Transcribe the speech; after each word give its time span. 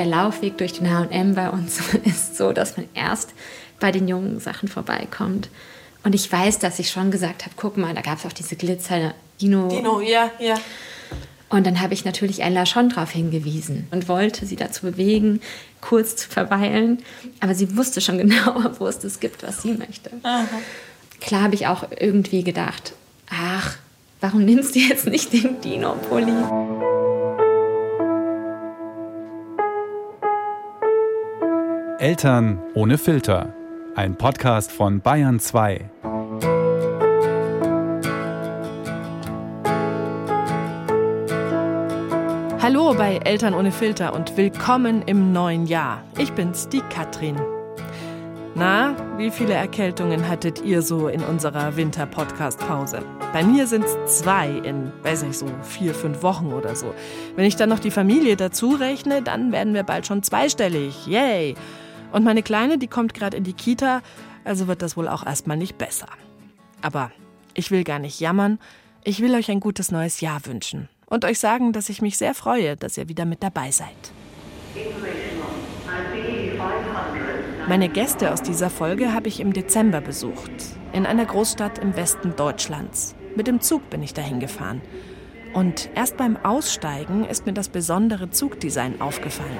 der 0.00 0.06
Laufweg 0.06 0.56
durch 0.56 0.72
den 0.72 0.90
H&M 0.90 1.34
bei 1.34 1.50
uns 1.50 1.78
ist 2.04 2.38
so, 2.38 2.52
dass 2.52 2.78
man 2.78 2.88
erst 2.94 3.34
bei 3.80 3.92
den 3.92 4.08
jungen 4.08 4.40
Sachen 4.40 4.66
vorbeikommt. 4.66 5.50
Und 6.02 6.14
ich 6.14 6.32
weiß, 6.32 6.58
dass 6.58 6.78
ich 6.78 6.90
schon 6.90 7.10
gesagt 7.10 7.44
habe, 7.44 7.54
guck 7.56 7.76
mal, 7.76 7.94
da 7.94 8.00
gab 8.00 8.18
es 8.18 8.24
auch 8.24 8.32
diese 8.32 8.56
Glitzer 8.56 9.12
Dino. 9.40 9.68
Dino, 9.68 10.00
ja, 10.00 10.30
ja. 10.38 10.54
Und 11.50 11.66
dann 11.66 11.80
habe 11.82 11.92
ich 11.92 12.06
natürlich 12.06 12.42
Ella 12.42 12.64
schon 12.64 12.88
darauf 12.88 13.10
hingewiesen 13.10 13.88
und 13.90 14.08
wollte 14.08 14.46
sie 14.46 14.56
dazu 14.56 14.86
bewegen, 14.86 15.42
kurz 15.82 16.16
zu 16.16 16.30
verweilen. 16.30 17.02
Aber 17.40 17.54
sie 17.54 17.76
wusste 17.76 18.00
schon 18.00 18.16
genau, 18.18 18.64
wo 18.78 18.86
es 18.86 19.00
das 19.00 19.20
gibt, 19.20 19.42
was 19.42 19.60
sie 19.60 19.72
möchte. 19.72 20.10
Aha. 20.22 20.46
Klar 21.20 21.42
habe 21.42 21.54
ich 21.54 21.66
auch 21.66 21.84
irgendwie 21.98 22.42
gedacht, 22.42 22.94
ach, 23.28 23.76
warum 24.22 24.46
nimmst 24.46 24.74
du 24.74 24.78
jetzt 24.78 25.06
nicht 25.06 25.34
den 25.34 25.60
Dino-Pulli? 25.60 26.69
Eltern 32.00 32.58
ohne 32.72 32.96
Filter. 32.96 33.52
Ein 33.94 34.16
Podcast 34.16 34.72
von 34.72 35.02
Bayern 35.02 35.38
2. 35.38 35.90
Hallo 42.58 42.94
bei 42.94 43.20
Eltern 43.22 43.52
ohne 43.52 43.70
Filter 43.70 44.14
und 44.14 44.34
willkommen 44.38 45.02
im 45.02 45.34
neuen 45.34 45.66
Jahr. 45.66 46.02
Ich 46.16 46.32
bin's, 46.32 46.70
die 46.70 46.80
Katrin. 46.80 47.36
Na, 48.54 48.96
wie 49.18 49.30
viele 49.30 49.52
Erkältungen 49.52 50.26
hattet 50.26 50.64
ihr 50.64 50.80
so 50.80 51.08
in 51.08 51.22
unserer 51.22 51.76
Winter-Podcast-Pause? 51.76 53.02
Bei 53.34 53.44
mir 53.44 53.66
sind's 53.66 53.94
zwei 54.06 54.48
in, 54.48 54.90
weiß 55.02 55.24
nicht, 55.24 55.36
so 55.36 55.44
vier, 55.62 55.94
fünf 55.94 56.22
Wochen 56.22 56.54
oder 56.54 56.74
so. 56.74 56.94
Wenn 57.36 57.44
ich 57.44 57.56
dann 57.56 57.68
noch 57.68 57.78
die 57.78 57.90
Familie 57.90 58.36
dazu 58.36 58.70
rechne, 58.70 59.20
dann 59.20 59.52
werden 59.52 59.74
wir 59.74 59.82
bald 59.82 60.06
schon 60.06 60.22
zweistellig. 60.22 61.06
Yay! 61.06 61.56
Und 62.12 62.24
meine 62.24 62.42
Kleine, 62.42 62.78
die 62.78 62.88
kommt 62.88 63.14
gerade 63.14 63.36
in 63.36 63.44
die 63.44 63.52
Kita, 63.52 64.02
also 64.44 64.66
wird 64.68 64.82
das 64.82 64.96
wohl 64.96 65.08
auch 65.08 65.24
erstmal 65.24 65.56
nicht 65.56 65.78
besser. 65.78 66.08
Aber 66.82 67.10
ich 67.54 67.70
will 67.70 67.84
gar 67.84 67.98
nicht 67.98 68.20
jammern, 68.20 68.58
ich 69.04 69.20
will 69.20 69.34
euch 69.34 69.50
ein 69.50 69.60
gutes 69.60 69.90
neues 69.90 70.20
Jahr 70.20 70.44
wünschen 70.46 70.88
und 71.06 71.24
euch 71.24 71.38
sagen, 71.38 71.72
dass 71.72 71.88
ich 71.88 72.02
mich 72.02 72.18
sehr 72.18 72.34
freue, 72.34 72.76
dass 72.76 72.96
ihr 72.96 73.08
wieder 73.08 73.24
mit 73.24 73.42
dabei 73.42 73.70
seid. 73.70 74.12
Meine 77.68 77.88
Gäste 77.88 78.32
aus 78.32 78.42
dieser 78.42 78.70
Folge 78.70 79.12
habe 79.12 79.28
ich 79.28 79.40
im 79.40 79.52
Dezember 79.52 80.00
besucht, 80.00 80.50
in 80.92 81.06
einer 81.06 81.24
Großstadt 81.24 81.78
im 81.78 81.96
Westen 81.96 82.34
Deutschlands. 82.36 83.14
Mit 83.36 83.46
dem 83.46 83.60
Zug 83.60 83.88
bin 83.90 84.02
ich 84.02 84.12
dahin 84.12 84.40
gefahren. 84.40 84.80
Und 85.54 85.90
erst 85.94 86.16
beim 86.16 86.36
Aussteigen 86.36 87.24
ist 87.24 87.46
mir 87.46 87.52
das 87.52 87.68
besondere 87.68 88.30
Zugdesign 88.30 89.00
aufgefallen. 89.00 89.58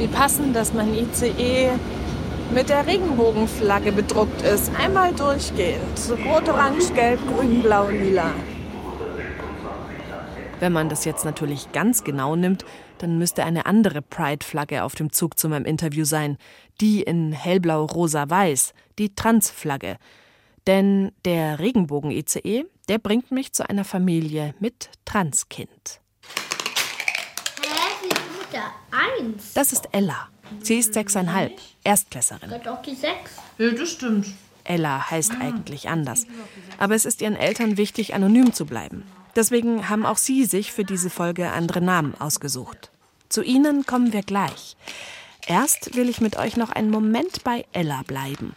Wie 0.00 0.06
passend, 0.06 0.56
dass 0.56 0.72
mein 0.72 0.94
ICE 0.94 1.72
mit 2.54 2.70
der 2.70 2.86
Regenbogenflagge 2.86 3.92
bedruckt 3.92 4.40
ist. 4.40 4.74
Einmal 4.74 5.12
durchgehend. 5.12 5.82
Rot, 6.24 6.48
Orange, 6.48 6.94
Gelb, 6.94 7.20
Grün, 7.28 7.60
Blau, 7.60 7.90
Lila. 7.90 8.32
Wenn 10.58 10.72
man 10.72 10.88
das 10.88 11.04
jetzt 11.04 11.26
natürlich 11.26 11.70
ganz 11.72 12.02
genau 12.02 12.34
nimmt, 12.34 12.64
dann 12.96 13.18
müsste 13.18 13.44
eine 13.44 13.66
andere 13.66 14.00
Pride-Flagge 14.00 14.84
auf 14.84 14.94
dem 14.94 15.12
Zug 15.12 15.38
zu 15.38 15.50
meinem 15.50 15.66
Interview 15.66 16.06
sein. 16.06 16.38
Die 16.80 17.02
in 17.02 17.32
hellblau, 17.32 17.84
rosa, 17.84 18.24
weiß. 18.26 18.72
Die 18.98 19.14
Trans-Flagge. 19.14 19.98
Denn 20.66 21.12
der 21.26 21.58
Regenbogen-ECE, 21.58 22.64
der 22.88 22.98
bringt 22.98 23.32
mich 23.32 23.52
zu 23.52 23.68
einer 23.68 23.84
Familie 23.84 24.54
mit 24.60 24.88
Transkind. 25.04 26.00
Hä, 27.60 27.68
wie 28.00 28.08
mit 28.08 28.50
der 28.54 28.79
Eins? 28.90 29.52
Das 29.54 29.72
ist 29.72 29.88
Ella. 29.92 30.28
Sie 30.62 30.78
ist 30.78 30.94
sechseinhalb, 30.94 31.52
Erstklässerin. 31.84 32.48
Gehört 32.48 32.68
auch 32.68 32.82
die 32.82 32.94
Sechs. 32.94 33.32
Ja, 33.58 33.70
das 33.70 33.90
stimmt. 33.90 34.26
Ella 34.64 35.10
heißt 35.10 35.32
eigentlich 35.40 35.88
anders. 35.88 36.26
Aber 36.78 36.94
es 36.94 37.04
ist 37.04 37.22
ihren 37.22 37.36
Eltern 37.36 37.76
wichtig, 37.76 38.14
anonym 38.14 38.52
zu 38.52 38.66
bleiben. 38.66 39.04
Deswegen 39.36 39.88
haben 39.88 40.04
auch 40.04 40.18
sie 40.18 40.44
sich 40.44 40.72
für 40.72 40.84
diese 40.84 41.10
Folge 41.10 41.50
andere 41.52 41.80
Namen 41.80 42.14
ausgesucht. 42.20 42.90
Zu 43.28 43.42
ihnen 43.42 43.86
kommen 43.86 44.12
wir 44.12 44.22
gleich. 44.22 44.76
Erst 45.46 45.94
will 45.96 46.08
ich 46.08 46.20
mit 46.20 46.36
euch 46.36 46.56
noch 46.56 46.70
einen 46.70 46.90
Moment 46.90 47.44
bei 47.44 47.64
Ella 47.72 48.02
bleiben. 48.06 48.54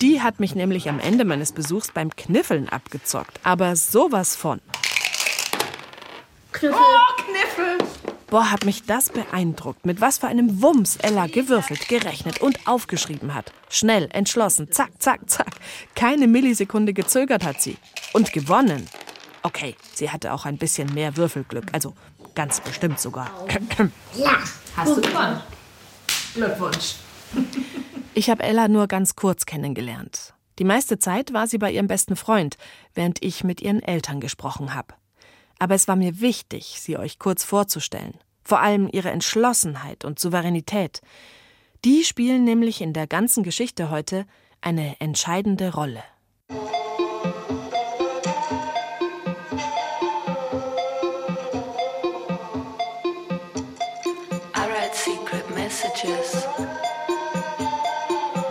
Die 0.00 0.22
hat 0.22 0.40
mich 0.40 0.54
nämlich 0.54 0.88
am 0.88 0.98
Ende 1.00 1.24
meines 1.24 1.52
Besuchs 1.52 1.90
beim 1.92 2.14
Kniffeln 2.14 2.68
abgezockt. 2.68 3.38
Aber 3.42 3.76
sowas 3.76 4.36
von. 4.36 4.60
Knüffel. 6.52 6.78
Oh, 6.78 7.22
Kniffel! 7.24 7.78
Boah, 8.32 8.50
hat 8.50 8.64
mich 8.64 8.84
das 8.84 9.10
beeindruckt, 9.10 9.84
mit 9.84 10.00
was 10.00 10.16
für 10.16 10.26
einem 10.26 10.62
Wumms 10.62 10.96
Ella 10.96 11.26
gewürfelt, 11.26 11.86
gerechnet 11.86 12.40
und 12.40 12.66
aufgeschrieben 12.66 13.34
hat. 13.34 13.52
Schnell, 13.68 14.08
entschlossen, 14.10 14.72
zack, 14.72 14.90
zack, 15.00 15.28
zack. 15.28 15.56
Keine 15.94 16.26
Millisekunde 16.26 16.94
gezögert 16.94 17.44
hat 17.44 17.60
sie. 17.60 17.76
Und 18.14 18.32
gewonnen. 18.32 18.88
Okay, 19.42 19.76
sie 19.92 20.08
hatte 20.08 20.32
auch 20.32 20.46
ein 20.46 20.56
bisschen 20.56 20.94
mehr 20.94 21.18
Würfelglück, 21.18 21.66
also 21.72 21.92
ganz 22.34 22.62
bestimmt 22.62 22.98
sogar. 23.00 23.30
Ja. 24.14 24.38
Hast 24.78 24.96
du 24.96 25.02
gewonnen. 25.02 25.42
Glückwunsch. 26.32 26.94
Ich 28.14 28.30
habe 28.30 28.44
Ella 28.44 28.66
nur 28.66 28.86
ganz 28.86 29.14
kurz 29.14 29.44
kennengelernt. 29.44 30.32
Die 30.58 30.64
meiste 30.64 30.98
Zeit 30.98 31.34
war 31.34 31.46
sie 31.46 31.58
bei 31.58 31.70
ihrem 31.70 31.86
besten 31.86 32.16
Freund, 32.16 32.56
während 32.94 33.22
ich 33.22 33.44
mit 33.44 33.60
ihren 33.60 33.82
Eltern 33.82 34.20
gesprochen 34.20 34.74
habe. 34.74 34.94
Aber 35.62 35.76
es 35.76 35.86
war 35.86 35.94
mir 35.94 36.20
wichtig, 36.20 36.80
sie 36.80 36.96
euch 36.96 37.20
kurz 37.20 37.44
vorzustellen. 37.44 38.14
Vor 38.42 38.58
allem 38.58 38.88
ihre 38.90 39.10
Entschlossenheit 39.10 40.04
und 40.04 40.18
Souveränität. 40.18 41.02
Die 41.84 42.02
spielen 42.02 42.42
nämlich 42.42 42.80
in 42.80 42.92
der 42.92 43.06
ganzen 43.06 43.44
Geschichte 43.44 43.88
heute 43.88 44.26
eine 44.60 45.00
entscheidende 45.00 45.72
Rolle. 45.72 46.02
I 46.50 46.56
write 54.66 54.96
secret 54.96 55.48
messages. 55.54 56.44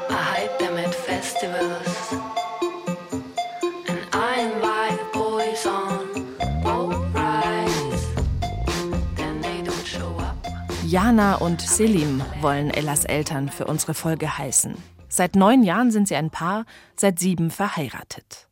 I 0.09 0.15
hide 0.15 0.57
them 0.59 0.77
at 0.77 0.95
festivals. 0.95 2.30
Jana 10.91 11.35
und 11.35 11.61
Selim 11.61 12.21
wollen 12.41 12.69
Ellas 12.69 13.05
Eltern 13.05 13.47
für 13.47 13.63
unsere 13.63 13.93
Folge 13.93 14.37
heißen. 14.37 14.75
Seit 15.07 15.37
neun 15.37 15.63
Jahren 15.63 15.89
sind 15.89 16.09
sie 16.09 16.17
ein 16.17 16.29
Paar, 16.29 16.65
seit 16.97 17.17
sieben 17.17 17.49
verheiratet. 17.49 18.47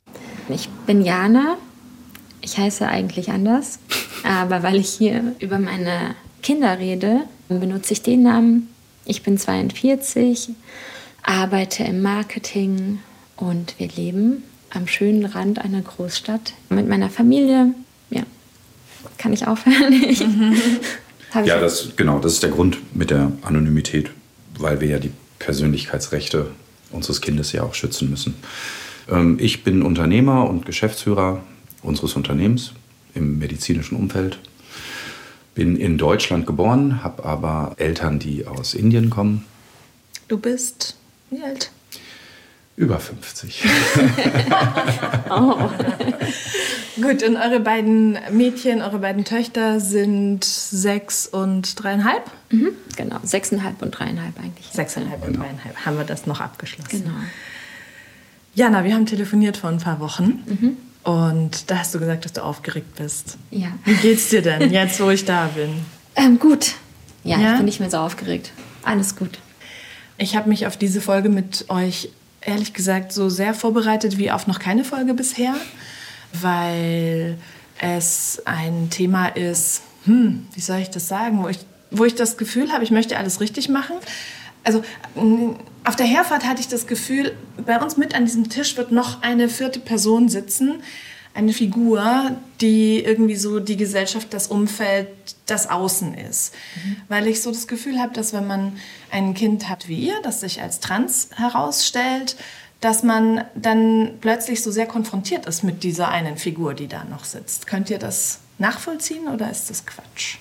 Ich 0.47 0.69
bin 0.87 1.01
Jana. 1.01 1.57
Ich 2.39 2.57
heiße 2.57 2.87
eigentlich 2.87 3.29
anders. 3.29 3.79
Aber 4.23 4.63
weil 4.63 4.77
ich 4.77 4.87
hier 4.87 5.35
über 5.39 5.59
meine 5.59 6.15
Kinder 6.41 6.79
rede, 6.79 7.25
benutze 7.49 7.91
ich 7.91 8.03
den 8.03 8.23
Namen. 8.23 8.69
Ich 9.03 9.21
bin 9.21 9.37
42, 9.37 10.51
arbeite 11.21 11.83
im 11.83 12.01
Marketing 12.01 12.99
und 13.35 13.77
wir 13.79 13.89
leben 13.89 14.45
am 14.69 14.87
schönen 14.87 15.25
Rand 15.25 15.59
einer 15.59 15.81
Großstadt 15.81 16.53
mit 16.69 16.87
meiner 16.87 17.09
Familie. 17.09 17.73
Ja, 18.09 18.23
kann 19.17 19.33
ich 19.33 19.45
aufhören? 19.45 19.93
Hab 21.31 21.45
Ja, 21.45 21.59
das, 21.59 21.95
genau, 21.95 22.19
das 22.19 22.33
ist 22.33 22.43
der 22.43 22.51
Grund 22.51 22.95
mit 22.95 23.11
der 23.11 23.31
Anonymität, 23.41 24.11
weil 24.57 24.81
wir 24.81 24.87
ja 24.89 24.99
die 24.99 25.11
Persönlichkeitsrechte 25.39 26.47
unseres 26.91 27.21
Kindes 27.21 27.51
ja 27.51 27.63
auch 27.63 27.73
schützen 27.73 28.09
müssen. 28.09 28.35
Ähm, 29.09 29.37
ich 29.39 29.63
bin 29.63 29.81
Unternehmer 29.83 30.49
und 30.49 30.65
Geschäftsführer 30.65 31.41
unseres 31.81 32.15
Unternehmens 32.15 32.71
im 33.13 33.39
medizinischen 33.39 33.95
Umfeld. 33.95 34.39
Bin 35.55 35.75
in 35.75 35.97
Deutschland 35.97 36.45
geboren, 36.45 37.03
habe 37.03 37.25
aber 37.25 37.75
Eltern, 37.77 38.19
die 38.19 38.47
aus 38.47 38.73
Indien 38.73 39.09
kommen, 39.09 39.45
Du 40.29 40.37
bist 40.37 40.95
wie 41.31 41.41
alt? 41.41 41.71
Über 42.79 42.97
50. 42.99 43.63
Gut, 46.95 47.23
und 47.23 47.35
eure 47.35 47.59
beiden 47.59 48.17
Mädchen, 48.31 48.81
eure 48.81 48.99
beiden 48.99 49.25
Töchter 49.25 49.79
sind 49.81 50.43
sechs 50.45 51.27
und 51.27 51.81
dreieinhalb? 51.81 52.23
Mhm, 52.51 52.69
genau, 52.95 53.17
sechseinhalb 53.23 53.81
und 53.81 53.91
dreieinhalb 53.91 54.37
eigentlich. 54.39 54.67
Sechseinhalb 54.71 55.25
und 55.27 55.33
dreieinhalb. 55.37 55.75
Haben 55.85 55.97
wir 55.97 56.05
das 56.05 56.25
noch 56.25 56.39
abgeschlossen? 56.39 57.03
Genau. 57.03 57.15
Jana, 58.55 58.83
wir 58.85 58.93
haben 58.95 59.05
telefoniert 59.05 59.57
vor 59.57 59.69
ein 59.69 59.79
paar 59.79 59.99
Wochen. 59.99 60.77
Und 61.03 61.69
da 61.71 61.77
hast 61.79 61.93
du 61.95 61.99
gesagt, 61.99 62.25
dass 62.25 62.33
du 62.33 62.43
aufgeregt 62.43 62.95
bist. 62.95 63.37
Ja. 63.51 63.67
Wie 63.85 63.93
geht's 63.95 64.29
dir 64.29 64.41
denn 64.41 64.71
jetzt, 64.71 64.99
wo 65.01 65.09
ich 65.09 65.25
da 65.25 65.47
bin? 65.47 65.81
Ähm, 66.15 66.39
gut. 66.39 66.73
Ja, 67.23 67.37
Ja? 67.39 67.51
ich 67.51 67.57
bin 67.57 67.65
nicht 67.65 67.79
mehr 67.81 67.89
so 67.89 67.97
aufgeregt. 67.97 68.51
Alles 68.83 69.15
gut. 69.15 69.39
Ich 70.17 70.35
habe 70.35 70.49
mich 70.49 70.67
auf 70.67 70.75
diese 70.75 70.99
Folge 70.99 71.29
mit 71.29 71.65
euch 71.69 72.09
ehrlich 72.41 72.73
gesagt 72.73 73.11
so 73.11 73.29
sehr 73.29 73.53
vorbereitet 73.53 74.17
wie 74.17 74.31
auf 74.31 74.47
noch 74.47 74.59
keine 74.59 74.83
Folge 74.83 75.13
bisher, 75.13 75.55
weil 76.33 77.37
es 77.79 78.41
ein 78.45 78.89
Thema 78.89 79.27
ist, 79.27 79.81
hm, 80.05 80.47
wie 80.53 80.61
soll 80.61 80.79
ich 80.79 80.89
das 80.89 81.07
sagen, 81.07 81.43
wo 81.43 81.47
ich 81.47 81.59
wo 81.91 82.05
ich 82.05 82.15
das 82.15 82.37
Gefühl 82.37 82.71
habe, 82.71 82.83
ich 82.83 82.91
möchte 82.91 83.17
alles 83.17 83.41
richtig 83.41 83.69
machen. 83.69 83.95
Also 84.63 84.83
auf 85.83 85.95
der 85.95 86.05
Herfahrt 86.05 86.45
hatte 86.45 86.61
ich 86.61 86.67
das 86.67 86.85
Gefühl, 86.85 87.35
bei 87.65 87.79
uns 87.79 87.97
mit 87.97 88.13
an 88.13 88.25
diesem 88.25 88.49
Tisch 88.49 88.77
wird 88.77 88.91
noch 88.91 89.21
eine 89.21 89.49
vierte 89.49 89.79
Person 89.79 90.29
sitzen, 90.29 90.83
eine 91.39 91.53
Figur, 91.53 92.31
die 92.59 92.99
irgendwie 92.99 93.37
so 93.37 93.59
die 93.61 93.77
Gesellschaft, 93.77 94.33
das 94.33 94.47
Umfeld, 94.47 95.07
das 95.45 95.69
Außen 95.69 96.13
ist. 96.13 96.53
Weil 97.07 97.27
ich 97.27 97.41
so 97.41 97.51
das 97.51 97.67
Gefühl 97.67 97.97
habe, 97.97 98.13
dass 98.13 98.33
wenn 98.33 98.45
man 98.45 98.73
ein 99.09 99.33
Kind 99.33 99.69
hat 99.69 99.87
wie 99.87 99.99
ihr, 99.99 100.15
das 100.21 100.41
sich 100.41 100.61
als 100.61 100.81
trans 100.81 101.29
herausstellt, 101.33 102.35
dass 102.81 103.03
man 103.03 103.45
dann 103.55 104.11
plötzlich 104.19 104.61
so 104.61 104.69
sehr 104.69 104.85
konfrontiert 104.85 105.45
ist 105.45 105.63
mit 105.63 105.83
dieser 105.83 106.09
einen 106.09 106.37
Figur, 106.37 106.73
die 106.73 106.87
da 106.87 107.05
noch 107.05 107.23
sitzt. 107.23 107.67
Könnt 107.67 107.89
ihr 107.89 107.99
das 107.99 108.39
nachvollziehen 108.57 109.27
oder 109.27 109.49
ist 109.49 109.69
das 109.69 109.85
Quatsch? 109.85 110.37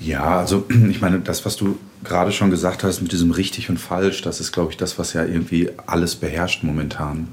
Ja, 0.00 0.38
also 0.38 0.66
ich 0.90 1.00
meine, 1.00 1.18
das, 1.18 1.44
was 1.44 1.56
du 1.56 1.78
gerade 2.04 2.30
schon 2.30 2.50
gesagt 2.50 2.84
hast 2.84 3.00
mit 3.00 3.10
diesem 3.10 3.32
richtig 3.32 3.70
und 3.70 3.78
falsch, 3.78 4.22
das 4.22 4.38
ist, 4.38 4.52
glaube 4.52 4.70
ich, 4.70 4.76
das, 4.76 5.00
was 5.00 5.14
ja 5.14 5.24
irgendwie 5.24 5.70
alles 5.86 6.14
beherrscht 6.14 6.62
momentan. 6.62 7.28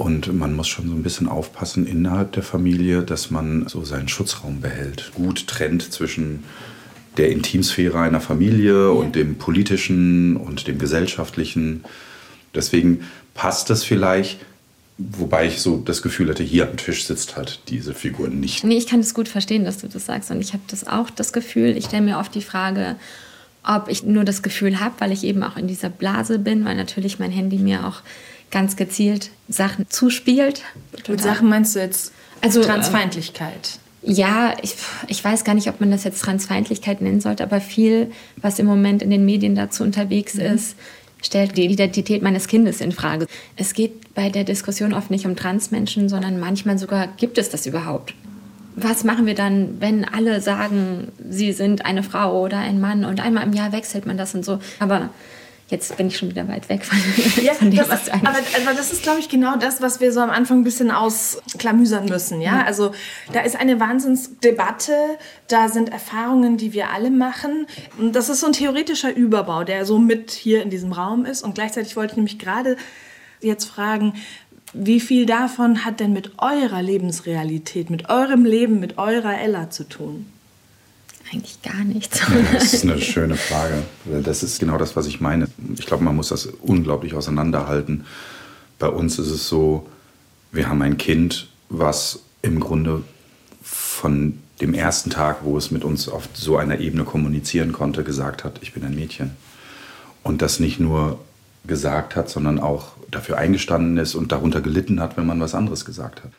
Und 0.00 0.32
man 0.32 0.56
muss 0.56 0.66
schon 0.66 0.88
so 0.88 0.94
ein 0.94 1.02
bisschen 1.02 1.28
aufpassen 1.28 1.86
innerhalb 1.86 2.32
der 2.32 2.42
Familie, 2.42 3.02
dass 3.02 3.30
man 3.30 3.68
so 3.68 3.84
seinen 3.84 4.08
Schutzraum 4.08 4.62
behält. 4.62 5.12
Gut 5.14 5.46
trennt 5.46 5.92
zwischen 5.92 6.42
der 7.18 7.30
Intimsphäre 7.30 8.00
einer 8.00 8.22
Familie 8.22 8.92
und 8.92 9.14
dem 9.14 9.34
politischen 9.34 10.38
und 10.38 10.66
dem 10.66 10.78
gesellschaftlichen. 10.78 11.84
Deswegen 12.54 13.02
passt 13.34 13.68
das 13.68 13.84
vielleicht, 13.84 14.40
wobei 14.96 15.46
ich 15.46 15.60
so 15.60 15.76
das 15.76 16.00
Gefühl 16.00 16.30
hatte, 16.30 16.44
hier 16.44 16.66
am 16.66 16.78
Tisch 16.78 17.04
sitzt 17.04 17.36
halt 17.36 17.60
diese 17.68 17.92
Figur 17.92 18.28
nicht. 18.28 18.64
Nee, 18.64 18.78
ich 18.78 18.86
kann 18.86 19.02
das 19.02 19.12
gut 19.12 19.28
verstehen, 19.28 19.66
dass 19.66 19.82
du 19.82 19.88
das 19.88 20.06
sagst. 20.06 20.30
Und 20.30 20.40
ich 20.40 20.54
habe 20.54 20.62
das 20.68 20.86
auch 20.86 21.10
das 21.10 21.34
Gefühl, 21.34 21.76
ich 21.76 21.84
stelle 21.84 22.06
mir 22.06 22.16
oft 22.16 22.34
die 22.34 22.40
Frage, 22.40 22.96
ob 23.62 23.88
ich 23.90 24.02
nur 24.02 24.24
das 24.24 24.40
Gefühl 24.40 24.80
habe, 24.80 24.94
weil 25.00 25.12
ich 25.12 25.24
eben 25.24 25.42
auch 25.42 25.58
in 25.58 25.68
dieser 25.68 25.90
Blase 25.90 26.38
bin, 26.38 26.64
weil 26.64 26.76
natürlich 26.76 27.18
mein 27.18 27.30
Handy 27.30 27.58
mir 27.58 27.86
auch 27.86 28.00
ganz 28.50 28.76
gezielt 28.76 29.30
Sachen 29.48 29.86
zuspielt. 29.88 30.62
Mit 31.08 31.20
Sachen 31.20 31.48
meinst 31.48 31.74
du 31.74 31.80
jetzt 31.80 32.12
Also, 32.40 32.62
Transfeindlichkeit? 32.62 33.78
Ja, 34.02 34.54
ich, 34.62 34.76
ich 35.08 35.22
weiß 35.22 35.44
gar 35.44 35.54
nicht, 35.54 35.68
ob 35.68 35.80
man 35.80 35.90
das 35.90 36.04
jetzt 36.04 36.22
Transfeindlichkeit 36.22 37.02
nennen 37.02 37.20
sollte, 37.20 37.42
aber 37.42 37.60
viel, 37.60 38.10
was 38.36 38.58
im 38.58 38.66
Moment 38.66 39.02
in 39.02 39.10
den 39.10 39.26
Medien 39.26 39.54
dazu 39.54 39.82
unterwegs 39.82 40.36
ist, 40.36 40.74
stellt 41.22 41.56
die 41.58 41.66
Identität 41.66 42.22
meines 42.22 42.48
Kindes 42.48 42.80
in 42.80 42.92
Frage. 42.92 43.26
Es 43.56 43.74
geht 43.74 44.14
bei 44.14 44.30
der 44.30 44.44
Diskussion 44.44 44.94
oft 44.94 45.10
nicht 45.10 45.26
um 45.26 45.36
Transmenschen, 45.36 46.08
sondern 46.08 46.40
manchmal 46.40 46.78
sogar 46.78 47.08
gibt 47.08 47.36
es 47.36 47.50
das 47.50 47.66
überhaupt. 47.66 48.14
Was 48.76 49.04
machen 49.04 49.26
wir 49.26 49.34
dann, 49.34 49.80
wenn 49.80 50.06
alle 50.06 50.40
sagen, 50.40 51.08
sie 51.28 51.52
sind 51.52 51.84
eine 51.84 52.02
Frau 52.02 52.40
oder 52.40 52.58
ein 52.58 52.80
Mann 52.80 53.04
und 53.04 53.20
einmal 53.20 53.44
im 53.44 53.52
Jahr 53.52 53.72
wechselt 53.72 54.06
man 54.06 54.16
das 54.16 54.34
und 54.34 54.44
so? 54.44 54.60
Aber 54.78 55.10
jetzt 55.70 55.96
bin 55.96 56.08
ich 56.08 56.18
schon 56.18 56.30
wieder 56.30 56.46
weit 56.48 56.68
weg 56.68 56.84
von, 56.84 56.98
Ja, 57.42 57.54
von 57.54 57.70
dem, 57.70 57.78
das 57.78 57.88
was 57.88 58.04
du 58.04 58.12
aber, 58.12 58.28
aber 58.28 58.74
das 58.76 58.92
ist, 58.92 59.02
glaube 59.02 59.20
ich, 59.20 59.28
genau 59.28 59.56
das, 59.56 59.80
was 59.80 60.00
wir 60.00 60.12
so 60.12 60.20
am 60.20 60.30
Anfang 60.30 60.60
ein 60.60 60.64
bisschen 60.64 60.90
ausklamüsern 60.90 62.06
müssen. 62.06 62.40
Ja? 62.40 62.64
Also 62.64 62.92
da 63.32 63.40
ist 63.40 63.56
eine 63.56 63.78
Wahnsinnsdebatte, 63.78 64.92
da 65.48 65.68
sind 65.68 65.90
Erfahrungen, 65.90 66.56
die 66.56 66.72
wir 66.72 66.90
alle 66.90 67.10
machen. 67.10 67.66
Und 67.98 68.16
das 68.16 68.28
ist 68.28 68.40
so 68.40 68.46
ein 68.46 68.52
theoretischer 68.52 69.14
Überbau, 69.14 69.64
der 69.64 69.84
so 69.84 69.98
mit 69.98 70.32
hier 70.32 70.62
in 70.62 70.70
diesem 70.70 70.92
Raum 70.92 71.24
ist. 71.24 71.42
Und 71.42 71.54
gleichzeitig 71.54 71.96
wollte 71.96 72.12
ich 72.12 72.16
nämlich 72.16 72.38
gerade 72.38 72.76
jetzt 73.40 73.66
fragen, 73.66 74.14
wie 74.72 75.00
viel 75.00 75.26
davon 75.26 75.84
hat 75.84 76.00
denn 76.00 76.12
mit 76.12 76.32
eurer 76.38 76.82
Lebensrealität, 76.82 77.90
mit 77.90 78.08
eurem 78.08 78.44
Leben, 78.44 78.78
mit 78.78 78.98
eurer 78.98 79.38
Ella 79.40 79.70
zu 79.70 79.84
tun? 79.84 80.26
Eigentlich 81.32 81.62
gar 81.62 81.84
nichts. 81.84 82.20
Das 82.52 82.72
ist 82.72 82.84
eine 82.84 82.98
schöne 83.00 83.36
Frage. 83.36 83.82
Das 84.24 84.42
ist 84.42 84.58
genau 84.58 84.78
das, 84.78 84.96
was 84.96 85.06
ich 85.06 85.20
meine. 85.20 85.48
Ich 85.78 85.86
glaube, 85.86 86.04
man 86.04 86.16
muss 86.16 86.28
das 86.28 86.46
unglaublich 86.46 87.14
auseinanderhalten. 87.14 88.04
Bei 88.78 88.88
uns 88.88 89.18
ist 89.18 89.30
es 89.30 89.48
so, 89.48 89.86
wir 90.52 90.68
haben 90.68 90.82
ein 90.82 90.96
Kind, 90.96 91.48
was 91.68 92.20
im 92.42 92.60
Grunde 92.60 93.02
von 93.62 94.38
dem 94.60 94.74
ersten 94.74 95.10
Tag, 95.10 95.38
wo 95.44 95.56
es 95.56 95.70
mit 95.70 95.84
uns 95.84 96.08
auf 96.08 96.28
so 96.34 96.56
einer 96.56 96.80
Ebene 96.80 97.04
kommunizieren 97.04 97.72
konnte, 97.72 98.04
gesagt 98.04 98.44
hat, 98.44 98.58
ich 98.62 98.72
bin 98.72 98.84
ein 98.84 98.94
Mädchen. 98.94 99.32
Und 100.22 100.42
das 100.42 100.60
nicht 100.60 100.80
nur 100.80 101.20
gesagt 101.66 102.16
hat, 102.16 102.28
sondern 102.28 102.58
auch 102.58 102.92
dafür 103.10 103.38
eingestanden 103.38 103.96
ist 103.98 104.14
und 104.14 104.32
darunter 104.32 104.60
gelitten 104.60 105.00
hat, 105.00 105.16
wenn 105.16 105.26
man 105.26 105.40
was 105.40 105.54
anderes 105.54 105.84
gesagt 105.84 106.24
hat. 106.24 106.32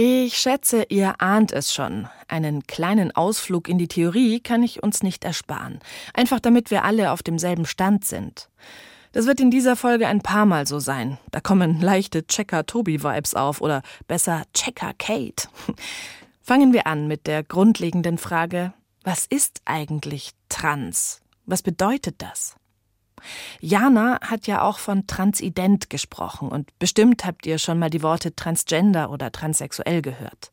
Ich 0.00 0.38
schätze, 0.38 0.84
ihr 0.90 1.20
ahnt 1.20 1.50
es 1.50 1.74
schon. 1.74 2.06
Einen 2.28 2.68
kleinen 2.68 3.10
Ausflug 3.10 3.68
in 3.68 3.78
die 3.78 3.88
Theorie 3.88 4.38
kann 4.38 4.62
ich 4.62 4.80
uns 4.80 5.02
nicht 5.02 5.24
ersparen. 5.24 5.80
Einfach 6.14 6.38
damit 6.38 6.70
wir 6.70 6.84
alle 6.84 7.10
auf 7.10 7.24
demselben 7.24 7.66
Stand 7.66 8.04
sind. 8.04 8.48
Das 9.10 9.26
wird 9.26 9.40
in 9.40 9.50
dieser 9.50 9.74
Folge 9.74 10.06
ein 10.06 10.20
paar 10.20 10.46
Mal 10.46 10.68
so 10.68 10.78
sein. 10.78 11.18
Da 11.32 11.40
kommen 11.40 11.80
leichte 11.80 12.24
Checker-Tobi-Vibes 12.24 13.34
auf 13.34 13.60
oder 13.60 13.82
besser 14.06 14.44
Checker-Kate. 14.54 15.48
Fangen 16.42 16.72
wir 16.72 16.86
an 16.86 17.08
mit 17.08 17.26
der 17.26 17.42
grundlegenden 17.42 18.18
Frage, 18.18 18.72
was 19.02 19.26
ist 19.26 19.62
eigentlich 19.64 20.30
trans? 20.48 21.22
Was 21.44 21.62
bedeutet 21.62 22.22
das? 22.22 22.54
Jana 23.60 24.18
hat 24.22 24.46
ja 24.46 24.62
auch 24.62 24.78
von 24.78 25.06
transident 25.06 25.90
gesprochen 25.90 26.48
und 26.48 26.76
bestimmt 26.78 27.24
habt 27.24 27.46
ihr 27.46 27.58
schon 27.58 27.78
mal 27.78 27.90
die 27.90 28.02
Worte 28.02 28.34
transgender 28.34 29.10
oder 29.10 29.32
transsexuell 29.32 30.02
gehört. 30.02 30.52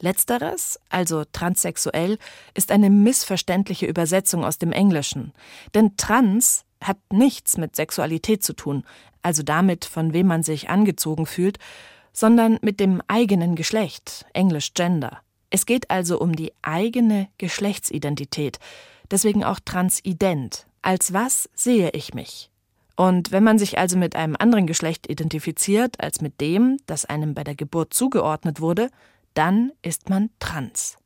Letzteres, 0.00 0.78
also 0.90 1.24
transsexuell, 1.32 2.18
ist 2.54 2.70
eine 2.70 2.90
missverständliche 2.90 3.86
Übersetzung 3.86 4.44
aus 4.44 4.58
dem 4.58 4.72
Englischen. 4.72 5.32
Denn 5.74 5.96
trans 5.96 6.64
hat 6.82 6.98
nichts 7.10 7.56
mit 7.56 7.76
Sexualität 7.76 8.42
zu 8.42 8.52
tun, 8.52 8.84
also 9.22 9.42
damit, 9.42 9.84
von 9.84 10.12
wem 10.12 10.26
man 10.26 10.42
sich 10.42 10.68
angezogen 10.68 11.26
fühlt, 11.26 11.58
sondern 12.12 12.58
mit 12.62 12.80
dem 12.80 13.02
eigenen 13.08 13.56
Geschlecht, 13.56 14.26
englisch 14.32 14.74
Gender. 14.74 15.20
Es 15.50 15.66
geht 15.66 15.90
also 15.90 16.20
um 16.20 16.34
die 16.34 16.52
eigene 16.62 17.28
Geschlechtsidentität, 17.38 18.58
deswegen 19.10 19.44
auch 19.44 19.60
transident. 19.64 20.65
Als 20.82 21.12
was 21.12 21.48
sehe 21.54 21.90
ich 21.90 22.14
mich? 22.14 22.50
Und 22.96 23.30
wenn 23.30 23.44
man 23.44 23.58
sich 23.58 23.78
also 23.78 23.96
mit 23.98 24.16
einem 24.16 24.36
anderen 24.38 24.66
Geschlecht 24.66 25.08
identifiziert 25.08 26.00
als 26.00 26.22
mit 26.22 26.40
dem, 26.40 26.78
das 26.86 27.04
einem 27.04 27.34
bei 27.34 27.44
der 27.44 27.54
Geburt 27.54 27.92
zugeordnet 27.92 28.60
wurde, 28.60 28.90
dann 29.34 29.70
ist 29.82 30.08
man 30.08 30.30
trans. 30.40 30.96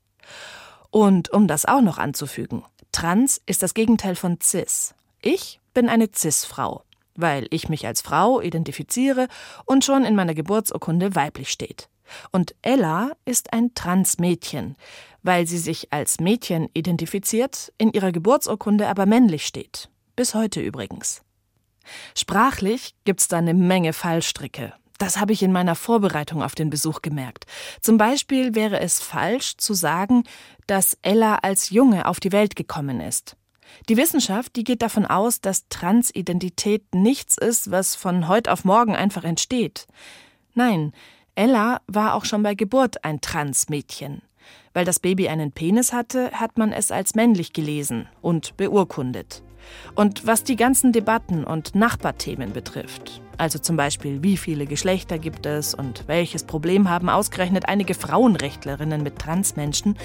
Und 0.90 1.30
um 1.32 1.48
das 1.48 1.66
auch 1.66 1.82
noch 1.82 1.98
anzufügen, 1.98 2.64
trans 2.92 3.40
ist 3.46 3.62
das 3.62 3.74
Gegenteil 3.74 4.14
von 4.14 4.38
cis. 4.40 4.94
Ich 5.20 5.60
bin 5.74 5.88
eine 5.88 6.08
cis-Frau, 6.14 6.84
weil 7.16 7.46
ich 7.50 7.68
mich 7.68 7.86
als 7.86 8.00
Frau 8.00 8.40
identifiziere 8.40 9.28
und 9.66 9.84
schon 9.84 10.04
in 10.04 10.14
meiner 10.14 10.34
Geburtsurkunde 10.34 11.14
weiblich 11.14 11.50
steht. 11.50 11.89
Und 12.32 12.54
Ella 12.62 13.12
ist 13.24 13.52
ein 13.52 13.74
Trans-Mädchen, 13.74 14.76
weil 15.22 15.46
sie 15.46 15.58
sich 15.58 15.92
als 15.92 16.20
Mädchen 16.20 16.68
identifiziert, 16.74 17.72
in 17.78 17.92
ihrer 17.92 18.12
Geburtsurkunde 18.12 18.88
aber 18.88 19.06
männlich 19.06 19.46
steht. 19.46 19.88
Bis 20.16 20.34
heute 20.34 20.60
übrigens. 20.60 21.22
Sprachlich 22.16 22.94
gibt's 23.04 23.28
da 23.28 23.38
eine 23.38 23.54
Menge 23.54 23.92
Fallstricke. 23.92 24.74
Das 24.98 25.18
habe 25.18 25.32
ich 25.32 25.42
in 25.42 25.50
meiner 25.50 25.76
Vorbereitung 25.76 26.42
auf 26.42 26.54
den 26.54 26.68
Besuch 26.68 27.00
gemerkt. 27.00 27.46
Zum 27.80 27.96
Beispiel 27.96 28.54
wäre 28.54 28.80
es 28.80 29.00
falsch 29.00 29.56
zu 29.56 29.72
sagen, 29.72 30.24
dass 30.66 30.98
Ella 31.00 31.36
als 31.36 31.70
Junge 31.70 32.06
auf 32.06 32.20
die 32.20 32.32
Welt 32.32 32.54
gekommen 32.54 33.00
ist. 33.00 33.34
Die 33.88 33.96
Wissenschaft, 33.96 34.56
die 34.56 34.64
geht 34.64 34.82
davon 34.82 35.06
aus, 35.06 35.40
dass 35.40 35.68
Transidentität 35.68 36.94
nichts 36.94 37.38
ist, 37.38 37.70
was 37.70 37.94
von 37.94 38.28
heute 38.28 38.52
auf 38.52 38.64
morgen 38.64 38.94
einfach 38.94 39.24
entsteht. 39.24 39.86
Nein, 40.54 40.92
Ella 41.40 41.80
war 41.86 42.16
auch 42.16 42.26
schon 42.26 42.42
bei 42.42 42.54
Geburt 42.54 43.02
ein 43.02 43.22
Transmädchen. 43.22 44.20
Weil 44.74 44.84
das 44.84 45.00
Baby 45.00 45.30
einen 45.30 45.52
Penis 45.52 45.90
hatte, 45.90 46.32
hat 46.32 46.58
man 46.58 46.70
es 46.70 46.90
als 46.90 47.14
männlich 47.14 47.54
gelesen 47.54 48.08
und 48.20 48.58
beurkundet. 48.58 49.42
Und 49.94 50.26
was 50.26 50.44
die 50.44 50.56
ganzen 50.56 50.92
Debatten 50.92 51.44
und 51.44 51.74
Nachbarthemen 51.74 52.52
betrifft, 52.52 53.22
also 53.38 53.58
zum 53.58 53.78
Beispiel 53.78 54.22
wie 54.22 54.36
viele 54.36 54.66
Geschlechter 54.66 55.16
gibt 55.16 55.46
es 55.46 55.72
und 55.72 56.06
welches 56.08 56.44
Problem 56.44 56.90
haben 56.90 57.08
ausgerechnet 57.08 57.70
einige 57.70 57.94
Frauenrechtlerinnen 57.94 59.02
mit 59.02 59.18
Transmenschen, 59.18 59.96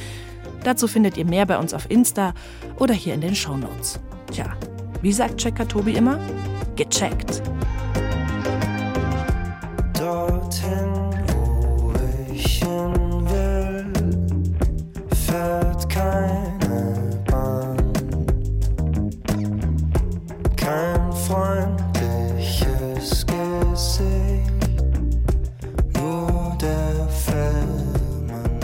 dazu 0.64 0.88
findet 0.88 1.18
ihr 1.18 1.26
mehr 1.26 1.46
bei 1.46 1.58
uns 1.58 1.74
auf 1.74 1.92
Insta 1.92 2.34
oder 2.80 2.94
hier 2.94 3.14
in 3.14 3.20
den 3.20 3.36
Shownotes. 3.36 4.00
Tja, 4.32 4.56
wie 5.02 5.12
sagt 5.12 5.36
Checker 5.42 5.68
Tobi 5.68 5.96
immer? 5.96 6.18
Gecheckt. 6.78 7.42
Dorthin, 10.00 10.85
fährt 15.36 15.90
keine 15.90 17.22
Bahn. 17.26 17.76
Kein 20.56 21.12
freundliches 21.12 23.26
Gesicht, 23.26 24.54
nur 25.98 26.58
der 26.62 27.10
Fellmann. 27.10 28.60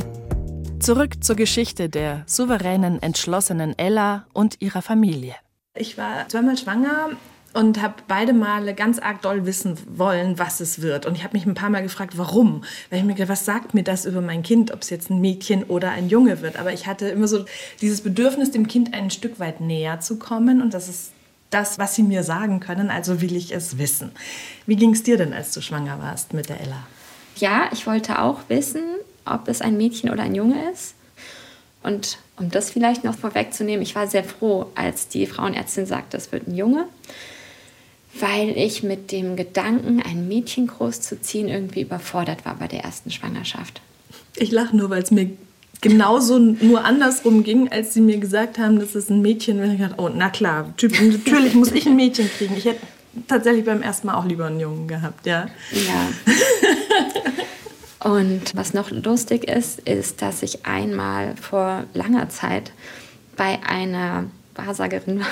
Zurück 0.80 1.22
zur 1.24 1.36
Geschichte 1.36 1.90
der 1.90 2.24
souveränen, 2.26 3.02
entschlossenen 3.02 3.78
Ella 3.78 4.28
und 4.34 4.62
ihrer 4.62 4.82
Familie. 4.82 5.36
Ich 5.76 5.98
war 5.98 6.30
zweimal 6.30 6.58
schwanger 6.58 7.10
und 7.54 7.82
habe 7.82 7.96
beide 8.08 8.34
Male 8.34 8.74
ganz 8.74 9.00
arg 9.00 9.22
doll 9.22 9.46
wissen 9.46 9.78
wollen, 9.88 10.40
was 10.40 10.60
es 10.60 10.82
wird. 10.82 11.06
Und 11.06 11.16
ich 11.16 11.24
habe 11.24 11.36
mich 11.36 11.46
ein 11.46 11.54
paar 11.54 11.70
Mal 11.70 11.84
gefragt, 11.84 12.18
warum. 12.18 12.64
Weil 12.90 13.00
ich 13.00 13.06
mir 13.06 13.14
gedacht, 13.14 13.30
was 13.30 13.46
sagt 13.46 13.74
mir 13.74 13.84
das 13.84 14.06
über 14.06 14.22
mein 14.22 14.42
Kind, 14.44 14.72
ob 14.72 14.82
es 14.82 14.90
jetzt 14.90 15.10
ein 15.10 15.20
Mädchen 15.20 15.64
oder 15.66 15.92
ein 15.92 16.08
Junge 16.08 16.42
wird. 16.42 16.58
Aber 16.58 16.72
ich 16.72 16.88
hatte 16.88 17.08
immer 17.10 17.28
so 17.28 17.46
dieses 17.82 18.02
Bedürfnis, 18.02 18.52
dem 18.52 18.68
Kind 18.68 18.94
ein 18.94 19.10
Stück 19.10 19.40
weit 19.40 19.60
näher 19.60 20.00
zu 20.00 20.18
kommen. 20.18 20.62
Und 20.62 20.74
das 20.74 20.88
ist 20.88 21.12
das, 21.50 21.78
was 21.78 21.96
sie 21.96 22.04
mir 22.04 22.24
sagen 22.24 22.62
können. 22.62 22.90
Also 22.90 23.22
will 23.22 23.36
ich 23.36 23.54
es 23.54 23.78
wissen. 23.78 24.12
Wie 24.66 24.78
ging 24.78 24.94
es 24.94 25.04
dir 25.04 25.18
denn, 25.18 25.34
als 25.34 25.54
du 25.54 25.62
schwanger 25.62 26.00
warst 26.00 26.34
mit 26.34 26.48
der 26.48 26.62
Ella? 26.62 26.88
Ja, 27.36 27.70
ich 27.74 27.86
wollte 27.86 28.22
auch 28.22 28.40
wissen, 28.48 28.84
ob 29.26 29.48
es 29.48 29.62
ein 29.62 29.76
Mädchen 29.76 30.10
oder 30.10 30.24
ein 30.24 30.36
Junge 30.36 30.72
ist. 30.72 30.96
Und 31.84 32.20
um 32.38 32.50
das 32.50 32.70
vielleicht 32.70 33.04
noch 33.04 33.16
vorwegzunehmen, 33.16 33.82
ich 33.82 33.96
war 33.96 34.08
sehr 34.08 34.24
froh, 34.24 34.68
als 34.76 35.08
die 35.08 35.26
Frauenärztin 35.26 35.86
sagte, 35.86 36.18
es 36.18 36.32
wird 36.32 36.48
ein 36.48 36.56
Junge, 36.56 36.86
weil 38.20 38.58
ich 38.58 38.84
mit 38.84 39.12
dem 39.12 39.36
Gedanken, 39.36 40.02
ein 40.02 40.28
Mädchen 40.28 40.68
großzuziehen, 40.68 41.48
irgendwie 41.48 41.82
überfordert 41.82 42.46
war 42.46 42.56
bei 42.56 42.68
der 42.68 42.84
ersten 42.84 43.12
Schwangerschaft. 43.12 43.82
Ich 44.36 44.52
lache 44.52 44.76
nur, 44.76 44.90
weil 44.90 45.04
es 45.04 45.12
mir 45.12 45.30
genauso 45.82 46.38
nur 46.38 46.86
andersrum 46.86 47.44
ging, 47.44 47.70
als 47.70 47.94
sie 47.94 48.02
mir 48.02 48.18
gesagt 48.18 48.60
haben, 48.60 48.80
das 48.80 48.96
ist 48.96 49.10
ein 49.10 49.22
Mädchen. 49.22 49.62
Und 49.62 49.74
ich 49.74 49.80
dachte, 49.80 49.96
oh, 49.98 50.10
na 50.14 50.30
klar, 50.30 50.74
typ, 50.78 50.94
natürlich 51.02 51.56
muss 51.56 51.72
ich 51.72 51.88
ein 51.88 51.96
Mädchen 51.96 52.30
kriegen. 52.38 52.56
Ich 52.56 52.66
hätte 52.66 52.82
tatsächlich 53.28 53.66
beim 53.66 53.82
ersten 53.82 54.08
Mal 54.08 54.16
auch 54.16 54.26
lieber 54.26 54.46
einen 54.46 54.60
Jungen 54.60 54.88
gehabt, 54.88 55.26
ja. 55.26 55.48
Ja. 55.72 56.08
Und 58.12 58.56
was 58.56 58.74
noch 58.74 58.90
lustig 58.90 59.44
ist, 59.44 59.80
ist, 59.82 60.22
dass 60.24 60.42
ich 60.42 60.66
einmal 60.66 61.36
vor 61.38 61.84
langer 61.94 62.30
Zeit 62.30 62.72
bei 63.38 63.60
einer 63.64 64.26
Wahrsagerin 64.56 65.20
war. 65.20 65.28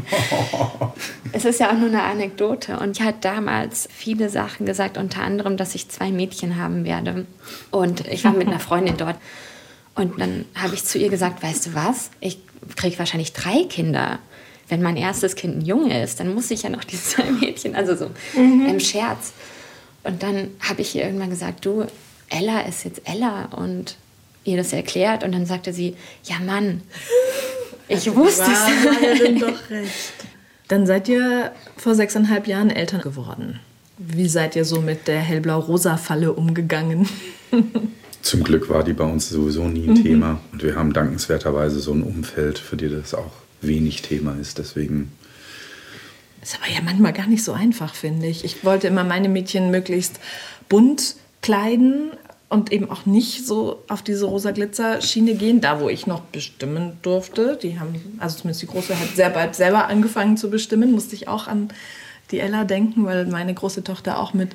es 1.32 1.44
ist 1.44 1.60
ja 1.60 1.70
auch 1.70 1.78
nur 1.78 1.88
eine 1.88 2.02
Anekdote. 2.02 2.78
Und 2.78 2.98
die 2.98 3.04
hat 3.04 3.24
damals 3.24 3.88
viele 3.92 4.28
Sachen 4.30 4.66
gesagt, 4.66 4.98
unter 4.98 5.22
anderem, 5.22 5.56
dass 5.56 5.74
ich 5.74 5.88
zwei 5.88 6.10
Mädchen 6.10 6.56
haben 6.56 6.84
werde. 6.84 7.26
Und 7.70 8.06
ich 8.06 8.24
war 8.24 8.32
mit 8.32 8.48
einer 8.48 8.60
Freundin 8.60 8.96
dort. 8.96 9.16
Und 9.94 10.20
dann 10.20 10.44
habe 10.54 10.74
ich 10.74 10.84
zu 10.84 10.98
ihr 10.98 11.10
gesagt, 11.10 11.42
weißt 11.42 11.66
du 11.66 11.74
was, 11.74 12.10
ich 12.20 12.38
kriege 12.76 12.98
wahrscheinlich 12.98 13.32
drei 13.32 13.64
Kinder. 13.64 14.18
Wenn 14.68 14.80
mein 14.80 14.96
erstes 14.96 15.34
Kind 15.34 15.58
ein 15.58 15.60
Junge 15.60 16.02
ist, 16.02 16.20
dann 16.20 16.34
muss 16.34 16.50
ich 16.50 16.62
ja 16.62 16.70
noch 16.70 16.84
die 16.84 16.96
zwei 17.02 17.30
Mädchen, 17.30 17.74
also 17.74 17.94
so 17.94 18.10
im 18.34 18.80
Scherz. 18.80 19.32
Und 20.04 20.22
dann 20.22 20.50
habe 20.60 20.82
ich 20.82 20.94
ihr 20.94 21.04
irgendwann 21.04 21.30
gesagt, 21.30 21.64
du, 21.64 21.86
Ella 22.28 22.60
ist 22.60 22.84
jetzt 22.84 23.02
Ella 23.04 23.46
und 23.56 23.96
ihr 24.44 24.56
das 24.56 24.72
erklärt. 24.72 25.24
Und 25.24 25.32
dann 25.32 25.46
sagte 25.46 25.72
sie, 25.72 25.96
ja 26.24 26.38
Mann, 26.38 26.82
ich 27.88 28.14
wusste 28.14 28.42
es. 28.42 28.48
Wahrsagerin 28.48 29.38
doch 29.38 29.58
recht. 29.70 30.12
Dann 30.68 30.86
seid 30.86 31.08
ihr 31.08 31.52
vor 31.76 31.94
sechseinhalb 31.94 32.46
Jahren 32.46 32.70
Eltern 32.70 33.02
geworden. 33.02 33.60
Wie 33.98 34.28
seid 34.28 34.56
ihr 34.56 34.64
so 34.64 34.80
mit 34.80 35.06
der 35.06 35.20
hellblau-rosa-Falle 35.20 36.32
umgegangen? 36.32 37.08
Zum 38.22 38.42
Glück 38.44 38.68
war 38.68 38.82
die 38.84 38.92
bei 38.92 39.04
uns 39.04 39.28
sowieso 39.28 39.64
nie 39.68 39.88
ein 39.88 40.02
Thema. 40.02 40.40
Und 40.52 40.62
wir 40.62 40.76
haben 40.76 40.92
dankenswerterweise 40.92 41.80
so 41.80 41.92
ein 41.92 42.02
Umfeld, 42.02 42.58
für 42.58 42.76
die 42.76 42.88
das 42.88 43.14
auch 43.14 43.32
wenig 43.60 44.02
Thema 44.02 44.36
ist. 44.40 44.58
Deswegen 44.58 45.12
Ist 46.40 46.56
aber 46.60 46.72
ja 46.72 46.80
manchmal 46.82 47.12
gar 47.12 47.26
nicht 47.26 47.44
so 47.44 47.52
einfach, 47.52 47.94
finde 47.94 48.26
ich. 48.28 48.44
Ich 48.44 48.64
wollte 48.64 48.86
immer 48.86 49.04
meine 49.04 49.28
Mädchen 49.28 49.70
möglichst 49.70 50.20
bunt 50.68 51.16
kleiden 51.42 52.12
und 52.52 52.70
eben 52.70 52.90
auch 52.90 53.06
nicht 53.06 53.46
so 53.46 53.82
auf 53.88 54.02
diese 54.02 54.26
rosa 54.26 54.50
Glitzer-Schiene 54.50 55.34
gehen, 55.34 55.62
da 55.62 55.80
wo 55.80 55.88
ich 55.88 56.06
noch 56.06 56.20
bestimmen 56.20 56.98
durfte. 57.00 57.58
Die 57.60 57.80
haben, 57.80 57.94
also 58.18 58.36
zumindest 58.36 58.60
die 58.60 58.66
Große 58.66 59.00
hat 59.00 59.16
sehr 59.16 59.30
bald 59.30 59.54
selber 59.54 59.86
angefangen 59.86 60.36
zu 60.36 60.50
bestimmen, 60.50 60.92
musste 60.92 61.14
ich 61.14 61.28
auch 61.28 61.48
an 61.48 61.68
die 62.30 62.40
Ella 62.40 62.64
denken, 62.64 63.06
weil 63.06 63.24
meine 63.24 63.54
große 63.54 63.82
Tochter 63.84 64.18
auch 64.18 64.34
mit 64.34 64.50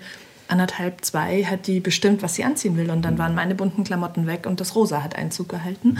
anderthalb, 0.47 1.03
zwei 1.03 1.43
hat 1.43 1.65
die 1.65 1.79
bestimmt, 1.79 2.21
was 2.21 2.35
sie 2.35 2.43
anziehen 2.43 2.77
will. 2.77 2.91
Und 2.91 3.01
dann 3.01 3.17
waren 3.17 3.33
meine 3.33 3.55
bunten 3.55 3.83
Klamotten 3.83 4.27
weg 4.27 4.45
und 4.45 4.61
das 4.61 4.75
Rosa 4.75 5.03
hat 5.03 5.15
Einzug 5.15 5.49
gehalten. 5.49 5.97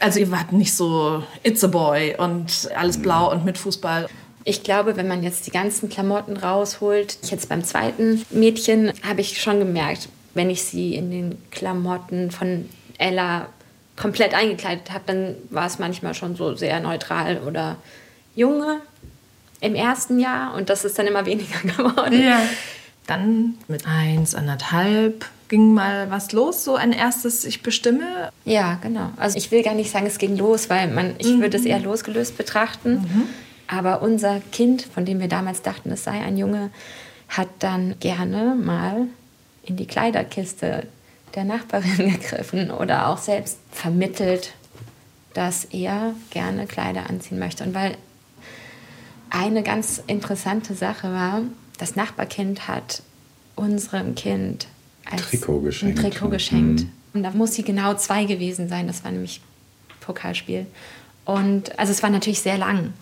Also 0.00 0.18
ihr 0.18 0.32
wart 0.32 0.50
nicht 0.50 0.74
so 0.74 1.22
It's 1.44 1.62
a 1.62 1.68
Boy 1.68 2.16
und 2.18 2.68
alles 2.74 3.00
blau 3.00 3.30
und 3.30 3.44
mit 3.44 3.56
Fußball. 3.56 4.08
Ich 4.42 4.64
glaube, 4.64 4.96
wenn 4.96 5.06
man 5.06 5.22
jetzt 5.22 5.46
die 5.46 5.52
ganzen 5.52 5.88
Klamotten 5.88 6.36
rausholt, 6.36 7.18
jetzt 7.30 7.48
beim 7.48 7.62
zweiten 7.62 8.24
Mädchen 8.30 8.92
habe 9.06 9.20
ich 9.20 9.40
schon 9.40 9.60
gemerkt, 9.60 10.08
wenn 10.34 10.50
ich 10.50 10.62
sie 10.62 10.94
in 10.94 11.10
den 11.10 11.38
Klamotten 11.50 12.30
von 12.30 12.68
Ella 12.98 13.48
komplett 13.96 14.34
eingekleidet 14.34 14.90
habe, 14.90 15.02
dann 15.06 15.34
war 15.50 15.66
es 15.66 15.78
manchmal 15.78 16.14
schon 16.14 16.36
so 16.36 16.54
sehr 16.54 16.80
neutral 16.80 17.38
oder 17.38 17.76
Junge 18.34 18.80
im 19.60 19.74
ersten 19.74 20.18
Jahr 20.18 20.54
und 20.54 20.70
das 20.70 20.84
ist 20.84 20.98
dann 20.98 21.06
immer 21.06 21.26
weniger 21.26 21.60
geworden. 21.60 22.22
Dann 23.06 23.54
mit 23.68 23.86
eins, 23.86 24.34
anderthalb 24.34 25.26
ging 25.48 25.74
mal 25.74 26.10
was 26.10 26.30
los, 26.30 26.64
so 26.64 26.76
ein 26.76 26.92
erstes 26.92 27.44
Ich 27.44 27.62
bestimme. 27.62 28.30
Ja, 28.44 28.78
genau. 28.80 29.10
Also 29.16 29.36
ich 29.36 29.50
will 29.50 29.64
gar 29.64 29.74
nicht 29.74 29.90
sagen, 29.90 30.06
es 30.06 30.18
ging 30.18 30.36
los, 30.36 30.70
weil 30.70 30.88
man, 30.88 31.14
ich 31.18 31.40
würde 31.40 31.56
es 31.56 31.64
eher 31.64 31.80
losgelöst 31.80 32.38
betrachten. 32.38 33.28
Aber 33.66 34.00
unser 34.00 34.40
Kind, 34.52 34.82
von 34.82 35.04
dem 35.04 35.18
wir 35.18 35.28
damals 35.28 35.62
dachten, 35.62 35.90
es 35.90 36.04
sei 36.04 36.12
ein 36.22 36.36
Junge, 36.36 36.70
hat 37.28 37.48
dann 37.58 37.96
gerne 37.98 38.54
mal 38.54 39.08
in 39.70 39.76
die 39.76 39.86
Kleiderkiste 39.86 40.88
der 41.34 41.44
Nachbarin 41.44 41.96
gegriffen 42.20 42.70
oder 42.70 43.08
auch 43.08 43.18
selbst 43.18 43.58
vermittelt, 43.70 44.52
dass 45.32 45.64
er 45.66 46.14
gerne 46.30 46.66
Kleider 46.66 47.08
anziehen 47.08 47.38
möchte. 47.38 47.62
Und 47.62 47.72
weil 47.72 47.96
eine 49.30 49.62
ganz 49.62 50.02
interessante 50.08 50.74
Sache 50.74 51.12
war, 51.12 51.42
das 51.78 51.94
Nachbarkind 51.94 52.66
hat 52.66 53.02
unserem 53.54 54.16
Kind 54.16 54.66
als 55.08 55.22
Trikot 55.22 55.60
geschenkt. 55.60 55.98
ein 55.98 56.10
Trikot 56.10 56.28
geschenkt. 56.30 56.86
Und 57.14 57.22
da 57.22 57.30
muss 57.30 57.54
sie 57.54 57.62
genau 57.62 57.94
zwei 57.94 58.24
gewesen 58.24 58.68
sein. 58.68 58.88
Das 58.88 59.04
war 59.04 59.12
nämlich 59.12 59.40
Pokalspiel. 60.00 60.66
Und 61.24 61.78
also 61.78 61.92
es 61.92 62.02
war 62.02 62.10
natürlich 62.10 62.40
sehr 62.40 62.58
lang. 62.58 62.92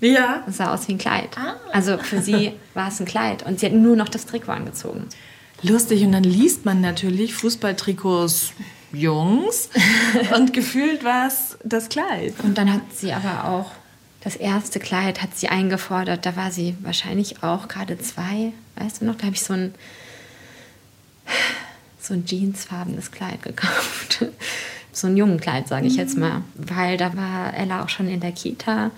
Ja. 0.00 0.42
Es 0.48 0.56
sah 0.56 0.74
aus 0.74 0.88
wie 0.88 0.92
ein 0.92 0.98
Kleid. 0.98 1.30
Also 1.72 1.96
für 1.98 2.20
sie 2.20 2.52
war 2.74 2.88
es 2.88 2.98
ein 2.98 3.06
Kleid. 3.06 3.44
Und 3.44 3.60
sie 3.60 3.66
hat 3.66 3.72
nur 3.72 3.94
noch 3.94 4.08
das 4.08 4.26
Trikot 4.26 4.52
angezogen. 4.52 5.08
Lustig. 5.62 6.04
Und 6.04 6.12
dann 6.12 6.24
liest 6.24 6.64
man 6.64 6.80
natürlich 6.80 7.34
Fußballtrikots 7.34 8.52
Jungs 8.92 9.68
und 10.34 10.52
gefühlt 10.52 11.04
war 11.04 11.26
es 11.26 11.58
das 11.62 11.88
Kleid. 11.88 12.34
Und 12.42 12.56
dann 12.56 12.72
hat 12.72 12.80
sie 12.94 13.12
aber 13.12 13.48
auch 13.48 13.70
das 14.20 14.34
erste 14.34 14.80
Kleid 14.80 15.22
hat 15.22 15.36
sie 15.38 15.48
eingefordert. 15.48 16.26
Da 16.26 16.36
war 16.36 16.50
sie 16.50 16.74
wahrscheinlich 16.80 17.42
auch 17.42 17.68
gerade 17.68 17.98
zwei. 17.98 18.52
Weißt 18.76 19.00
du 19.00 19.04
noch? 19.04 19.14
Da 19.14 19.26
habe 19.26 19.36
ich 19.36 19.42
so 19.42 19.54
ein 19.54 19.74
so 22.00 22.14
ein 22.14 22.24
jeansfarbenes 22.26 23.10
Kleid 23.10 23.42
gekauft. 23.42 24.26
So 24.92 25.06
ein 25.06 25.16
Jungenkleid, 25.16 25.68
sage 25.68 25.86
ich 25.86 25.96
jetzt 25.96 26.16
mal. 26.16 26.42
Weil 26.54 26.96
da 26.96 27.16
war 27.16 27.54
Ella 27.54 27.84
auch 27.84 27.88
schon 27.88 28.08
in 28.08 28.20
der 28.20 28.32
Kita. 28.32 28.90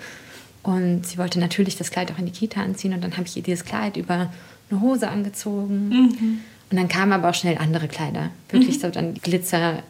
Und 0.63 1.05
sie 1.05 1.17
wollte 1.17 1.39
natürlich 1.39 1.75
das 1.75 1.91
Kleid 1.91 2.11
auch 2.11 2.17
in 2.17 2.25
die 2.25 2.31
Kita 2.31 2.61
anziehen. 2.61 2.93
Und 2.93 3.03
dann 3.03 3.17
habe 3.17 3.27
ich 3.27 3.37
ihr 3.37 3.43
dieses 3.43 3.65
Kleid 3.65 3.97
über 3.97 4.31
eine 4.69 4.81
Hose 4.81 5.09
angezogen. 5.09 6.41
Und 6.71 6.77
dann 6.77 6.87
kamen 6.87 7.11
aber 7.11 7.29
auch 7.29 7.33
schnell 7.33 7.57
andere 7.57 7.89
Kleider. 7.89 8.29
Wirklich 8.49 8.79
so 8.79 8.89
dann 8.89 9.15
Glitzer, 9.15 9.83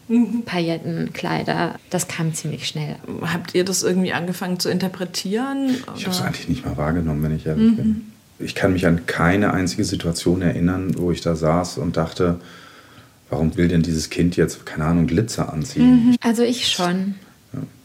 Pailletten, 0.45 1.13
Kleider. 1.13 1.75
Das 1.91 2.07
kam 2.07 2.33
ziemlich 2.33 2.67
schnell. 2.67 2.95
Habt 3.21 3.53
ihr 3.53 3.63
das 3.63 3.83
irgendwie 3.83 4.13
angefangen 4.13 4.59
zu 4.59 4.69
interpretieren? 4.69 5.75
Ich 5.95 6.07
habe 6.07 6.15
es 6.15 6.21
eigentlich 6.21 6.49
nicht 6.49 6.65
mal 6.65 6.77
wahrgenommen, 6.77 7.21
wenn 7.21 7.35
ich 7.35 7.45
ehrlich 7.45 7.75
bin. 7.75 8.11
Ich 8.39 8.55
kann 8.55 8.73
mich 8.73 8.87
an 8.87 9.05
keine 9.05 9.53
einzige 9.53 9.83
Situation 9.83 10.41
erinnern, 10.41 10.97
wo 10.97 11.11
ich 11.11 11.21
da 11.21 11.35
saß 11.35 11.77
und 11.77 11.97
dachte, 11.97 12.39
warum 13.29 13.55
will 13.57 13.67
denn 13.67 13.83
dieses 13.83 14.09
Kind 14.09 14.35
jetzt, 14.35 14.65
keine 14.65 14.85
Ahnung, 14.85 15.05
Glitzer 15.05 15.53
anziehen? 15.53 16.17
Also 16.21 16.41
ich 16.41 16.67
schon. 16.67 17.13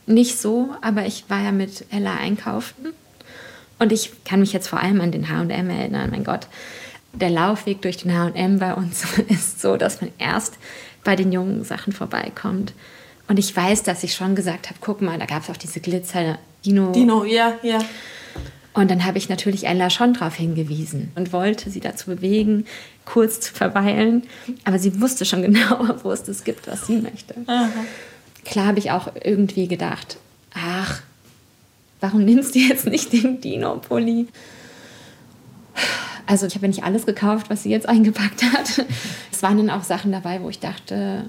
Nicht 0.07 0.39
so, 0.39 0.71
aber 0.81 1.05
ich 1.05 1.25
war 1.29 1.43
ja 1.43 1.53
mit 1.53 1.85
Ella 1.91 2.17
einkaufen. 2.17 2.93
Und 3.79 3.93
ich 3.93 4.25
kann 4.25 4.41
mich 4.41 4.55
jetzt 4.55 4.69
vor 4.69 4.81
allem 4.81 5.03
an 5.03 5.13
den 5.13 5.29
H&M 5.29 5.51
erinnern. 5.51 6.09
Mein 6.11 6.25
Gott, 6.25 6.47
der 7.17 7.31
Laufweg 7.31 7.83
durch 7.83 7.99
den 7.99 8.17
H&M 8.17 8.59
bei 8.59 8.75
uns 8.75 9.05
ist 9.29 9.61
so, 9.61 9.77
dass 9.77 10.01
man 10.01 10.11
erst 10.19 10.59
bei 11.05 11.17
den 11.17 11.33
jungen 11.33 11.65
Sachen 11.65 11.93
vorbeikommt. 11.93 12.73
Und 13.29 13.39
ich 13.39 13.55
weiß, 13.55 13.83
dass 13.83 14.05
ich 14.05 14.15
schon 14.15 14.35
gesagt 14.35 14.69
habe, 14.69 14.79
guck 14.81 15.03
mal, 15.03 15.19
da 15.19 15.27
gab 15.27 15.43
es 15.43 15.51
auch 15.51 15.57
diese 15.57 15.81
Glitzer-Dino. 15.81 16.93
Dino, 16.93 17.25
ja, 17.25 17.55
ja. 17.63 17.79
Und 18.73 18.91
dann 18.91 19.05
habe 19.05 19.17
ich 19.19 19.29
natürlich 19.29 19.67
Ella 19.67 19.89
schon 19.89 20.13
darauf 20.13 20.35
hingewiesen 20.35 21.11
und 21.15 21.33
wollte 21.33 21.71
sie 21.71 21.81
dazu 21.81 22.11
bewegen, 22.11 22.67
kurz 23.07 23.41
zu 23.41 23.55
verweilen. 23.55 24.25
Aber 24.65 24.79
sie 24.79 25.01
wusste 25.01 25.25
schon 25.25 25.43
genau, 25.51 25.89
wo 26.03 26.13
es 26.13 26.23
das 26.23 26.45
gibt, 26.45 26.67
was 26.67 26.87
sie 26.87 26.99
möchte. 26.99 27.35
Klar 28.45 28.67
habe 28.67 28.79
ich 28.79 28.91
auch 28.91 29.09
irgendwie 29.25 29.67
gedacht, 29.67 30.19
ach, 30.55 31.01
warum 32.01 32.25
nimmst 32.25 32.55
du 32.55 32.59
jetzt 32.59 32.87
nicht 32.87 33.13
den 33.13 33.41
Dino-Pulli? 33.41 34.29
Also 36.27 36.47
ich 36.47 36.55
habe 36.55 36.67
ja 36.67 36.69
nicht 36.69 36.85
alles 36.85 37.07
gekauft, 37.07 37.51
was 37.51 37.63
sie 37.63 37.71
jetzt 37.71 37.89
eingepackt 37.89 38.43
hat. 38.53 38.85
Es 39.33 39.43
waren 39.43 39.57
dann 39.59 39.71
auch 39.71 39.85
Sachen 39.85 40.13
dabei, 40.13 40.43
wo 40.43 40.49
ich 40.51 40.59
dachte, 40.61 41.25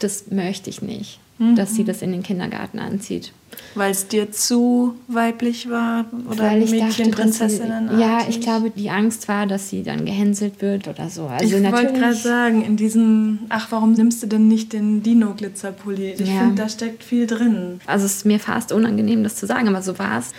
das 0.00 0.30
möchte 0.30 0.70
ich 0.70 0.82
nicht, 0.82 1.18
Mhm. 1.38 1.56
dass 1.56 1.74
sie 1.74 1.84
das 1.84 2.02
in 2.02 2.12
den 2.12 2.22
Kindergarten 2.22 2.78
anzieht. 2.78 3.32
Weil 3.74 3.90
es 3.92 4.06
dir 4.08 4.30
zu 4.30 4.94
weiblich 5.08 5.68
war? 5.70 6.04
Oder 6.30 6.44
Weil 6.44 6.62
ich 6.62 6.70
Mädchen, 6.70 6.88
dachte, 6.88 7.02
dass 7.26 7.34
sie, 7.36 7.38
Prinzessinnen? 7.38 7.98
ja, 8.00 8.20
ich 8.28 8.40
glaube, 8.40 8.70
die 8.70 8.90
Angst 8.90 9.26
war, 9.28 9.46
dass 9.46 9.68
sie 9.70 9.82
dann 9.82 10.04
gehänselt 10.04 10.60
wird 10.62 10.86
oder 10.86 11.08
so. 11.10 11.26
Also 11.26 11.56
ich 11.56 11.72
wollte 11.72 11.92
gerade 11.94 12.14
sagen, 12.14 12.62
in 12.62 12.76
diesem, 12.76 13.40
ach, 13.48 13.68
warum 13.70 13.92
nimmst 13.94 14.22
du 14.22 14.26
denn 14.26 14.48
nicht 14.48 14.72
den 14.72 15.02
Dino-Glitzerpulli? 15.02 16.12
Ich 16.12 16.20
Ja. 16.28 16.38
finde, 16.40 16.54
da 16.62 16.68
steckt 16.68 17.02
viel 17.02 17.26
drin. 17.26 17.80
Also 17.86 18.06
es 18.06 18.16
ist 18.16 18.26
mir 18.26 18.38
fast 18.38 18.70
unangenehm, 18.72 19.22
das 19.24 19.36
zu 19.36 19.46
sagen, 19.46 19.66
aber 19.68 19.82
so 19.82 19.98
war 19.98 20.18
es. 20.18 20.32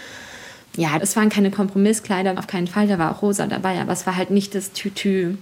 Ja, 0.77 0.97
es 1.01 1.15
waren 1.15 1.29
keine 1.29 1.51
Kompromisskleider, 1.51 2.37
auf 2.37 2.47
keinen 2.47 2.67
Fall. 2.67 2.87
Da 2.87 2.97
war 2.97 3.11
auch 3.11 3.21
rosa 3.21 3.47
dabei, 3.47 3.79
aber 3.81 3.91
es 3.91 4.05
war 4.05 4.15
halt 4.15 4.31
nicht 4.31 4.55
das 4.55 4.71
Tütü. 4.71 5.37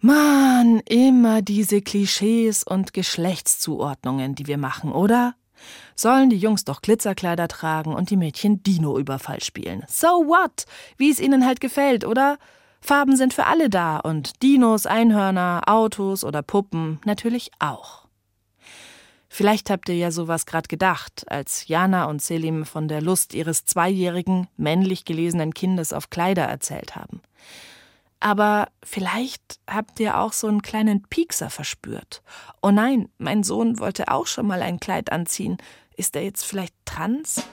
Mann, 0.00 0.80
immer 0.86 1.42
diese 1.42 1.82
Klischees 1.82 2.62
und 2.62 2.94
Geschlechtszuordnungen, 2.94 4.34
die 4.34 4.46
wir 4.46 4.56
machen, 4.56 4.92
oder? 4.92 5.34
Sollen 5.94 6.30
die 6.30 6.38
Jungs 6.38 6.64
doch 6.64 6.80
Glitzerkleider 6.80 7.48
tragen 7.48 7.92
und 7.94 8.08
die 8.08 8.16
Mädchen 8.16 8.62
Dino-Überfall 8.62 9.42
spielen? 9.42 9.84
So 9.88 10.06
what? 10.06 10.64
Wie 10.96 11.10
es 11.10 11.20
ihnen 11.20 11.44
halt 11.44 11.60
gefällt, 11.60 12.06
oder? 12.06 12.38
Farben 12.80 13.16
sind 13.16 13.34
für 13.34 13.44
alle 13.44 13.68
da 13.68 13.98
und 13.98 14.42
Dinos, 14.42 14.86
Einhörner, 14.86 15.62
Autos 15.66 16.24
oder 16.24 16.40
Puppen 16.40 16.98
natürlich 17.04 17.50
auch. 17.58 17.99
Vielleicht 19.32 19.70
habt 19.70 19.88
ihr 19.88 19.94
ja 19.94 20.10
sowas 20.10 20.44
gerade 20.44 20.66
gedacht, 20.66 21.24
als 21.30 21.68
Jana 21.68 22.06
und 22.06 22.20
Selim 22.20 22.66
von 22.66 22.88
der 22.88 23.00
Lust 23.00 23.32
ihres 23.32 23.64
zweijährigen, 23.64 24.48
männlich 24.56 25.04
gelesenen 25.04 25.54
Kindes 25.54 25.92
auf 25.92 26.10
Kleider 26.10 26.42
erzählt 26.42 26.96
haben. 26.96 27.22
Aber 28.18 28.66
vielleicht 28.82 29.60
habt 29.68 30.00
ihr 30.00 30.18
auch 30.18 30.32
so 30.32 30.48
einen 30.48 30.62
kleinen 30.62 31.04
Piekser 31.04 31.48
verspürt. 31.48 32.22
Oh 32.60 32.72
nein, 32.72 33.08
mein 33.18 33.44
Sohn 33.44 33.78
wollte 33.78 34.08
auch 34.08 34.26
schon 34.26 34.48
mal 34.48 34.62
ein 34.62 34.80
Kleid 34.80 35.12
anziehen. 35.12 35.58
Ist 35.96 36.16
er 36.16 36.24
jetzt 36.24 36.44
vielleicht 36.44 36.74
trans? 36.84 37.44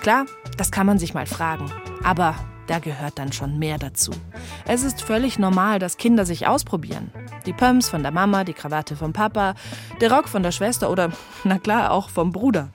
Klar, 0.00 0.24
das 0.56 0.72
kann 0.72 0.86
man 0.86 0.98
sich 0.98 1.12
mal 1.12 1.26
fragen. 1.26 1.70
Aber 2.02 2.34
da 2.66 2.78
gehört 2.78 3.18
dann 3.18 3.32
schon 3.32 3.58
mehr 3.58 3.78
dazu. 3.78 4.12
Es 4.66 4.82
ist 4.82 5.02
völlig 5.02 5.38
normal, 5.38 5.78
dass 5.78 5.96
Kinder 5.96 6.26
sich 6.26 6.46
ausprobieren. 6.46 7.10
Die 7.46 7.52
Pumps 7.52 7.88
von 7.88 8.02
der 8.02 8.12
Mama, 8.12 8.44
die 8.44 8.54
Krawatte 8.54 8.96
vom 8.96 9.12
Papa, 9.12 9.54
der 10.00 10.12
Rock 10.12 10.28
von 10.28 10.42
der 10.42 10.52
Schwester 10.52 10.90
oder, 10.90 11.10
na 11.44 11.58
klar, 11.58 11.90
auch 11.90 12.10
vom 12.10 12.32
Bruder. 12.32 12.70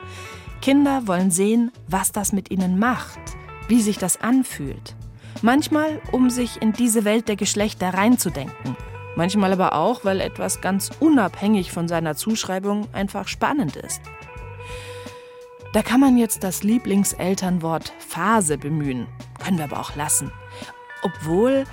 Kinder 0.62 1.08
wollen 1.08 1.32
sehen, 1.32 1.72
was 1.88 2.12
das 2.12 2.34
mit 2.34 2.52
ihnen 2.52 2.78
macht, 2.78 3.20
wie 3.68 3.82
sich 3.82 3.98
das 3.98 4.22
anfühlt. 4.22 4.96
Manchmal, 5.42 6.00
um 6.12 6.30
sich 6.30 6.62
in 6.62 6.72
diese 6.72 7.04
Welt 7.04 7.28
der 7.28 7.36
Geschlechter 7.36 7.94
reinzudenken. 7.94 8.76
Manchmal 9.16 9.52
aber 9.52 9.76
auch, 9.76 10.06
weil 10.06 10.22
etwas 10.22 10.62
ganz 10.62 10.90
unabhängig 11.00 11.72
von 11.72 11.88
seiner 11.88 12.16
Zuschreibung 12.16 12.88
einfach 12.94 13.28
spannend 13.28 13.76
ist. 13.76 14.02
Da 15.74 15.82
kann 15.82 16.02
man 16.02 16.18
jetzt 16.18 16.44
das 16.44 16.64
Lieblingselternwort 16.64 17.94
Phase 18.00 18.58
bemühen. 18.58 19.08
Können 19.44 19.58
wir 19.58 19.66
aber 19.66 19.80
auch 19.80 19.96
lassen. 19.96 20.32
Obwohl, 21.02 21.64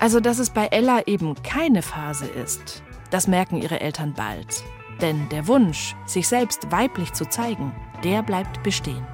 also 0.00 0.18
dass 0.18 0.40
es 0.40 0.50
bei 0.50 0.66
Ella 0.66 1.06
eben 1.06 1.34
keine 1.42 1.82
Phase 1.82 2.26
ist, 2.26 2.82
das 3.10 3.28
merken 3.28 3.62
ihre 3.62 3.80
Eltern 3.80 4.14
bald. 4.14 4.64
Denn 5.00 5.28
der 5.28 5.46
Wunsch, 5.46 5.94
sich 6.06 6.26
selbst 6.26 6.72
weiblich 6.72 7.12
zu 7.12 7.28
zeigen, 7.28 7.72
der 8.02 8.22
bleibt 8.22 8.62
bestehen. 8.64 9.06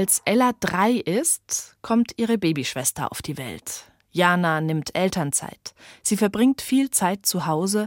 Als 0.00 0.22
Ella 0.24 0.52
drei 0.58 0.92
ist, 0.92 1.76
kommt 1.82 2.12
ihre 2.16 2.38
Babyschwester 2.38 3.12
auf 3.12 3.20
die 3.20 3.36
Welt. 3.36 3.84
Jana 4.10 4.62
nimmt 4.62 4.96
Elternzeit. 4.96 5.74
Sie 6.02 6.16
verbringt 6.16 6.62
viel 6.62 6.90
Zeit 6.90 7.26
zu 7.26 7.44
Hause 7.44 7.86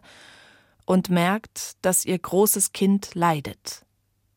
und 0.86 1.10
merkt, 1.10 1.72
dass 1.82 2.06
ihr 2.06 2.20
großes 2.20 2.72
Kind 2.72 3.16
leidet. 3.16 3.84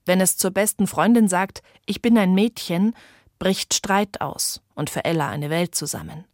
Wenn 0.06 0.22
es 0.22 0.38
zur 0.38 0.52
besten 0.52 0.86
Freundin 0.86 1.28
sagt, 1.28 1.62
ich 1.84 2.00
bin 2.00 2.16
ein 2.16 2.32
Mädchen, 2.32 2.94
bricht 3.38 3.74
Streit 3.74 4.22
aus 4.22 4.62
und 4.74 4.88
für 4.88 5.04
Ella 5.04 5.28
eine 5.28 5.50
Welt 5.50 5.74
zusammen. 5.74 6.24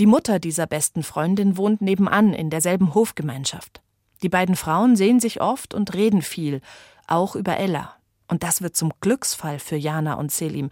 Die 0.00 0.06
Mutter 0.06 0.40
dieser 0.40 0.66
besten 0.66 1.04
Freundin 1.04 1.56
wohnt 1.56 1.80
nebenan 1.80 2.34
in 2.34 2.50
derselben 2.50 2.92
Hofgemeinschaft. 2.92 3.82
Die 4.24 4.28
beiden 4.28 4.56
Frauen 4.56 4.96
sehen 4.96 5.20
sich 5.20 5.40
oft 5.40 5.74
und 5.74 5.94
reden 5.94 6.22
viel, 6.22 6.60
auch 7.06 7.36
über 7.36 7.56
Ella. 7.56 7.94
Und 8.28 8.42
das 8.42 8.62
wird 8.62 8.76
zum 8.76 8.92
Glücksfall 9.00 9.58
für 9.58 9.76
Jana 9.76 10.14
und 10.14 10.32
Selim, 10.32 10.70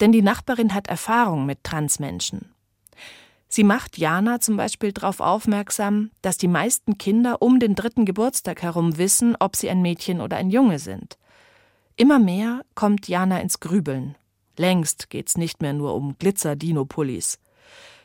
denn 0.00 0.12
die 0.12 0.22
Nachbarin 0.22 0.74
hat 0.74 0.88
Erfahrung 0.88 1.46
mit 1.46 1.64
Transmenschen. 1.64 2.52
Sie 3.48 3.64
macht 3.64 3.96
Jana 3.96 4.40
zum 4.40 4.56
Beispiel 4.56 4.92
darauf 4.92 5.20
aufmerksam, 5.20 6.10
dass 6.20 6.36
die 6.36 6.48
meisten 6.48 6.98
Kinder 6.98 7.40
um 7.40 7.60
den 7.60 7.74
dritten 7.74 8.04
Geburtstag 8.04 8.62
herum 8.62 8.98
wissen, 8.98 9.36
ob 9.38 9.56
sie 9.56 9.70
ein 9.70 9.82
Mädchen 9.82 10.20
oder 10.20 10.36
ein 10.36 10.50
Junge 10.50 10.78
sind. 10.78 11.16
Immer 11.96 12.18
mehr 12.18 12.62
kommt 12.74 13.08
Jana 13.08 13.40
ins 13.40 13.60
Grübeln. 13.60 14.16
Längst 14.56 15.10
geht's 15.10 15.38
nicht 15.38 15.62
mehr 15.62 15.72
nur 15.72 15.94
um 15.94 16.18
Glitzer-Dino-Pullis. 16.18 17.38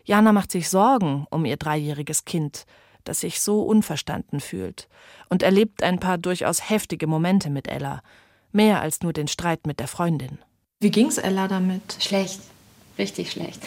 Jana 0.06 0.32
macht 0.32 0.51
sich 0.51 0.69
Sorgen 0.69 1.25
um 1.30 1.45
ihr 1.45 1.58
dreijähriges 1.58 2.25
Kind, 2.25 2.65
das 3.04 3.21
sich 3.21 3.41
so 3.41 3.63
unverstanden 3.63 4.39
fühlt, 4.39 4.88
und 5.30 5.43
erlebt 5.43 5.84
ein 5.84 5.99
paar 5.99 6.17
durchaus 6.17 6.69
heftige 6.69 7.08
Momente 7.08 7.49
mit 7.49 7.67
Ella, 7.67 8.01
mehr 8.54 8.82
als 8.82 9.02
nur 9.02 9.14
den 9.14 9.28
Streit 9.28 9.66
mit 9.68 9.80
der 9.80 9.88
Freundin. 9.88 10.40
Wie 10.80 10.92
ging's 10.92 11.18
Ella 11.18 11.48
damit? 11.48 11.98
Schlecht, 12.00 12.40
richtig 12.98 13.32
schlecht. 13.32 13.62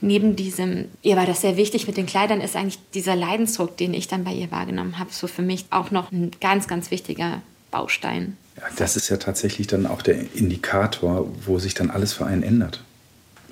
Neben 0.00 0.34
diesem, 0.34 0.86
ihr 1.02 1.16
war 1.16 1.26
das 1.26 1.42
sehr 1.42 1.56
wichtig 1.56 1.86
mit 1.86 1.96
den 1.96 2.06
Kleidern, 2.06 2.40
ist 2.40 2.56
eigentlich 2.56 2.78
dieser 2.92 3.14
Leidensdruck, 3.14 3.76
den 3.76 3.94
ich 3.94 4.08
dann 4.08 4.24
bei 4.24 4.32
ihr 4.32 4.50
wahrgenommen 4.50 4.98
habe, 4.98 5.12
so 5.12 5.28
für 5.28 5.42
mich 5.42 5.66
auch 5.70 5.90
noch 5.90 6.10
ein 6.10 6.32
ganz, 6.40 6.66
ganz 6.66 6.90
wichtiger 6.90 7.40
Baustein. 7.70 8.36
Ja, 8.56 8.64
das 8.76 8.96
ist 8.96 9.08
ja 9.08 9.16
tatsächlich 9.16 9.66
dann 9.68 9.86
auch 9.86 10.02
der 10.02 10.34
Indikator, 10.34 11.28
wo 11.46 11.58
sich 11.58 11.74
dann 11.74 11.90
alles 11.90 12.12
für 12.12 12.26
einen 12.26 12.42
ändert 12.42 12.82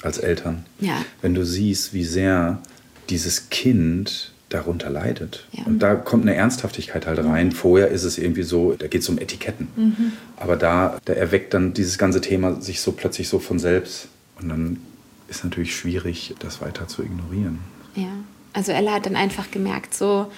als 0.03 0.19
Eltern. 0.19 0.66
Ja. 0.81 1.05
Wenn 1.23 1.35
du 1.35 1.45
siehst, 1.45 1.95
wie 1.95 2.05
sehr 2.05 2.61
dieses 3.09 3.51
Kind 3.51 4.33
darunter 4.51 4.91
leidet. 4.91 5.47
Ja. 5.53 5.65
Und 5.65 5.79
da 5.79 5.95
kommt 5.95 6.25
eine 6.25 6.35
Ernsthaftigkeit 6.35 7.07
halt 7.07 7.19
rein. 7.25 7.53
Vorher 7.53 7.89
ist 7.89 8.05
es 8.05 8.19
irgendwie 8.19 8.43
so, 8.43 8.73
da 8.73 8.89
geht 8.89 9.03
es 9.03 9.09
um 9.09 9.19
Etiketten. 9.19 10.13
Aber 10.37 10.57
da, 10.57 10.99
da 11.05 11.13
erweckt 11.15 11.55
dann 11.55 11.73
dieses 11.73 11.97
ganze 11.97 12.21
Thema 12.21 12.61
sich 12.61 12.81
so 12.81 12.93
plötzlich 12.93 13.29
so 13.29 13.39
von 13.39 13.59
selbst. 13.59 14.09
Und 14.41 14.49
dann 14.49 14.81
ist 15.29 15.45
natürlich 15.45 15.75
schwierig, 15.75 16.35
das 16.41 16.61
weiter 16.61 16.89
zu 16.89 17.03
ignorieren. 17.03 17.61
Ja. 17.95 18.11
Also 18.53 18.73
Ella 18.73 18.95
hat 18.95 19.07
dann 19.07 19.17
einfach 19.17 19.51
gemerkt, 19.53 19.95
so, 19.95 20.31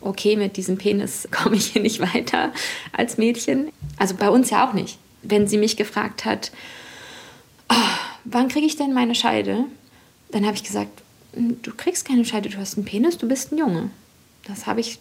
okay, 0.00 0.36
mit 0.36 0.56
diesem 0.56 0.76
Penis 0.76 1.28
komme 1.32 1.56
ich 1.56 1.66
hier 1.66 1.82
nicht 1.82 2.00
weiter 2.00 2.52
als 2.92 3.18
Mädchen. 3.18 3.70
Also 3.96 4.14
bei 4.16 4.28
uns 4.28 4.50
ja 4.50 4.68
auch 4.68 4.74
nicht. 4.74 4.98
Wenn 5.22 5.46
sie 5.46 5.58
mich 5.58 5.76
gefragt 5.76 6.24
hat, 6.24 6.50
"Oh, 7.68 7.74
wann 8.24 8.48
kriege 8.48 8.66
ich 8.66 8.76
denn 8.76 8.92
meine 8.94 9.14
Scheide? 9.14 9.64
Dann 10.32 10.44
habe 10.44 10.56
ich 10.56 10.64
gesagt, 10.64 11.02
du 11.34 11.72
kriegst 11.76 12.06
keine 12.06 12.24
Scheide, 12.24 12.48
du 12.48 12.58
hast 12.58 12.76
einen 12.76 12.84
Penis, 12.84 13.18
du 13.18 13.28
bist 13.28 13.52
ein 13.52 13.58
Junge. 13.58 13.90
Das 14.46 14.66
habe 14.66 14.80
ich 14.80 14.98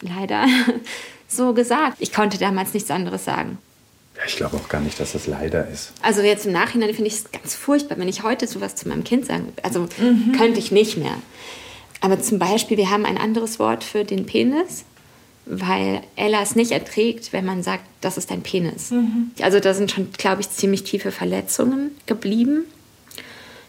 leider 0.00 0.46
so 1.28 1.52
gesagt. 1.52 1.96
Ich 2.00 2.12
konnte 2.12 2.38
damals 2.38 2.74
nichts 2.74 2.90
anderes 2.90 3.24
sagen. 3.24 3.58
Ja, 4.16 4.22
ich 4.26 4.36
glaube 4.36 4.56
auch 4.56 4.68
gar 4.68 4.80
nicht, 4.80 4.98
dass 4.98 5.12
das 5.12 5.26
leider 5.26 5.68
ist. 5.68 5.92
Also 6.02 6.22
jetzt 6.22 6.46
im 6.46 6.52
Nachhinein 6.52 6.92
finde 6.92 7.08
ich 7.08 7.14
es 7.14 7.30
ganz 7.30 7.54
furchtbar, 7.54 7.98
wenn 7.98 8.08
ich 8.08 8.22
heute 8.22 8.46
sowas 8.48 8.74
zu 8.74 8.88
meinem 8.88 9.04
Kind 9.04 9.26
sagen 9.26 9.52
Also 9.62 9.88
könnte 10.36 10.58
ich 10.58 10.72
nicht 10.72 10.96
mehr. 10.96 11.14
Aber 12.00 12.20
zum 12.20 12.38
Beispiel, 12.38 12.76
wir 12.76 12.90
haben 12.90 13.04
ein 13.04 13.18
anderes 13.18 13.58
Wort 13.58 13.84
für 13.84 14.04
den 14.04 14.26
Penis, 14.26 14.84
weil 15.46 16.02
Ella 16.16 16.42
es 16.42 16.56
nicht 16.56 16.72
erträgt, 16.72 17.32
wenn 17.32 17.44
man 17.44 17.62
sagt, 17.62 17.84
das 18.00 18.18
ist 18.18 18.30
ein 18.30 18.42
Penis. 18.42 18.92
Also 19.40 19.60
da 19.60 19.72
sind 19.74 19.90
schon, 19.90 20.12
glaube 20.12 20.40
ich, 20.40 20.50
ziemlich 20.50 20.84
tiefe 20.84 21.10
Verletzungen 21.10 21.92
geblieben. 22.06 22.64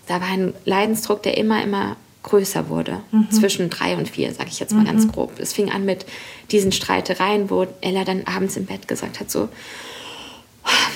Da 0.10 0.20
war 0.22 0.28
ein 0.28 0.56
Leidensdruck, 0.66 1.22
der 1.22 1.38
immer, 1.38 1.64
immer 1.64 1.96
größer 2.24 2.68
wurde. 2.68 3.02
Zwischen 3.32 3.70
drei 3.70 3.96
und 3.96 4.10
vier, 4.10 4.34
sage 4.34 4.50
ich 4.52 4.60
jetzt 4.60 4.74
mal 4.74 4.84
ganz 4.84 5.08
grob. 5.08 5.40
Es 5.40 5.54
fing 5.54 5.72
an 5.72 5.86
mit 5.86 6.06
diesen 6.52 6.72
Streitereien, 6.72 7.50
wo 7.52 7.68
Ella 7.82 8.04
dann 8.04 8.24
abends 8.26 8.58
im 8.58 8.66
Bett 8.66 8.88
gesagt 8.88 9.20
hat, 9.20 9.30
so, 9.30 9.50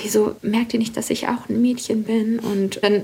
wieso 0.01 0.35
merkt 0.41 0.73
ihr 0.73 0.79
nicht, 0.79 0.97
dass 0.97 1.11
ich 1.11 1.27
auch 1.27 1.47
ein 1.47 1.61
Mädchen 1.61 2.03
bin? 2.03 2.39
Und 2.39 2.83
dann 2.83 3.03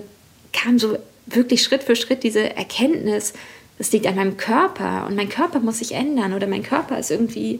kam 0.51 0.79
so 0.79 0.97
wirklich 1.27 1.61
Schritt 1.61 1.83
für 1.83 1.95
Schritt 1.95 2.23
diese 2.23 2.55
Erkenntnis, 2.55 3.33
das 3.77 3.91
liegt 3.91 4.07
an 4.07 4.15
meinem 4.15 4.35
Körper 4.35 5.05
und 5.07 5.15
mein 5.15 5.29
Körper 5.29 5.59
muss 5.59 5.77
sich 5.77 5.93
ändern 5.93 6.33
oder 6.33 6.47
mein 6.47 6.63
Körper 6.63 6.97
ist 6.97 7.11
irgendwie 7.11 7.59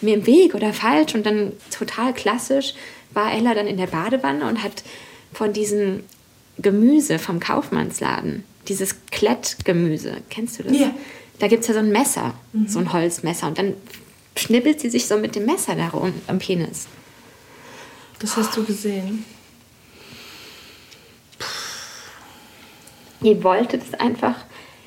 mir 0.00 0.14
im 0.14 0.26
Weg 0.26 0.54
oder 0.54 0.72
falsch. 0.72 1.14
Und 1.14 1.26
dann 1.26 1.52
total 1.76 2.14
klassisch 2.14 2.74
war 3.10 3.34
Ella 3.34 3.54
dann 3.54 3.66
in 3.66 3.76
der 3.76 3.88
Badewanne 3.88 4.48
und 4.48 4.62
hat 4.62 4.84
von 5.32 5.52
diesem 5.52 6.04
Gemüse 6.58 7.18
vom 7.18 7.40
Kaufmannsladen, 7.40 8.44
dieses 8.68 8.96
Klettgemüse, 9.10 10.18
kennst 10.30 10.58
du 10.58 10.64
das? 10.64 10.78
Ja. 10.78 10.94
Da 11.38 11.48
gibt 11.48 11.62
es 11.62 11.68
ja 11.68 11.74
so 11.74 11.80
ein 11.80 11.90
Messer, 11.90 12.34
so 12.66 12.78
ein 12.78 12.92
Holzmesser. 12.92 13.48
Und 13.48 13.58
dann 13.58 13.74
schnibbelt 14.36 14.80
sie 14.80 14.88
sich 14.88 15.06
so 15.06 15.18
mit 15.18 15.34
dem 15.34 15.44
Messer 15.44 15.74
darum 15.74 16.14
am 16.26 16.38
Penis. 16.38 16.86
Das 18.18 18.36
hast 18.36 18.56
du 18.56 18.64
gesehen. 18.64 19.24
Ihr 23.22 23.42
wolltet 23.42 23.82
es 23.82 24.00
einfach. 24.00 24.36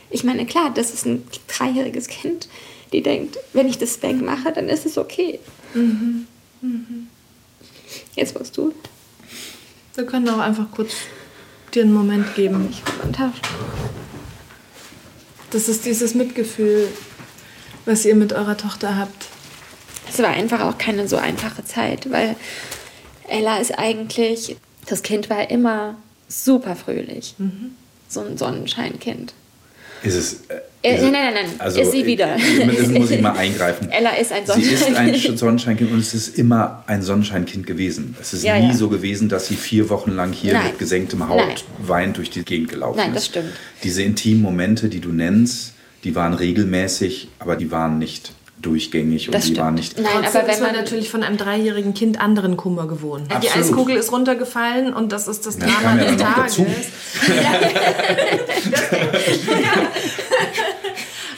Ich 0.10 0.24
meine, 0.24 0.46
klar, 0.48 0.72
das 0.74 0.92
ist 0.92 1.06
ein 1.06 1.24
dreijähriges 1.48 2.08
Kind, 2.08 2.50
die 2.92 3.04
denkt, 3.04 3.38
wenn 3.54 3.68
ich 3.68 3.78
das 3.78 3.94
Spank 3.94 4.24
mache, 4.24 4.52
dann 4.52 4.70
ist 4.70 4.88
es 4.88 4.98
okay. 4.98 5.40
Jetzt 8.16 8.38
musst 8.38 8.58
du. 8.58 8.74
Wir 9.94 10.06
können 10.06 10.28
auch 10.30 10.40
einfach 10.40 10.72
kurz 10.72 10.94
dir 11.72 11.84
einen 11.84 11.94
Moment 11.94 12.36
geben. 12.36 12.70
Ich 12.70 12.82
runter. 13.04 13.32
Das 15.52 15.68
ist 15.68 15.86
dieses 15.86 16.14
Mitgefühl, 16.14 16.88
was 17.86 18.06
ihr 18.06 18.16
mit 18.16 18.34
eurer 18.34 18.58
Tochter 18.58 18.98
habt. 18.98 19.28
Es 20.12 20.20
war 20.20 20.30
einfach 20.30 20.62
auch 20.62 20.78
keine 20.78 21.08
so 21.08 21.18
einfache 21.18 21.64
Zeit, 21.66 22.12
weil 22.12 22.36
Ella 23.28 23.58
ist 23.58 23.78
eigentlich, 23.78 24.58
das 24.88 25.04
Kind 25.04 25.30
war 25.30 25.50
immer 25.50 25.96
super 26.28 26.76
fröhlich. 26.76 27.36
So 28.08 28.22
ein 28.22 28.38
Sonnenscheinkind. 28.38 29.34
Ist 30.04 30.16
es. 30.16 30.34
Äh, 30.48 30.62
Äh, 30.82 30.96
ist 30.96 31.02
nein, 31.04 31.12
nein, 31.12 31.24
nein, 31.34 31.34
nein. 31.46 31.56
Also, 31.60 31.82
ist 31.82 31.92
sie 31.92 32.06
wieder. 32.06 32.36
äh, 32.38 32.68
Das 32.78 32.88
muss 32.88 33.12
ich 33.12 33.20
mal 33.20 33.34
eingreifen. 33.38 33.90
Ella 33.92 34.12
ist 34.12 34.32
ein 34.32 34.44
Sie 34.46 34.62
ist 34.62 34.86
ein 34.86 34.94
Sonnenscheinkind. 34.96 35.40
Sonnenscheinkind 35.40 35.92
und 35.92 36.00
es 36.00 36.14
ist 36.14 36.38
immer 36.38 36.84
ein 36.88 37.02
Sonnenscheinkind 37.02 37.68
gewesen. 37.68 38.16
Es 38.22 38.32
ist 38.34 38.44
Ja, 38.44 38.58
nie 38.58 38.68
ja. 38.70 38.74
so 38.74 38.88
gewesen, 38.88 39.28
dass 39.28 39.48
sie 39.48 39.56
vier 39.56 39.90
Wochen 39.90 40.12
lang 40.12 40.32
hier 40.32 40.54
Nein. 40.54 40.68
mit 40.68 40.80
gesenktem 40.80 41.28
Haut 41.28 41.38
Nein. 41.46 41.56
weinend 41.80 42.16
durch 42.16 42.30
die 42.30 42.44
Gegend 42.46 42.70
gelaufen 42.70 42.98
Nein, 42.98 43.10
ist. 43.10 43.16
das 43.18 43.26
stimmt. 43.26 43.50
Diese 43.84 44.04
intimen 44.04 44.42
Momente, 44.42 44.88
die 44.88 45.02
du 45.02 45.10
nennst, 45.10 45.74
die 46.06 46.16
waren 46.16 46.34
regelmäßig, 46.34 47.28
aber 47.40 47.58
die 47.58 47.72
waren 47.72 48.00
nicht 48.00 48.32
durchgängig 48.62 49.28
und 49.28 49.34
Das 49.36 49.44
die 49.44 49.48
stimmt. 49.52 49.60
waren 49.66 49.74
nicht. 49.76 49.98
Nein, 50.00 50.06
Trotzdem 50.22 50.42
aber 50.42 50.50
wenn 50.52 50.60
man 50.62 50.72
man 50.74 50.82
natürlich 50.82 51.10
von 51.10 51.24
einem 51.24 51.38
dreijährigen 51.38 51.94
Kind 51.94 52.20
anderen 52.22 52.58
Kummer 52.58 52.88
gewohnt. 52.88 53.32
Die 53.32 53.36
Absolut. 53.36 53.58
Eiskugel 53.58 53.96
ist 53.98 54.12
runtergefallen 54.12 54.94
und 54.94 55.12
das 55.12 55.28
ist 55.28 55.46
das 55.46 55.58
Ja, 55.60 55.66
Drama 55.68 56.02
ja 56.02 56.12
des 56.12 56.18
Tages. 56.22 56.58
dazu. 56.58 56.66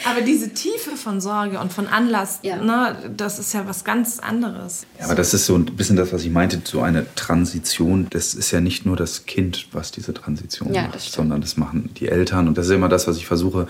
Aber 0.03 0.21
diese 0.21 0.49
Tiefe 0.49 0.95
von 0.97 1.21
Sorge 1.21 1.59
und 1.59 1.71
von 1.71 1.87
Anlass, 1.87 2.39
Ja. 2.41 2.55
ne, 2.57 2.95
das 3.15 3.37
ist 3.37 3.53
ja 3.53 3.67
was 3.67 3.83
ganz 3.83 4.17
anderes. 4.19 4.85
Ja, 4.99 5.05
aber 5.05 5.15
das 5.15 5.33
ist 5.35 5.45
so 5.45 5.55
ein 5.55 5.65
bisschen 5.65 5.95
das, 5.95 6.11
was 6.11 6.23
ich 6.23 6.31
meinte, 6.31 6.59
so 6.63 6.81
eine 6.81 7.05
Transition. 7.15 8.07
Das 8.09 8.33
ist 8.33 8.49
ja 8.51 8.61
nicht 8.61 8.85
nur 8.85 8.97
das 8.97 9.25
Kind, 9.27 9.67
was 9.73 9.91
diese 9.91 10.13
Transition 10.13 10.73
Ja, 10.73 10.83
macht, 10.87 10.99
sondern 11.01 11.41
das 11.41 11.55
machen 11.55 11.91
die 11.99 12.07
Eltern. 12.09 12.47
Und 12.47 12.57
das 12.57 12.65
ist 12.65 12.71
immer 12.73 12.89
das, 12.89 13.07
was 13.07 13.17
ich 13.17 13.27
versuche, 13.27 13.67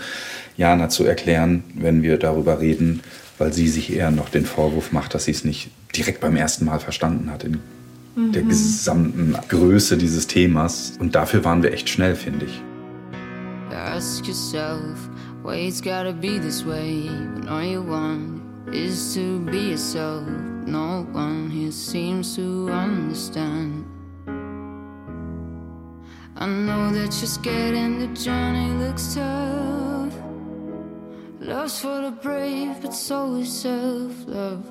Jana 0.55 0.87
zu 0.89 1.03
erklären, 1.03 1.63
wenn 1.75 2.01
wir 2.01 2.17
darüber 2.17 2.61
reden, 2.61 3.01
weil 3.41 3.51
sie 3.51 3.67
sich 3.67 3.91
eher 3.91 4.11
noch 4.11 4.29
den 4.29 4.45
Vorwurf 4.45 4.91
macht, 4.91 5.15
dass 5.15 5.25
sie 5.25 5.31
es 5.31 5.43
nicht 5.43 5.71
direkt 5.95 6.21
beim 6.21 6.35
ersten 6.35 6.63
Mal 6.65 6.79
verstanden 6.79 7.31
hat 7.31 7.43
in 7.43 7.59
der 8.15 8.43
gesamten 8.43 9.35
Größe 9.49 9.97
dieses 9.97 10.27
Themas. 10.27 10.93
Und 10.99 11.15
dafür 11.15 11.43
waren 11.43 11.63
wir 11.63 11.73
echt 11.73 11.89
schnell, 11.89 12.15
finde 12.15 12.45
ich. 12.45 12.61
Ask 13.73 14.27
yourself 14.27 15.09
why 15.43 15.67
it's 15.67 15.81
gotta 15.81 16.11
be 16.11 16.39
this 16.39 16.63
way 16.63 17.09
when 17.33 17.47
all 17.47 17.63
you 17.63 17.81
want 17.81 18.41
is 18.71 19.15
to 19.15 19.39
be 19.49 19.71
yourself. 19.71 20.21
No 20.67 21.07
one 21.11 21.49
here 21.49 21.71
seems 21.71 22.35
to 22.35 22.69
understand. 22.69 23.85
I 26.37 26.45
know 26.45 26.91
that 26.91 27.11
you're 27.19 27.25
scared 27.25 27.73
and 27.73 27.99
the 27.99 28.07
journey 28.13 28.71
looks 28.85 29.15
tough. 29.15 30.00
Love's 31.43 31.79
for 31.81 32.03
the 32.03 32.11
brave, 32.21 32.79
but 32.83 32.93
so 32.93 33.33
is 33.37 33.51
self 33.51 34.27
love. 34.27 34.63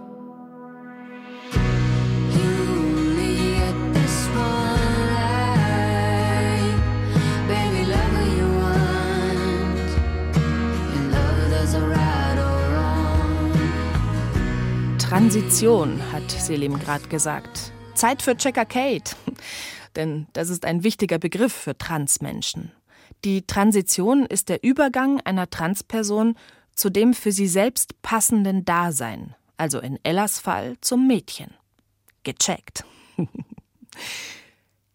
Transition, 14.98 16.00
hat 16.12 16.30
Selim 16.30 16.78
gerade 16.78 17.08
gesagt. 17.08 17.72
Zeit 17.94 18.22
für 18.22 18.36
Checker 18.36 18.64
Kate. 18.64 19.16
Denn 19.96 20.28
das 20.34 20.50
ist 20.50 20.64
ein 20.64 20.84
wichtiger 20.84 21.18
Begriff 21.18 21.52
für 21.52 21.76
Transmenschen. 21.76 22.70
Die 23.24 23.44
Transition 23.44 24.24
ist 24.24 24.48
der 24.48 24.62
Übergang 24.62 25.20
einer 25.20 25.50
Transperson 25.50 26.36
zu 26.74 26.90
dem 26.90 27.14
für 27.14 27.32
sie 27.32 27.48
selbst 27.48 28.00
passenden 28.02 28.64
Dasein, 28.64 29.34
also 29.56 29.80
in 29.80 29.98
Ellas 30.02 30.38
Fall 30.38 30.76
zum 30.80 31.06
Mädchen. 31.06 31.54
Gecheckt. 32.22 32.84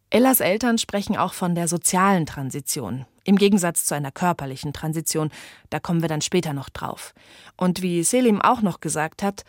Ellas 0.10 0.40
Eltern 0.40 0.78
sprechen 0.78 1.18
auch 1.18 1.34
von 1.34 1.56
der 1.56 1.68
sozialen 1.68 2.26
Transition, 2.26 3.06
im 3.26 3.38
Gegensatz 3.38 3.86
zu 3.86 3.96
einer 3.96 4.12
körperlichen 4.12 4.72
Transition, 4.72 5.32
da 5.72 5.80
kommen 5.80 6.02
wir 6.02 6.10
dann 6.10 6.22
später 6.22 6.54
noch 6.54 6.70
drauf. 6.70 7.14
Und 7.58 7.82
wie 7.82 8.04
Selim 8.04 8.42
auch 8.42 8.62
noch 8.62 8.80
gesagt 8.80 9.24
hat, 9.24 9.44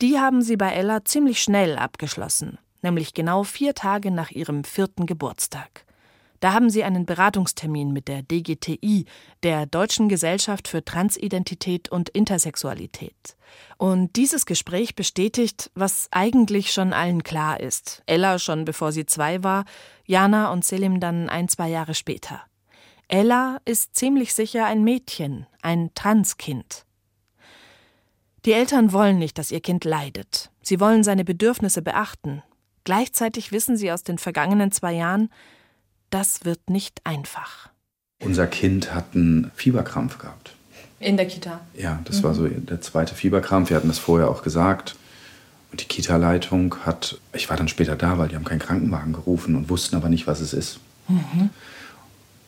die 0.00 0.18
haben 0.18 0.42
sie 0.42 0.56
bei 0.56 0.70
Ella 0.70 1.04
ziemlich 1.04 1.42
schnell 1.42 1.76
abgeschlossen, 1.76 2.58
nämlich 2.82 3.14
genau 3.14 3.42
vier 3.42 3.74
Tage 3.74 4.10
nach 4.10 4.30
ihrem 4.30 4.62
vierten 4.62 5.06
Geburtstag. 5.06 5.85
Da 6.46 6.52
haben 6.52 6.70
sie 6.70 6.84
einen 6.84 7.06
Beratungstermin 7.06 7.92
mit 7.92 8.06
der 8.06 8.22
DGTI, 8.22 9.06
der 9.42 9.66
Deutschen 9.66 10.08
Gesellschaft 10.08 10.68
für 10.68 10.84
Transidentität 10.84 11.88
und 11.88 12.08
Intersexualität. 12.08 13.36
Und 13.78 14.14
dieses 14.14 14.46
Gespräch 14.46 14.94
bestätigt, 14.94 15.72
was 15.74 16.06
eigentlich 16.12 16.72
schon 16.72 16.92
allen 16.92 17.24
klar 17.24 17.58
ist. 17.58 18.04
Ella 18.06 18.38
schon 18.38 18.64
bevor 18.64 18.92
sie 18.92 19.06
zwei 19.06 19.42
war, 19.42 19.64
Jana 20.04 20.52
und 20.52 20.64
Selim 20.64 21.00
dann 21.00 21.28
ein, 21.28 21.48
zwei 21.48 21.68
Jahre 21.68 21.94
später. 21.94 22.42
Ella 23.08 23.58
ist 23.64 23.96
ziemlich 23.96 24.32
sicher 24.32 24.66
ein 24.66 24.84
Mädchen, 24.84 25.48
ein 25.62 25.90
Transkind. 25.94 26.86
Die 28.44 28.52
Eltern 28.52 28.92
wollen 28.92 29.18
nicht, 29.18 29.38
dass 29.38 29.50
ihr 29.50 29.60
Kind 29.60 29.84
leidet. 29.84 30.52
Sie 30.62 30.78
wollen 30.78 31.02
seine 31.02 31.24
Bedürfnisse 31.24 31.82
beachten. 31.82 32.44
Gleichzeitig 32.84 33.50
wissen 33.50 33.76
sie 33.76 33.90
aus 33.90 34.04
den 34.04 34.18
vergangenen 34.18 34.70
zwei 34.70 34.92
Jahren, 34.92 35.28
das 36.16 36.46
wird 36.46 36.70
nicht 36.70 37.02
einfach. 37.04 37.68
Unser 38.22 38.46
Kind 38.46 38.94
hat 38.94 39.14
einen 39.14 39.50
Fieberkrampf 39.54 40.16
gehabt. 40.16 40.54
In 40.98 41.18
der 41.18 41.26
Kita. 41.26 41.60
Ja, 41.74 42.00
das 42.04 42.22
war 42.22 42.32
so 42.32 42.48
der 42.48 42.80
zweite 42.80 43.14
Fieberkrampf. 43.14 43.68
Wir 43.68 43.76
hatten 43.76 43.88
das 43.88 43.98
vorher 43.98 44.30
auch 44.30 44.42
gesagt. 44.42 44.96
Und 45.70 45.82
die 45.82 45.84
Kita-Leitung 45.84 46.74
hat, 46.86 47.20
ich 47.34 47.50
war 47.50 47.58
dann 47.58 47.68
später 47.68 47.96
da, 47.96 48.16
weil 48.16 48.28
die 48.28 48.34
haben 48.34 48.46
keinen 48.46 48.60
Krankenwagen 48.60 49.12
gerufen 49.12 49.56
und 49.56 49.68
wussten 49.68 49.94
aber 49.94 50.08
nicht, 50.08 50.26
was 50.26 50.40
es 50.40 50.54
ist. 50.54 50.80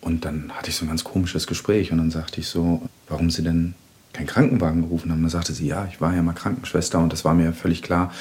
Und 0.01 0.25
dann 0.25 0.51
hatte 0.55 0.71
ich 0.71 0.77
so 0.77 0.87
ein 0.87 0.89
ganz 0.89 1.05
komisches 1.05 1.47
Gespräch 1.47 1.93
und 1.93 1.99
dann 1.99 2.11
sagte 2.11 2.41
ich 2.41 2.49
so, 2.49 2.89
warum 3.07 3.29
sie 3.31 3.43
denn 3.43 3.75
keinen 4.15 4.29
Krankenwagen 4.29 4.81
gerufen 4.81 5.11
haben. 5.11 5.21
Dann 5.21 5.31
sagte 5.31 5.53
sie, 5.53 5.67
ja, 5.67 5.87
ich 5.93 6.01
war 6.01 6.15
ja 6.15 6.23
mal 6.23 6.33
Krankenschwester 6.33 7.01
und 7.01 7.13
das 7.13 7.27
war 7.27 7.35
mir 7.35 7.53
völlig 7.53 7.83
klar. 7.83 8.15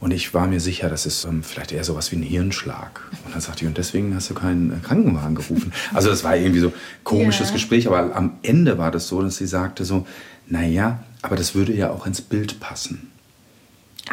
Und 0.00 0.12
ich 0.12 0.32
war 0.32 0.46
mir 0.46 0.60
sicher, 0.60 0.88
das 0.88 1.04
ist 1.04 1.24
ähm, 1.24 1.42
vielleicht 1.42 1.72
eher 1.72 1.84
sowas 1.84 2.10
wie 2.10 2.16
ein 2.16 2.22
Hirnschlag. 2.22 3.02
Und 3.26 3.34
dann 3.34 3.40
sagte 3.42 3.62
ich, 3.64 3.68
und 3.68 3.76
deswegen 3.76 4.14
hast 4.14 4.30
du 4.30 4.34
keinen 4.34 4.70
äh, 4.72 4.76
Krankenwagen 4.82 5.34
gerufen. 5.34 5.72
Also 5.92 6.08
das 6.08 6.24
war 6.24 6.34
irgendwie 6.36 6.60
so 6.60 6.68
ein 6.68 6.74
komisches 7.04 7.48
Ja. 7.48 7.54
Gespräch, 7.54 7.86
aber 7.86 8.16
am 8.16 8.38
Ende 8.42 8.78
war 8.78 8.90
das 8.90 9.08
so, 9.08 9.20
dass 9.20 9.36
sie 9.36 9.46
sagte 9.46 9.84
so, 9.84 10.06
naja, 10.48 11.04
aber 11.22 11.36
das 11.36 11.54
würde 11.54 11.74
ja 11.74 11.90
auch 11.90 12.06
ins 12.06 12.22
Bild 12.22 12.60
passen. 12.60 13.10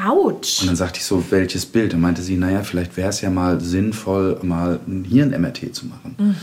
Autsch. 0.05 0.61
Und 0.61 0.67
dann 0.67 0.75
sagte 0.75 0.99
ich 0.99 1.05
so, 1.05 1.23
welches 1.31 1.65
Bild? 1.65 1.93
Und 1.93 2.01
meinte 2.01 2.21
sie, 2.21 2.35
naja, 2.37 2.63
vielleicht 2.63 2.97
wäre 2.97 3.09
es 3.09 3.21
ja 3.21 3.29
mal 3.29 3.61
sinnvoll, 3.61 4.37
mal 4.43 4.79
ein 4.87 5.05
Hirn-MRT 5.05 5.73
zu 5.73 5.87
machen. 5.87 6.35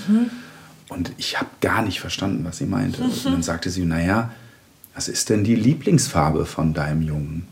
Und 0.89 1.13
ich 1.19 1.39
habe 1.39 1.51
gar 1.61 1.83
nicht 1.83 2.01
verstanden, 2.01 2.45
was 2.45 2.59
sie 2.59 2.67
meinte. 2.67 3.03
Und 3.03 3.25
dann 3.27 3.43
sagte 3.43 3.71
sie, 3.71 3.85
naja, 3.85 4.31
was 4.95 5.09
ist 5.09 5.29
denn 5.29 5.45
die 5.45 5.55
Lieblingsfarbe 5.55 6.47
von 6.47 6.73
deinem 6.75 7.03
Jungen? 7.03 7.47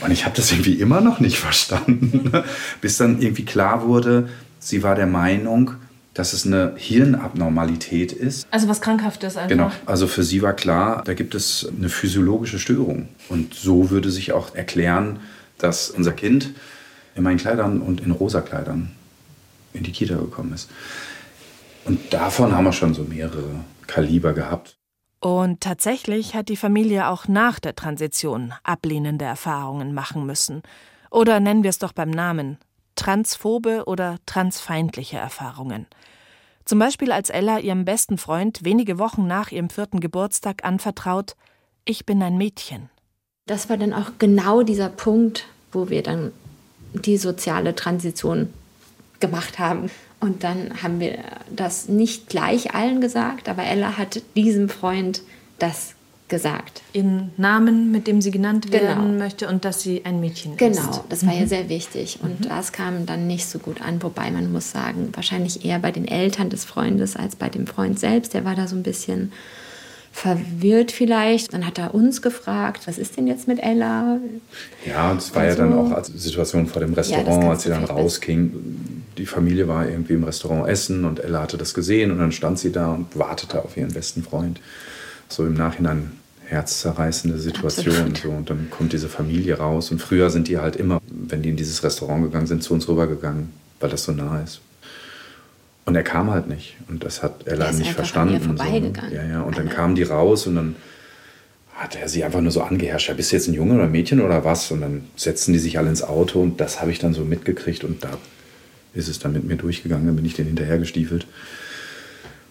Und 0.00 0.10
ich 0.10 0.24
habe 0.24 0.36
das 0.36 0.52
irgendwie 0.52 0.74
immer 0.74 1.00
noch 1.00 1.20
nicht 1.20 1.38
verstanden, 1.38 2.32
bis 2.80 2.98
dann 2.98 3.20
irgendwie 3.20 3.44
klar 3.44 3.86
wurde, 3.86 4.28
sie 4.58 4.82
war 4.82 4.94
der 4.94 5.06
Meinung, 5.06 5.72
dass 6.16 6.32
es 6.32 6.46
eine 6.46 6.72
Hirnabnormalität 6.76 8.12
ist. 8.12 8.46
Also 8.50 8.68
was 8.68 8.80
Krankhaftes 8.80 9.36
einfach. 9.36 9.50
Genau, 9.50 9.70
also 9.84 10.06
für 10.06 10.22
sie 10.22 10.40
war 10.40 10.54
klar, 10.54 11.02
da 11.04 11.12
gibt 11.12 11.34
es 11.34 11.68
eine 11.76 11.90
physiologische 11.90 12.58
Störung. 12.58 13.08
Und 13.28 13.52
so 13.54 13.90
würde 13.90 14.10
sich 14.10 14.32
auch 14.32 14.54
erklären, 14.54 15.20
dass 15.58 15.90
unser 15.90 16.12
Kind 16.12 16.54
in 17.14 17.22
meinen 17.22 17.36
Kleidern 17.36 17.82
und 17.82 18.00
in 18.00 18.12
rosa 18.12 18.40
Kleidern 18.40 18.92
in 19.74 19.82
die 19.82 19.92
Kita 19.92 20.16
gekommen 20.16 20.54
ist. 20.54 20.70
Und 21.84 22.12
davon 22.12 22.56
haben 22.56 22.64
wir 22.64 22.72
schon 22.72 22.94
so 22.94 23.04
mehrere 23.04 23.60
Kaliber 23.86 24.32
gehabt. 24.32 24.76
Und 25.26 25.60
tatsächlich 25.60 26.36
hat 26.36 26.48
die 26.48 26.56
Familie 26.56 27.08
auch 27.08 27.26
nach 27.26 27.58
der 27.58 27.74
Transition 27.74 28.54
ablehnende 28.62 29.24
Erfahrungen 29.24 29.92
machen 29.92 30.24
müssen. 30.24 30.62
Oder 31.10 31.40
nennen 31.40 31.64
wir 31.64 31.70
es 31.70 31.80
doch 31.80 31.92
beim 31.92 32.10
Namen 32.10 32.58
transphobe 32.94 33.86
oder 33.86 34.18
transfeindliche 34.26 35.16
Erfahrungen. 35.16 35.88
Zum 36.64 36.78
Beispiel 36.78 37.10
als 37.10 37.30
Ella 37.30 37.58
ihrem 37.58 37.84
besten 37.84 38.18
Freund 38.18 38.62
wenige 38.64 39.00
Wochen 39.00 39.26
nach 39.26 39.50
ihrem 39.50 39.68
vierten 39.68 39.98
Geburtstag 39.98 40.64
anvertraut, 40.64 41.34
ich 41.84 42.06
bin 42.06 42.22
ein 42.22 42.38
Mädchen. 42.38 42.88
Das 43.46 43.68
war 43.68 43.78
dann 43.78 43.94
auch 43.94 44.12
genau 44.20 44.62
dieser 44.62 44.90
Punkt, 44.90 45.48
wo 45.72 45.88
wir 45.88 46.04
dann 46.04 46.30
die 46.92 47.16
soziale 47.16 47.74
Transition 47.74 48.54
gemacht 49.18 49.58
haben. 49.58 49.90
Und 50.20 50.44
dann 50.44 50.82
haben 50.82 50.98
wir 51.00 51.18
das 51.54 51.88
nicht 51.88 52.28
gleich 52.28 52.74
allen 52.74 53.00
gesagt, 53.00 53.48
aber 53.48 53.64
Ella 53.64 53.98
hat 53.98 54.22
diesem 54.34 54.68
Freund 54.68 55.22
das 55.58 55.92
gesagt. 56.28 56.82
Ihren 56.92 57.30
Namen, 57.36 57.92
mit 57.92 58.06
dem 58.08 58.20
sie 58.20 58.32
genannt 58.32 58.72
werden 58.72 59.02
Genau. 59.12 59.18
möchte 59.24 59.46
und 59.48 59.64
dass 59.64 59.82
sie 59.82 60.04
ein 60.04 60.18
Mädchen 60.18 60.52
ist. 60.52 60.58
Genau, 60.58 61.04
das 61.08 61.24
war 61.24 61.32
ja 61.34 61.46
sehr 61.46 61.68
wichtig. 61.68 62.18
Und 62.22 62.50
das 62.50 62.72
kam 62.72 63.06
dann 63.06 63.26
nicht 63.28 63.46
so 63.46 63.58
gut 63.60 63.80
an, 63.80 64.02
wobei 64.02 64.30
man 64.32 64.50
muss 64.50 64.72
sagen, 64.72 65.10
wahrscheinlich 65.12 65.64
eher 65.64 65.78
bei 65.78 65.92
den 65.92 66.08
Eltern 66.08 66.50
des 66.50 66.64
Freundes 66.64 67.14
als 67.14 67.36
bei 67.36 67.48
dem 67.48 67.66
Freund 67.68 68.00
selbst. 68.00 68.34
Der 68.34 68.44
war 68.44 68.56
da 68.56 68.66
so 68.66 68.74
ein 68.74 68.82
bisschen 68.82 69.30
verwirrt 70.10 70.90
vielleicht. 70.92 71.52
Dann 71.52 71.64
hat 71.66 71.78
er 71.78 71.94
uns 71.94 72.22
gefragt, 72.22 72.88
was 72.88 72.98
ist 72.98 73.16
denn 73.16 73.26
jetzt 73.26 73.46
mit 73.46 73.62
Ella? 73.62 74.18
Ja, 74.84 75.10
und 75.12 75.18
es 75.18 75.32
war 75.34 75.44
ja 75.44 75.50
Also- 75.50 75.62
dann 75.62 75.74
auch 75.74 75.90
als 75.92 76.08
Situation 76.08 76.66
vor 76.66 76.80
dem 76.80 76.94
Restaurant, 76.94 77.26
kannst 77.28 77.48
als 77.48 77.62
sie 77.64 77.68
dann 77.68 77.84
rausging. 77.84 78.52
Die 79.18 79.26
Familie 79.26 79.68
war 79.68 79.88
irgendwie 79.88 80.14
im 80.14 80.24
Restaurant 80.24 80.68
essen 80.68 81.04
und 81.04 81.20
Ella 81.20 81.42
hatte 81.42 81.56
das 81.56 81.74
gesehen 81.74 82.10
und 82.10 82.18
dann 82.18 82.32
stand 82.32 82.58
sie 82.58 82.72
da 82.72 82.92
und 82.92 83.18
wartete 83.18 83.64
auf 83.64 83.76
ihren 83.76 83.92
besten 83.92 84.22
Freund. 84.22 84.60
So 85.28 85.46
im 85.46 85.54
Nachhinein 85.54 86.12
herzzerreißende 86.46 87.38
Situation. 87.38 87.94
Absolut. 87.94 88.18
So, 88.18 88.30
und 88.30 88.50
dann 88.50 88.70
kommt 88.70 88.92
diese 88.92 89.08
Familie 89.08 89.58
raus. 89.58 89.90
Und 89.90 90.00
früher 90.00 90.30
sind 90.30 90.48
die 90.48 90.58
halt 90.58 90.76
immer, 90.76 91.00
wenn 91.10 91.42
die 91.42 91.50
in 91.50 91.56
dieses 91.56 91.82
Restaurant 91.82 92.22
gegangen 92.24 92.46
sind, 92.46 92.62
zu 92.62 92.74
uns 92.74 92.88
rübergegangen, 92.88 93.50
weil 93.80 93.90
das 93.90 94.04
so 94.04 94.12
nah 94.12 94.40
ist. 94.40 94.60
Und 95.84 95.94
er 95.94 96.02
kam 96.02 96.30
halt 96.30 96.48
nicht. 96.48 96.76
Und 96.88 97.04
das 97.04 97.22
hat 97.22 97.46
Ella 97.46 97.66
Er 97.66 97.72
nicht 97.72 97.92
verstanden. 97.92 98.56
So, 98.56 98.64
ne? 98.64 98.92
ja, 99.12 99.24
ja. 99.24 99.42
Und 99.42 99.58
dann 99.58 99.68
kamen 99.68 99.94
die 99.94 100.02
raus 100.02 100.46
und 100.46 100.56
dann 100.56 100.76
hat 101.74 101.94
er 101.94 102.08
sie 102.08 102.24
einfach 102.24 102.40
nur 102.40 102.50
so 102.50 102.62
angeherrscht. 102.62 103.08
Ja, 103.08 103.14
bist 103.14 103.32
du 103.32 103.36
jetzt 103.36 103.48
ein 103.48 103.54
Junge 103.54 103.74
oder 103.74 103.84
ein 103.84 103.92
Mädchen 103.92 104.20
oder 104.20 104.44
was? 104.44 104.70
Und 104.70 104.80
dann 104.80 105.04
setzten 105.14 105.52
die 105.52 105.58
sich 105.58 105.78
alle 105.78 105.88
ins 105.88 106.02
Auto 106.02 106.40
und 106.40 106.60
das 106.60 106.80
habe 106.80 106.90
ich 106.90 106.98
dann 106.98 107.12
so 107.14 107.22
mitgekriegt 107.24 107.84
und 107.84 108.02
da 108.02 108.10
ist 108.96 109.08
es 109.08 109.18
dann 109.18 109.32
mit 109.32 109.44
mir 109.44 109.56
durchgegangen. 109.56 110.06
Dann 110.06 110.16
bin 110.16 110.24
ich 110.24 110.34
denen 110.34 110.48
hinterhergestiefelt. 110.48 111.26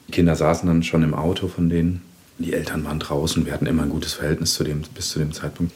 Die 0.07 0.11
Kinder 0.11 0.35
saßen 0.35 0.67
dann 0.67 0.83
schon 0.83 1.03
im 1.03 1.13
Auto 1.13 1.47
von 1.47 1.69
denen. 1.69 2.01
Die 2.37 2.53
Eltern 2.53 2.83
waren 2.83 2.99
draußen. 2.99 3.45
Wir 3.45 3.53
hatten 3.53 3.65
immer 3.65 3.83
ein 3.83 3.89
gutes 3.89 4.13
Verhältnis 4.13 4.53
zu 4.53 4.63
dem, 4.63 4.81
bis 4.93 5.09
zu 5.09 5.19
dem 5.19 5.31
Zeitpunkt. 5.31 5.73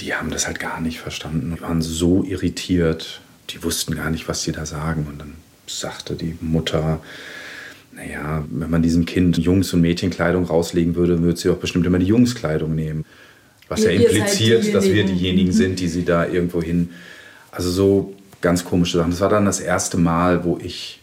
Die 0.00 0.14
haben 0.14 0.30
das 0.30 0.46
halt 0.46 0.58
gar 0.58 0.80
nicht 0.80 0.98
verstanden. 0.98 1.54
Die 1.56 1.60
waren 1.60 1.82
so 1.82 2.24
irritiert. 2.24 3.20
Die 3.50 3.62
wussten 3.62 3.94
gar 3.94 4.10
nicht, 4.10 4.28
was 4.28 4.42
sie 4.42 4.52
da 4.52 4.64
sagen. 4.64 5.06
Und 5.08 5.18
dann 5.18 5.34
sagte 5.66 6.14
die 6.14 6.36
Mutter, 6.40 7.00
naja, 7.94 8.44
wenn 8.50 8.70
man 8.70 8.82
diesem 8.82 9.04
Kind 9.04 9.36
Jungs- 9.36 9.74
und 9.74 9.82
Mädchenkleidung 9.82 10.44
rauslegen 10.44 10.94
würde, 10.94 11.20
würde 11.22 11.38
sie 11.38 11.50
auch 11.50 11.58
bestimmt 11.58 11.86
immer 11.86 11.98
die 11.98 12.06
Jungskleidung 12.06 12.74
nehmen. 12.74 13.04
Was 13.68 13.80
ja 13.80 13.90
seid 13.90 14.00
impliziert, 14.00 14.74
dass 14.74 14.86
wir 14.86 15.04
diejenigen 15.04 15.52
sind, 15.52 15.80
die 15.80 15.88
sie 15.88 16.04
da 16.04 16.26
irgendwo 16.26 16.62
hin. 16.62 16.90
Also 17.50 17.70
so 17.70 18.14
ganz 18.42 18.64
komische 18.64 18.98
Sachen. 18.98 19.10
Das 19.10 19.20
war 19.20 19.28
dann 19.28 19.46
das 19.46 19.60
erste 19.60 19.96
Mal, 19.96 20.44
wo 20.44 20.58
ich 20.62 21.00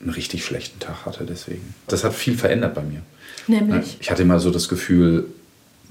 einen 0.00 0.10
richtig 0.10 0.44
schlechten 0.44 0.80
Tag 0.80 1.06
hatte 1.06 1.24
deswegen. 1.24 1.74
Das 1.86 2.04
hat 2.04 2.12
viel 2.12 2.36
verändert 2.36 2.74
bei 2.74 2.82
mir. 2.82 3.02
Nämlich? 3.46 3.96
Ich 4.00 4.10
hatte 4.10 4.22
immer 4.22 4.40
so 4.40 4.50
das 4.50 4.68
Gefühl, 4.68 5.26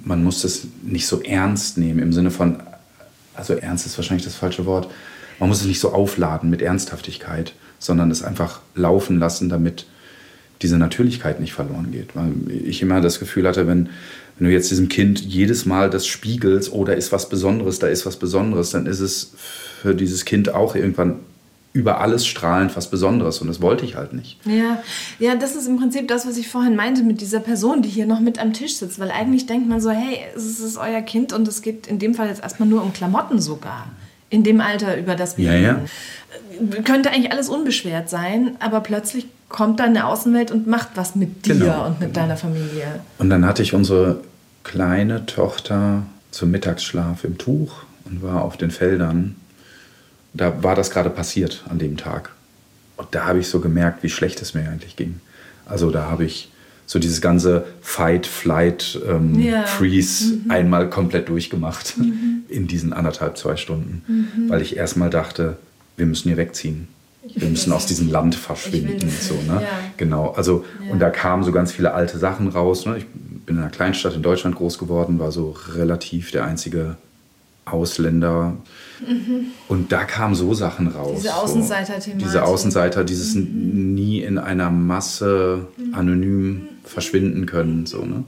man 0.03 0.23
muss 0.23 0.41
das 0.41 0.67
nicht 0.83 1.07
so 1.07 1.21
ernst 1.21 1.77
nehmen 1.77 1.99
im 1.99 2.13
Sinne 2.13 2.31
von, 2.31 2.61
also 3.33 3.53
ernst 3.53 3.85
ist 3.85 3.97
wahrscheinlich 3.97 4.25
das 4.25 4.35
falsche 4.35 4.65
Wort, 4.65 4.89
man 5.39 5.49
muss 5.49 5.61
es 5.61 5.67
nicht 5.67 5.79
so 5.79 5.91
aufladen 5.93 6.49
mit 6.49 6.61
Ernsthaftigkeit, 6.61 7.53
sondern 7.79 8.11
es 8.11 8.21
einfach 8.21 8.61
laufen 8.75 9.17
lassen, 9.17 9.49
damit 9.49 9.85
diese 10.61 10.77
Natürlichkeit 10.77 11.39
nicht 11.39 11.53
verloren 11.53 11.91
geht. 11.91 12.15
Weil 12.15 12.31
ich 12.63 12.81
immer 12.81 13.01
das 13.01 13.19
Gefühl 13.19 13.47
hatte, 13.47 13.65
wenn, 13.65 13.89
wenn 14.37 14.47
du 14.47 14.53
jetzt 14.53 14.71
diesem 14.71 14.89
Kind 14.89 15.19
jedes 15.19 15.65
Mal 15.65 15.89
das 15.89 16.07
spiegelst, 16.07 16.71
oh, 16.73 16.83
da 16.83 16.93
ist 16.93 17.11
was 17.11 17.29
Besonderes, 17.29 17.79
da 17.79 17.87
ist 17.87 18.05
was 18.05 18.17
Besonderes, 18.17 18.71
dann 18.71 18.85
ist 18.85 18.99
es 18.99 19.33
für 19.81 19.95
dieses 19.95 20.25
Kind 20.25 20.53
auch 20.53 20.75
irgendwann 20.75 21.19
über 21.73 22.01
alles 22.01 22.25
strahlend 22.25 22.75
was 22.75 22.89
Besonderes. 22.89 23.39
Und 23.39 23.47
das 23.47 23.61
wollte 23.61 23.85
ich 23.85 23.95
halt 23.95 24.13
nicht. 24.13 24.37
Ja, 24.45 24.83
ja, 25.19 25.35
das 25.35 25.55
ist 25.55 25.67
im 25.67 25.77
Prinzip 25.77 26.07
das, 26.07 26.27
was 26.27 26.37
ich 26.37 26.49
vorhin 26.49 26.75
meinte 26.75 27.03
mit 27.03 27.21
dieser 27.21 27.39
Person, 27.39 27.81
die 27.81 27.89
hier 27.89 28.05
noch 28.05 28.19
mit 28.19 28.39
am 28.39 28.53
Tisch 28.53 28.75
sitzt. 28.75 28.99
Weil 28.99 29.11
eigentlich 29.11 29.45
denkt 29.45 29.69
man 29.69 29.79
so, 29.79 29.89
hey, 29.89 30.17
es 30.35 30.59
ist 30.59 30.77
euer 30.77 31.01
Kind 31.01 31.31
und 31.31 31.47
es 31.47 31.61
geht 31.61 31.87
in 31.87 31.99
dem 31.99 32.13
Fall 32.13 32.27
jetzt 32.27 32.43
erstmal 32.43 32.67
nur 32.67 32.83
um 32.83 32.91
Klamotten 32.91 33.39
sogar. 33.39 33.87
In 34.29 34.43
dem 34.43 34.61
Alter, 34.61 34.97
über 34.97 35.15
das 35.15 35.37
wir 35.37 35.45
Ja, 35.45 35.55
ja. 35.55 35.81
Könnte 36.83 37.09
eigentlich 37.11 37.31
alles 37.31 37.49
unbeschwert 37.49 38.09
sein, 38.09 38.55
aber 38.59 38.81
plötzlich 38.81 39.27
kommt 39.49 39.79
dann 39.79 39.89
eine 39.89 40.05
Außenwelt 40.07 40.51
und 40.51 40.67
macht 40.67 40.89
was 40.95 41.15
mit 41.15 41.45
dir 41.45 41.55
Genau, 41.55 41.87
und 41.87 41.99
mit 41.99 42.15
deiner 42.15 42.37
Familie. 42.37 43.01
Und 43.17 43.29
dann 43.29 43.45
hatte 43.45 43.61
ich 43.63 43.73
unsere 43.73 44.21
kleine 44.63 45.25
Tochter 45.25 46.03
zum 46.31 46.51
Mittagsschlaf 46.51 47.23
im 47.25 47.37
Tuch 47.37 47.83
und 48.05 48.23
war 48.23 48.43
auf 48.43 48.55
den 48.57 48.71
Feldern. 48.71 49.35
Da 50.33 50.63
war 50.63 50.75
das 50.75 50.91
gerade 50.91 51.09
passiert 51.09 51.63
an 51.69 51.79
dem 51.79 51.97
Tag. 51.97 52.29
Und 52.95 53.09
da 53.11 53.25
habe 53.25 53.39
ich 53.39 53.47
so 53.47 53.59
gemerkt, 53.59 54.03
wie 54.03 54.09
schlecht 54.09 54.41
es 54.41 54.53
mir 54.53 54.61
eigentlich 54.69 54.95
ging. 54.95 55.19
Also 55.65 55.89
da 55.91 56.03
habe 56.09 56.23
ich 56.23 56.49
so 56.85 56.99
dieses 56.99 57.21
ganze 57.21 57.65
Fight, 57.81 58.27
Flight, 58.27 58.99
ähm, 59.07 59.39
Ja. 59.39 59.63
Freeze 59.63 60.35
einmal 60.49 60.89
komplett 60.89 61.29
durchgemacht 61.29 61.95
in 62.47 62.67
diesen 62.67 62.93
anderthalb, 62.93 63.37
zwei 63.37 63.55
Stunden. 63.57 64.47
Weil 64.49 64.61
ich 64.61 64.77
erstmal 64.77 65.09
dachte, 65.09 65.57
wir 66.01 66.07
müssen 66.07 66.29
hier 66.29 66.37
wegziehen. 66.37 66.87
Wir 67.35 67.47
müssen 67.47 67.71
aus 67.71 67.85
diesem 67.85 68.09
Land 68.09 68.33
verschwinden. 68.33 69.07
So, 69.07 69.35
ne? 69.35 69.61
ja. 69.61 69.67
Genau, 69.97 70.31
also 70.31 70.65
und 70.89 70.99
da 70.99 71.11
kamen 71.11 71.43
so 71.43 71.51
ganz 71.51 71.71
viele 71.71 71.93
alte 71.93 72.17
Sachen 72.17 72.47
raus. 72.47 72.87
Ne? 72.87 72.97
Ich 72.97 73.05
bin 73.45 73.55
in 73.55 73.61
einer 73.61 73.69
Kleinstadt 73.69 74.15
in 74.15 74.23
Deutschland 74.23 74.55
groß 74.55 74.79
geworden, 74.79 75.19
war 75.19 75.31
so 75.31 75.55
relativ 75.75 76.31
der 76.31 76.45
einzige 76.45 76.97
Ausländer. 77.65 78.57
Und 79.67 79.91
da 79.91 80.03
kamen 80.05 80.33
so 80.33 80.55
Sachen 80.55 80.87
raus. 80.87 81.17
Diese. 81.17 81.35
Außenseiter-Thematik. 81.35 82.17
Diese 82.17 82.43
Außenseiter, 82.43 83.03
dieses 83.03 83.35
nie 83.35 84.21
in 84.21 84.39
einer 84.39 84.71
Masse 84.71 85.67
anonym 85.91 86.69
verschwinden 86.83 87.45
können. 87.45 87.85
So, 87.85 88.03
ne? 88.03 88.23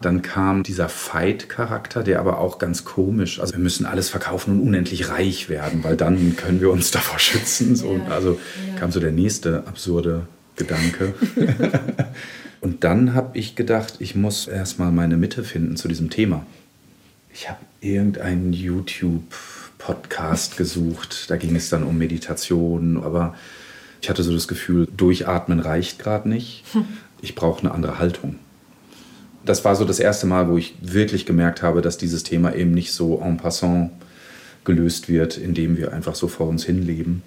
Dann 0.00 0.22
kam 0.22 0.62
dieser 0.62 0.88
Fight-Charakter, 0.88 2.04
der 2.04 2.20
aber 2.20 2.38
auch 2.38 2.60
ganz 2.60 2.84
komisch. 2.84 3.40
Also 3.40 3.54
wir 3.54 3.60
müssen 3.60 3.84
alles 3.84 4.08
verkaufen 4.08 4.60
und 4.60 4.68
unendlich 4.68 5.08
reich 5.08 5.48
werden, 5.48 5.82
weil 5.82 5.96
dann 5.96 6.36
können 6.36 6.60
wir 6.60 6.70
uns 6.70 6.92
davor 6.92 7.18
schützen. 7.18 7.74
So. 7.74 8.00
Also 8.08 8.38
kam 8.78 8.92
so 8.92 9.00
der 9.00 9.10
nächste 9.10 9.66
absurde 9.66 10.28
Gedanke. 10.54 11.14
und 12.60 12.84
dann 12.84 13.14
habe 13.14 13.36
ich 13.36 13.56
gedacht, 13.56 13.94
ich 13.98 14.14
muss 14.14 14.46
erstmal 14.46 14.92
meine 14.92 15.16
Mitte 15.16 15.42
finden 15.42 15.76
zu 15.76 15.88
diesem 15.88 16.10
Thema. 16.10 16.46
Ich 17.34 17.48
habe 17.48 17.58
irgendeinen 17.80 18.52
YouTube-Podcast 18.52 20.56
gesucht. 20.56 21.28
Da 21.28 21.36
ging 21.36 21.56
es 21.56 21.70
dann 21.70 21.82
um 21.82 21.98
Meditation, 21.98 23.02
aber 23.02 23.34
ich 24.00 24.08
hatte 24.08 24.22
so 24.22 24.32
das 24.32 24.46
Gefühl, 24.46 24.86
durchatmen 24.96 25.58
reicht 25.60 25.98
gerade 25.98 26.28
nicht. 26.28 26.64
Ich 27.20 27.34
brauche 27.34 27.62
eine 27.62 27.72
andere 27.72 27.98
Haltung. 27.98 28.36
Das 29.48 29.64
war 29.64 29.74
so 29.76 29.84
das 29.84 29.98
erste 29.98 30.26
Mal, 30.26 30.48
wo 30.48 30.56
ich 30.58 30.74
wirklich 30.82 31.24
gemerkt 31.26 31.62
habe, 31.62 31.80
dass 31.80 31.96
dieses 31.98 32.22
Thema 32.22 32.54
eben 32.54 32.72
nicht 32.72 32.92
so 32.92 33.20
en 33.24 33.36
passant 33.38 33.90
gelöst 34.64 35.08
wird, 35.08 35.38
indem 35.38 35.76
wir 35.76 35.92
einfach 35.92 36.14
so 36.14 36.28
vor 36.28 36.48
uns 36.48 36.64
hinleben. 36.64 37.22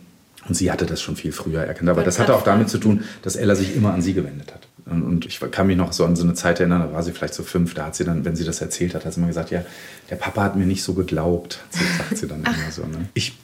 Und 0.48 0.56
sie 0.56 0.72
hatte 0.72 0.86
das 0.86 1.02
schon 1.02 1.16
viel 1.16 1.32
früher 1.32 1.62
erkannt. 1.64 1.90
Aber 1.90 2.04
das 2.04 2.20
hatte 2.20 2.36
auch 2.36 2.44
damit 2.44 2.70
zu 2.70 2.78
tun, 2.78 3.04
dass 3.22 3.36
Ella 3.36 3.56
sich 3.56 3.76
immer 3.76 3.94
an 3.94 4.02
sie 4.02 4.14
gewendet 4.14 4.54
hat. 4.54 4.68
Und- 4.86 5.26
ich 5.26 5.40
kann 5.52 5.68
mich 5.68 5.78
noch 5.78 5.94
so 5.94 6.04
an 6.06 6.16
so 6.16 6.24
eine 6.24 6.34
Zeit 6.34 6.60
erinnern, 6.60 6.82
da 6.82 6.94
war 6.94 7.04
sie 7.04 7.12
vielleicht 7.12 7.34
so 7.36 7.44
fünf, 7.44 7.74
da 7.76 7.86
hat 7.86 7.96
sie 7.96 8.04
dann, 8.04 8.26
wenn 8.26 8.36
sie 8.36 8.44
das 8.44 8.60
erzählt 8.62 8.94
hat, 8.96 9.06
hat 9.06 9.14
sie 9.14 9.20
immer 9.20 9.28
gesagt, 9.28 9.52
ja, 9.52 9.64
der 10.10 10.16
Papa 10.16 10.44
hat 10.44 10.56
mir 10.56 10.66
nicht 10.66 10.84
so 10.84 10.94
geglaubt, 10.94 11.60
sagt 11.70 12.18
sie 12.18 12.28
dann 12.28 12.40
immer 12.44 12.72
so. 12.72 12.82
Ne? 12.84 13.08
Ich 13.14 13.38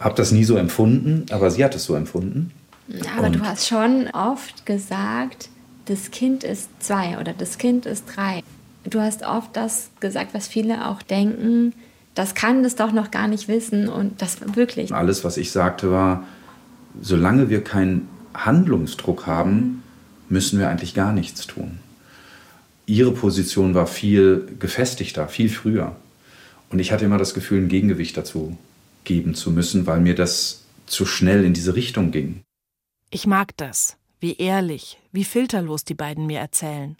habe 0.00 0.14
das 0.14 0.30
nie 0.32 0.44
so 0.44 0.56
empfunden, 0.56 1.26
aber 1.30 1.50
sie 1.50 1.64
hat 1.64 1.74
es 1.74 1.84
so 1.84 1.94
empfunden. 1.96 2.50
Ja, 2.88 3.12
aber 3.18 3.26
Und- 3.28 3.36
du 3.36 3.40
hast 3.42 3.66
schon 3.68 4.08
oft 4.12 4.64
gesagt, 4.66 5.48
das 5.86 6.10
Kind 6.10 6.44
ist 6.44 6.68
zwei 6.80 7.18
oder 7.18 7.32
das 7.32 7.58
Kind 7.58 7.86
ist 7.86 8.04
drei. 8.14 8.42
Du 8.84 9.00
hast 9.00 9.24
oft 9.24 9.56
das 9.56 9.90
gesagt, 10.00 10.34
was 10.34 10.48
viele 10.48 10.88
auch 10.88 11.02
denken, 11.02 11.72
das 12.14 12.34
kann 12.34 12.62
das 12.62 12.76
doch 12.76 12.92
noch 12.92 13.10
gar 13.10 13.28
nicht 13.28 13.48
wissen 13.48 13.88
und 13.88 14.22
das 14.22 14.38
wirklich. 14.54 14.94
Alles, 14.94 15.24
was 15.24 15.36
ich 15.36 15.50
sagte, 15.50 15.90
war, 15.90 16.26
solange 17.00 17.50
wir 17.50 17.64
keinen 17.64 18.08
Handlungsdruck 18.34 19.26
haben, 19.26 19.82
müssen 20.28 20.58
wir 20.58 20.68
eigentlich 20.68 20.94
gar 20.94 21.12
nichts 21.12 21.46
tun. 21.46 21.78
Ihre 22.86 23.12
Position 23.12 23.74
war 23.74 23.86
viel 23.86 24.46
gefestigter, 24.58 25.28
viel 25.28 25.48
früher. 25.48 25.96
Und 26.70 26.78
ich 26.78 26.92
hatte 26.92 27.04
immer 27.04 27.18
das 27.18 27.34
Gefühl, 27.34 27.62
ein 27.62 27.68
Gegengewicht 27.68 28.16
dazu 28.16 28.56
geben 29.04 29.34
zu 29.34 29.50
müssen, 29.50 29.86
weil 29.86 30.00
mir 30.00 30.14
das 30.14 30.64
zu 30.86 31.06
schnell 31.06 31.44
in 31.44 31.54
diese 31.54 31.74
Richtung 31.74 32.10
ging. 32.10 32.42
Ich 33.10 33.26
mag 33.26 33.56
das, 33.56 33.96
wie 34.24 34.36
ehrlich, 34.38 34.98
wie 35.12 35.22
filterlos 35.22 35.84
die 35.84 35.92
beiden 35.92 36.24
mir 36.24 36.40
erzählen. 36.40 36.96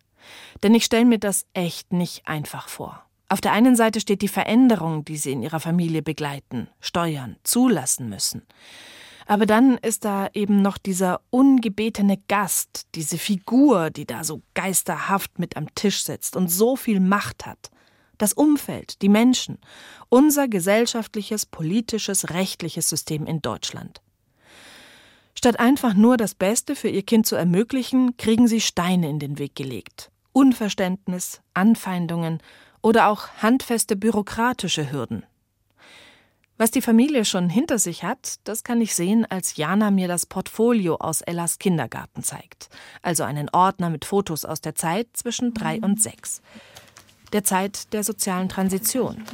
Denn 0.62 0.74
ich 0.74 0.84
stelle 0.84 1.06
mir 1.06 1.18
das 1.18 1.46
echt 1.54 1.90
nicht 1.90 2.28
einfach 2.28 2.68
vor. 2.68 3.02
Auf 3.30 3.40
der 3.40 3.52
einen 3.52 3.76
Seite 3.76 3.98
steht 3.98 4.20
die 4.20 4.28
Veränderung, 4.28 5.06
die 5.06 5.16
sie 5.16 5.32
in 5.32 5.42
ihrer 5.42 5.58
Familie 5.58 6.02
begleiten, 6.02 6.68
steuern, 6.80 7.36
zulassen 7.42 8.10
müssen. 8.10 8.42
Aber 9.24 9.46
dann 9.46 9.78
ist 9.78 10.04
da 10.04 10.28
eben 10.34 10.60
noch 10.60 10.76
dieser 10.76 11.22
ungebetene 11.30 12.18
Gast, 12.28 12.88
diese 12.94 13.16
Figur, 13.16 13.88
die 13.88 14.04
da 14.04 14.22
so 14.22 14.42
geisterhaft 14.52 15.38
mit 15.38 15.56
am 15.56 15.74
Tisch 15.74 16.04
sitzt 16.04 16.36
und 16.36 16.48
so 16.48 16.76
viel 16.76 17.00
Macht 17.00 17.46
hat. 17.46 17.70
Das 18.18 18.34
Umfeld, 18.34 19.00
die 19.00 19.08
Menschen, 19.08 19.56
unser 20.10 20.46
gesellschaftliches, 20.46 21.46
politisches, 21.46 22.28
rechtliches 22.34 22.90
System 22.90 23.24
in 23.24 23.40
Deutschland. 23.40 24.03
Statt 25.36 25.58
einfach 25.58 25.94
nur 25.94 26.16
das 26.16 26.34
Beste 26.34 26.76
für 26.76 26.88
ihr 26.88 27.02
Kind 27.02 27.26
zu 27.26 27.36
ermöglichen, 27.36 28.16
kriegen 28.16 28.48
sie 28.48 28.60
Steine 28.60 29.08
in 29.08 29.18
den 29.18 29.38
Weg 29.38 29.54
gelegt. 29.54 30.10
Unverständnis, 30.32 31.40
Anfeindungen 31.54 32.40
oder 32.82 33.08
auch 33.08 33.28
handfeste 33.42 33.96
bürokratische 33.96 34.90
Hürden. 34.90 35.24
Was 36.56 36.70
die 36.70 36.82
Familie 36.82 37.24
schon 37.24 37.48
hinter 37.48 37.80
sich 37.80 38.04
hat, 38.04 38.36
das 38.44 38.62
kann 38.62 38.80
ich 38.80 38.94
sehen, 38.94 39.26
als 39.28 39.56
Jana 39.56 39.90
mir 39.90 40.06
das 40.06 40.24
Portfolio 40.24 40.96
aus 40.96 41.20
Ellas 41.20 41.58
Kindergarten 41.58 42.22
zeigt. 42.22 42.68
Also 43.02 43.24
einen 43.24 43.48
Ordner 43.50 43.90
mit 43.90 44.04
Fotos 44.04 44.44
aus 44.44 44.60
der 44.60 44.76
Zeit 44.76 45.08
zwischen 45.14 45.52
drei 45.52 45.80
und 45.80 46.00
sechs. 46.00 46.42
Der 47.32 47.42
Zeit 47.42 47.92
der 47.92 48.04
sozialen 48.04 48.48
Transition. 48.48 49.24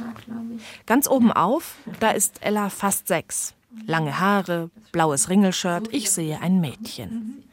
Ganz 0.87 1.07
oben 1.07 1.31
auf, 1.31 1.75
da 1.99 2.09
ist 2.09 2.41
Ella 2.41 2.69
fast 2.69 3.07
sechs. 3.07 3.53
Lange 3.85 4.19
Haare, 4.19 4.69
blaues 4.91 5.29
Ringelshirt, 5.29 5.89
ich 5.93 6.11
sehe 6.11 6.39
ein 6.41 6.59
Mädchen. 6.61 7.43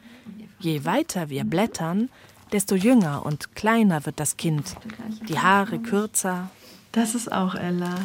Je 0.59 0.83
weiter 0.85 1.29
wir 1.29 1.43
blättern, 1.43 2.09
desto 2.51 2.75
jünger 2.75 3.25
und 3.25 3.55
kleiner 3.55 4.05
wird 4.05 4.19
das 4.19 4.37
Kind. 4.37 4.75
Die 5.27 5.39
Haare 5.39 5.79
kürzer, 5.79 6.49
Das 6.91 7.13
ist 7.15 7.31
auch 7.31 7.55
Ella. 7.55 7.95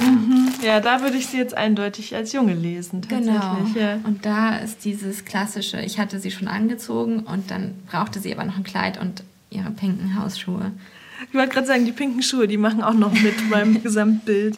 Mhm. 0.00 0.48
Ja, 0.62 0.80
da 0.80 1.02
würde 1.02 1.16
ich 1.16 1.26
sie 1.26 1.38
jetzt 1.38 1.54
eindeutig 1.54 2.14
als 2.14 2.32
Junge 2.32 2.54
lesen, 2.54 3.02
Genau. 3.08 3.58
Ja. 3.74 3.98
Und 4.04 4.24
da 4.24 4.56
ist 4.58 4.84
dieses 4.84 5.24
klassische, 5.24 5.80
ich 5.80 5.98
hatte 5.98 6.20
sie 6.20 6.30
schon 6.30 6.48
angezogen 6.48 7.20
und 7.20 7.50
dann 7.50 7.74
brauchte 7.90 8.20
sie 8.20 8.32
aber 8.32 8.44
noch 8.44 8.56
ein 8.56 8.64
Kleid 8.64 9.00
und 9.00 9.22
ihre 9.50 9.70
pinken 9.70 10.18
Hausschuhe. 10.20 10.72
Ich 11.28 11.34
wollte 11.34 11.52
gerade 11.52 11.66
sagen, 11.66 11.84
die 11.84 11.92
pinken 11.92 12.22
Schuhe, 12.22 12.46
die 12.48 12.56
machen 12.56 12.82
auch 12.82 12.94
noch 12.94 13.12
mit 13.12 13.50
beim 13.50 13.82
Gesamtbild. 13.82 14.56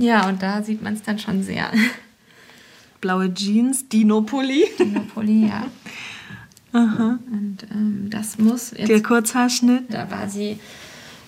Ja, 0.00 0.28
und 0.28 0.42
da 0.42 0.62
sieht 0.62 0.82
man 0.82 0.94
es 0.94 1.02
dann 1.02 1.18
schon 1.18 1.42
sehr. 1.42 1.70
Blaue 3.00 3.32
Jeans, 3.32 3.88
Dino-Pulli, 3.88 4.66
ja. 5.48 5.66
Und 6.72 7.58
ähm, 7.72 8.08
das 8.10 8.38
muss 8.38 8.70
jetzt, 8.70 8.88
der 8.88 9.02
Kurzhaarschnitt. 9.02 9.92
da 9.92 10.10
war 10.10 10.28
sie 10.28 10.58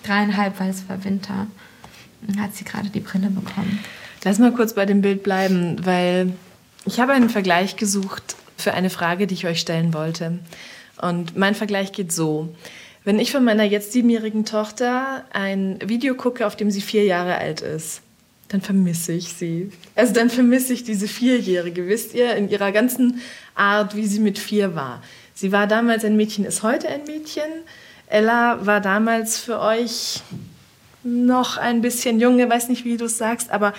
dreieinhalb, 0.03 0.59
weil 0.59 0.69
es 0.69 0.87
war 0.87 1.03
Winter. 1.03 1.47
Dann 2.21 2.41
hat 2.41 2.55
sie 2.55 2.63
gerade 2.63 2.89
die 2.89 3.01
Brille 3.01 3.29
bekommen. 3.29 3.79
Lass 4.23 4.39
mal 4.39 4.53
kurz 4.53 4.73
bei 4.73 4.85
dem 4.85 5.01
Bild 5.01 5.23
bleiben, 5.23 5.85
weil 5.85 6.33
ich 6.85 6.99
habe 6.99 7.11
einen 7.11 7.29
Vergleich 7.29 7.75
gesucht 7.75 8.35
für 8.57 8.73
eine 8.73 8.89
Frage, 8.89 9.27
die 9.27 9.33
ich 9.33 9.45
euch 9.45 9.59
stellen 9.59 9.93
wollte. 9.93 10.39
Und 11.01 11.35
mein 11.35 11.55
Vergleich 11.55 11.91
geht 11.91 12.13
so. 12.13 12.55
Wenn 13.03 13.19
ich 13.19 13.33
von 13.33 13.43
meiner 13.43 13.63
jetzt 13.63 13.91
siebenjährigen 13.91 14.45
Tochter 14.45 15.25
ein 15.33 15.77
Video 15.83 16.15
gucke, 16.15 16.47
auf 16.47 16.55
dem 16.55 16.71
sie 16.71 16.79
vier 16.79 17.03
Jahre 17.03 17.35
alt 17.35 17.59
ist, 17.59 18.01
dann 18.53 18.61
vermisse 18.61 19.13
ich 19.13 19.33
sie. 19.33 19.71
Also 19.95 20.13
dann 20.13 20.29
vermisse 20.29 20.73
ich 20.73 20.83
diese 20.83 21.07
Vierjährige, 21.07 21.87
wisst 21.87 22.13
ihr, 22.13 22.35
in 22.35 22.49
ihrer 22.49 22.71
ganzen 22.71 23.19
Art, 23.55 23.95
wie 23.95 24.05
sie 24.05 24.19
mit 24.19 24.37
vier 24.37 24.75
war. 24.75 25.01
Sie 25.33 25.51
war 25.51 25.65
damals 25.65 26.05
ein 26.05 26.15
Mädchen, 26.15 26.45
ist 26.45 26.61
heute 26.61 26.87
ein 26.87 27.03
Mädchen. 27.05 27.49
Ella 28.05 28.63
war 28.63 28.79
damals 28.79 29.39
für 29.39 29.59
euch 29.59 30.21
noch 31.03 31.57
ein 31.57 31.81
bisschen 31.81 32.19
junge, 32.19 32.47
weiß 32.47 32.69
nicht, 32.69 32.85
wie 32.85 32.95
du 32.95 33.05
es 33.05 33.17
sagst, 33.17 33.49
aber 33.49 33.73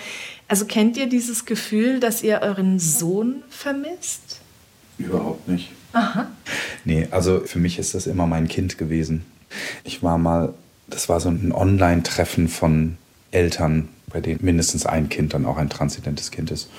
also 0.49 0.65
kennt 0.65 0.97
ihr 0.97 1.07
dieses 1.07 1.45
Gefühl, 1.45 2.01
dass 2.01 2.21
ihr 2.21 2.41
euren 2.41 2.77
Sohn 2.77 3.43
vermisst? 3.49 4.41
Überhaupt 4.97 5.47
nicht. 5.47 5.71
Aha. 5.93 6.27
Nee, 6.83 7.07
also 7.11 7.39
für 7.39 7.59
mich 7.59 7.79
ist 7.79 7.95
das 7.95 8.07
immer 8.07 8.27
mein 8.27 8.49
Kind 8.49 8.77
gewesen. 8.77 9.25
Ich 9.85 10.03
war 10.03 10.17
mal, 10.17 10.53
das 10.87 11.07
war 11.07 11.21
so 11.21 11.29
ein 11.29 11.53
Online-Treffen 11.53 12.49
von 12.49 12.97
Eltern, 13.31 13.87
bei 14.15 14.21
denen 14.21 14.39
mindestens 14.41 14.85
ein 14.85 15.09
Kind 15.09 15.33
dann 15.33 15.45
auch 15.45 15.57
ein 15.57 15.69
transidentes 15.69 16.31
Kind 16.31 16.49
ist. 16.49 16.69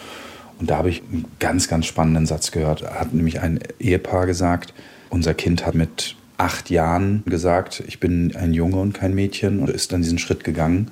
Und 0.58 0.70
da 0.70 0.78
habe 0.78 0.88
ich 0.88 1.02
einen 1.02 1.26
ganz, 1.38 1.68
ganz 1.68 1.84
spannenden 1.84 2.24
Satz 2.24 2.50
gehört. 2.50 2.80
Da 2.80 2.94
hat 2.94 3.12
nämlich 3.12 3.40
ein 3.42 3.58
Ehepaar 3.78 4.24
gesagt, 4.24 4.72
unser 5.10 5.34
Kind 5.34 5.66
hat 5.66 5.74
mit 5.74 6.16
acht 6.38 6.70
Jahren 6.70 7.22
gesagt, 7.26 7.82
ich 7.86 8.00
bin 8.00 8.34
ein 8.34 8.54
Junge 8.54 8.76
und 8.76 8.94
kein 8.94 9.14
Mädchen 9.14 9.60
und 9.60 9.68
ist 9.68 9.92
dann 9.92 10.00
diesen 10.00 10.18
Schritt 10.18 10.44
gegangen. 10.44 10.90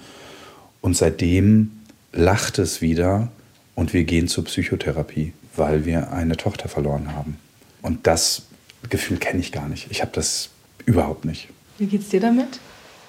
Und 0.82 0.98
seitdem 0.98 1.72
lacht 2.12 2.58
es 2.58 2.82
wieder 2.82 3.28
und 3.74 3.94
wir 3.94 4.04
gehen 4.04 4.28
zur 4.28 4.44
Psychotherapie, 4.44 5.32
weil 5.56 5.86
wir 5.86 6.12
eine 6.12 6.36
Tochter 6.36 6.68
verloren 6.68 7.16
haben. 7.16 7.38
Und 7.80 8.06
das 8.06 8.42
Gefühl 8.90 9.16
kenne 9.16 9.40
ich 9.40 9.50
gar 9.50 9.66
nicht. 9.66 9.86
Ich 9.90 10.02
habe 10.02 10.12
das 10.12 10.50
überhaupt 10.84 11.24
nicht. 11.24 11.48
Wie 11.78 11.86
geht's 11.86 12.10
dir 12.10 12.20
damit? 12.20 12.60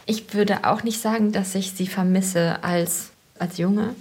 Ich 0.06 0.34
würde 0.34 0.64
auch 0.64 0.84
nicht 0.84 1.02
sagen, 1.02 1.32
dass 1.32 1.54
ich 1.56 1.72
sie 1.72 1.88
vermisse 1.88 2.64
als, 2.64 3.12
als 3.40 3.58
Junge. 3.58 3.96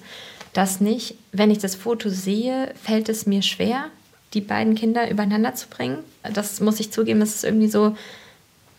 Das 0.53 0.81
nicht. 0.81 1.17
Wenn 1.33 1.51
ich 1.51 1.59
das 1.59 1.75
Foto 1.75 2.09
sehe, 2.09 2.73
fällt 2.83 3.09
es 3.09 3.27
mir 3.27 3.43
schwer, 3.43 3.87
die 4.35 4.41
beiden 4.41 4.75
Kinder 4.75 5.11
übereinander 5.11 5.55
zu 5.55 5.69
bringen. 5.69 5.99
Das 6.33 6.61
muss 6.61 6.81
ich 6.81 6.93
zugeben, 6.93 7.23
es 7.23 7.37
ist 7.37 7.45
irgendwie 7.45 7.69
so 7.69 7.97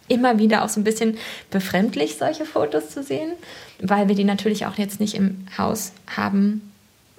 immer 0.07 0.37
wieder 0.37 0.63
auch 0.63 0.69
so 0.69 0.79
ein 0.79 0.83
bisschen 0.83 1.17
befremdlich, 1.49 2.17
solche 2.17 2.45
Fotos 2.45 2.89
zu 2.89 3.03
sehen, 3.03 3.31
weil 3.79 4.07
wir 4.07 4.15
die 4.15 4.23
natürlich 4.23 4.65
auch 4.65 4.77
jetzt 4.77 4.99
nicht 4.99 5.15
im 5.15 5.47
Haus 5.57 5.93
haben 6.15 6.71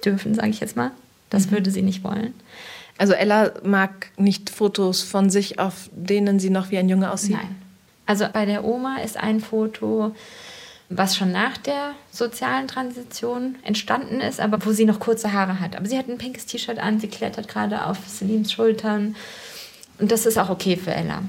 dürfen, 0.03 0.33
sage 0.33 0.49
ich 0.49 0.59
jetzt 0.59 0.75
mal. 0.75 0.91
Das 1.29 1.51
würde 1.51 1.71
sie 1.71 1.81
nicht 1.81 2.03
wollen. 2.03 2.33
Also 2.97 3.13
Ella 3.13 3.51
mag 3.63 4.11
nicht 4.17 4.49
Fotos 4.49 5.03
von 5.03 5.29
sich, 5.29 5.59
auf 5.59 5.89
denen 5.91 6.39
sie 6.39 6.49
noch 6.49 6.71
wie 6.71 6.77
ein 6.77 6.89
Junge 6.89 7.11
aussieht. 7.11 7.35
Nein. 7.35 7.55
Also 8.05 8.25
bei 8.31 8.45
der 8.45 8.63
Oma 8.63 8.99
ist 9.03 9.17
ein 9.17 9.41
Foto, 9.41 10.15
was 10.89 11.17
schon 11.17 11.31
nach 11.31 11.57
der 11.57 11.93
sozialen 12.11 12.67
Transition 12.67 13.55
entstanden 13.63 14.21
ist, 14.21 14.39
aber 14.39 14.65
wo 14.65 14.71
sie 14.71 14.85
noch 14.85 14.99
kurze 14.99 15.33
Haare 15.33 15.59
hat. 15.59 15.75
Aber 15.75 15.85
sie 15.85 15.97
hat 15.97 16.07
ein 16.07 16.17
pinkes 16.17 16.45
T-Shirt 16.45 16.79
an, 16.79 16.99
sie 16.99 17.09
klettert 17.09 17.47
gerade 17.47 17.85
auf 17.85 17.97
Selims 18.07 18.51
Schultern. 18.51 19.15
Und 19.99 20.11
das 20.11 20.25
ist 20.25 20.37
auch 20.37 20.49
okay 20.49 20.77
für 20.77 20.93
Ella. 20.93 21.23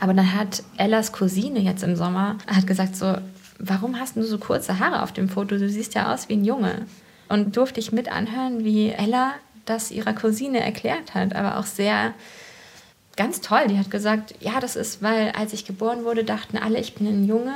Aber 0.00 0.12
dann 0.14 0.34
hat 0.34 0.62
Ellas 0.76 1.12
Cousine 1.12 1.60
jetzt 1.60 1.82
im 1.82 1.96
Sommer 1.96 2.36
hat 2.46 2.66
gesagt 2.66 2.94
so, 2.94 3.16
warum 3.58 3.98
hast 3.98 4.16
du 4.16 4.22
so 4.22 4.38
kurze 4.38 4.78
Haare 4.78 5.02
auf 5.02 5.12
dem 5.12 5.28
Foto? 5.28 5.56
Du 5.56 5.68
siehst 5.68 5.94
ja 5.94 6.12
aus 6.12 6.28
wie 6.28 6.34
ein 6.34 6.44
Junge. 6.44 6.86
Und 7.28 7.56
durfte 7.56 7.80
ich 7.80 7.92
mit 7.92 8.10
anhören, 8.10 8.64
wie 8.64 8.90
Ella 8.90 9.32
das 9.64 9.90
ihrer 9.90 10.12
Cousine 10.14 10.60
erklärt 10.60 11.14
hat, 11.14 11.34
aber 11.34 11.58
auch 11.58 11.66
sehr 11.66 12.14
ganz 13.16 13.40
toll. 13.40 13.66
Die 13.68 13.78
hat 13.78 13.90
gesagt, 13.90 14.34
ja, 14.40 14.60
das 14.60 14.76
ist, 14.76 15.02
weil 15.02 15.32
als 15.32 15.52
ich 15.52 15.66
geboren 15.66 16.04
wurde, 16.04 16.24
dachten 16.24 16.56
alle, 16.56 16.78
ich 16.78 16.94
bin 16.94 17.06
ein 17.06 17.26
Junge. 17.26 17.54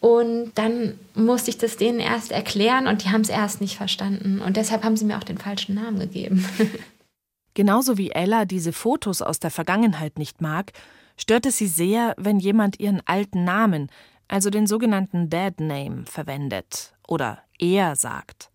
Und 0.00 0.52
dann 0.54 0.98
musste 1.14 1.50
ich 1.50 1.58
das 1.58 1.76
denen 1.76 1.98
erst 1.98 2.30
erklären 2.30 2.86
und 2.86 3.04
die 3.04 3.10
haben 3.10 3.22
es 3.22 3.28
erst 3.28 3.60
nicht 3.60 3.76
verstanden. 3.76 4.40
Und 4.40 4.56
deshalb 4.56 4.84
haben 4.84 4.96
sie 4.96 5.04
mir 5.04 5.18
auch 5.18 5.24
den 5.24 5.38
falschen 5.38 5.74
Namen 5.74 5.98
gegeben. 5.98 6.44
Genauso 7.54 7.98
wie 7.98 8.10
Ella 8.10 8.44
diese 8.44 8.72
Fotos 8.72 9.20
aus 9.22 9.40
der 9.40 9.50
Vergangenheit 9.50 10.18
nicht 10.18 10.40
mag, 10.40 10.72
stört 11.16 11.46
es 11.46 11.58
sie 11.58 11.66
sehr, 11.66 12.14
wenn 12.16 12.38
jemand 12.38 12.78
ihren 12.78 13.02
alten 13.04 13.42
Namen, 13.42 13.90
also 14.28 14.50
den 14.50 14.68
sogenannten 14.68 15.28
Dead 15.28 15.58
Name, 15.58 16.04
verwendet 16.06 16.94
oder 17.08 17.42
er 17.58 17.96
sagt. 17.96 18.50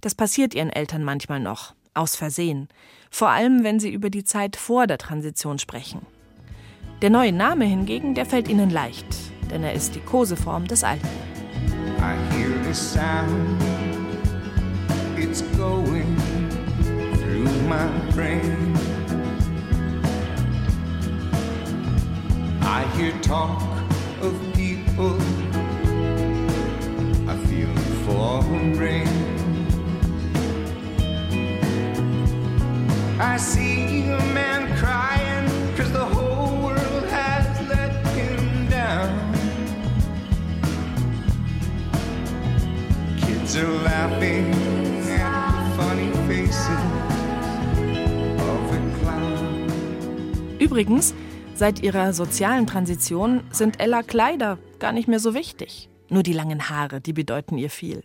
Das 0.00 0.14
passiert 0.14 0.54
ihren 0.54 0.70
Eltern 0.70 1.02
manchmal 1.02 1.40
noch, 1.40 1.74
aus 1.94 2.14
Versehen, 2.14 2.68
vor 3.10 3.30
allem 3.30 3.64
wenn 3.64 3.80
sie 3.80 3.90
über 3.90 4.10
die 4.10 4.22
Zeit 4.22 4.54
vor 4.54 4.86
der 4.86 4.98
Transition 4.98 5.58
sprechen. 5.58 6.06
Der 7.02 7.10
neue 7.10 7.32
Name 7.32 7.64
hingegen, 7.64 8.14
der 8.14 8.26
fällt 8.26 8.46
ihnen 8.48 8.70
leicht, 8.70 9.06
denn 9.50 9.64
er 9.64 9.72
ist 9.72 9.94
die 9.94 10.00
Koseform 10.00 10.66
des 10.66 10.84
Alten. 10.84 11.06
I 11.98 12.14
hear 12.34 12.50
the 12.64 12.74
sound, 12.74 13.60
it's 15.16 15.42
going 15.56 16.16
through 17.18 17.48
my 17.68 17.88
brain. 18.14 18.74
I 22.62 22.84
hear 22.96 23.12
talk 23.22 23.62
of 24.22 24.34
people, 24.54 25.16
I 27.28 27.36
feel. 27.46 27.68
I 33.20 33.36
see 33.36 34.04
a 34.04 34.20
man 34.32 34.72
crying 34.76 35.48
cause 35.76 35.90
the 35.90 36.17
are 43.56 43.82
laughing 43.82 44.52
at 45.08 45.52
the 45.52 45.76
funny 45.76 46.10
faces 46.26 46.68
of 48.36 48.72
a 48.72 48.80
clown. 49.00 50.58
Übrigens, 50.58 51.14
seit 51.54 51.82
ihrer 51.82 52.12
sozialen 52.12 52.66
Transition 52.66 53.42
sind 53.50 53.80
Ella 53.80 54.02
Kleider 54.02 54.58
gar 54.78 54.92
nicht 54.92 55.08
mehr 55.08 55.20
so 55.20 55.34
wichtig. 55.34 55.88
Nur 56.08 56.22
die 56.22 56.32
langen 56.32 56.68
Haare, 56.68 57.00
die 57.00 57.12
bedeuten 57.12 57.58
ihr 57.58 57.70
viel. 57.70 58.02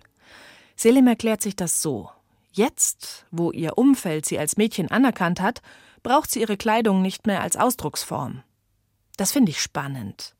Selim 0.75 1.07
erklärt 1.07 1.41
sich 1.41 1.55
das 1.55 1.81
so. 1.81 2.09
Jetzt, 2.51 3.25
wo 3.31 3.51
ihr 3.51 3.77
Umfeld 3.77 4.25
sie 4.25 4.37
als 4.37 4.57
Mädchen 4.57 4.91
anerkannt 4.91 5.41
hat, 5.41 5.61
braucht 6.03 6.31
sie 6.31 6.41
ihre 6.41 6.57
Kleidung 6.57 7.01
nicht 7.01 7.27
mehr 7.27 7.41
als 7.41 7.57
Ausdrucksform. 7.57 8.43
Das 9.17 9.31
finde 9.31 9.51
ich 9.51 9.61
spannend. 9.61 10.35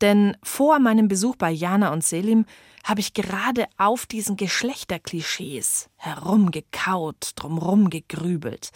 Denn 0.00 0.36
vor 0.42 0.78
meinem 0.78 1.08
Besuch 1.08 1.36
bei 1.36 1.50
Jana 1.50 1.92
und 1.92 2.04
Selim 2.04 2.46
habe 2.84 3.00
ich 3.00 3.14
gerade 3.14 3.66
auf 3.76 4.06
diesen 4.06 4.36
Geschlechterklischees 4.36 5.90
herumgekaut, 5.96 7.32
drumrum 7.36 7.90
gegrübelt. 7.90 8.70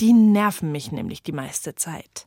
Die 0.00 0.12
nerven 0.12 0.72
mich 0.72 0.92
nämlich 0.92 1.22
die 1.22 1.32
meiste 1.32 1.74
Zeit. 1.74 2.26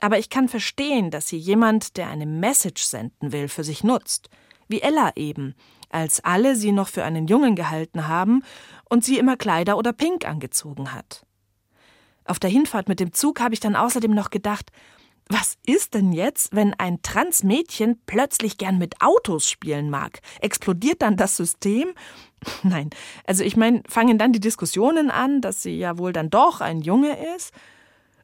Aber 0.00 0.18
ich 0.18 0.30
kann 0.30 0.48
verstehen, 0.48 1.10
dass 1.10 1.28
sie 1.28 1.38
jemand, 1.38 1.96
der 1.96 2.08
eine 2.08 2.26
Message 2.26 2.82
senden 2.82 3.32
will, 3.32 3.48
für 3.48 3.64
sich 3.64 3.82
nutzt. 3.82 4.30
Wie 4.68 4.80
Ella 4.80 5.12
eben, 5.16 5.54
als 5.90 6.20
alle 6.24 6.54
sie 6.54 6.72
noch 6.72 6.88
für 6.88 7.04
einen 7.04 7.26
Jungen 7.26 7.56
gehalten 7.56 8.06
haben 8.06 8.44
und 8.88 9.04
sie 9.04 9.18
immer 9.18 9.36
Kleider 9.36 9.76
oder 9.76 9.92
Pink 9.92 10.26
angezogen 10.26 10.92
hat. 10.92 11.24
Auf 12.24 12.38
der 12.38 12.50
Hinfahrt 12.50 12.88
mit 12.88 13.00
dem 13.00 13.12
Zug 13.12 13.40
habe 13.40 13.54
ich 13.54 13.60
dann 13.60 13.74
außerdem 13.74 14.12
noch 14.14 14.30
gedacht, 14.30 14.70
was 15.28 15.56
ist 15.66 15.94
denn 15.94 16.12
jetzt, 16.12 16.54
wenn 16.54 16.74
ein 16.74 17.02
Transmädchen 17.02 18.00
plötzlich 18.06 18.56
gern 18.58 18.78
mit 18.78 19.00
Autos 19.02 19.48
spielen 19.48 19.90
mag? 19.90 20.20
Explodiert 20.40 21.02
dann 21.02 21.16
das 21.16 21.36
System? 21.36 21.88
Nein, 22.62 22.90
also 23.24 23.44
ich 23.44 23.56
meine, 23.56 23.82
fangen 23.88 24.18
dann 24.18 24.32
die 24.32 24.40
Diskussionen 24.40 25.10
an, 25.10 25.40
dass 25.40 25.62
sie 25.62 25.76
ja 25.78 25.98
wohl 25.98 26.12
dann 26.12 26.30
doch 26.30 26.60
ein 26.60 26.80
Junge 26.80 27.16
ist? 27.36 27.52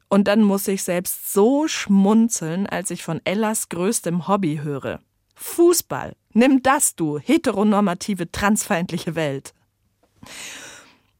Und 0.07 0.27
dann 0.27 0.43
muss 0.43 0.67
ich 0.67 0.83
selbst 0.83 1.33
so 1.33 1.67
schmunzeln, 1.67 2.67
als 2.67 2.91
ich 2.91 3.03
von 3.03 3.21
Ellas 3.23 3.69
größtem 3.69 4.27
Hobby 4.27 4.61
höre. 4.63 4.99
Fußball. 5.35 6.15
Nimm 6.33 6.63
das, 6.63 6.95
du 6.95 7.19
heteronormative, 7.19 8.31
transfeindliche 8.31 9.15
Welt. 9.15 9.53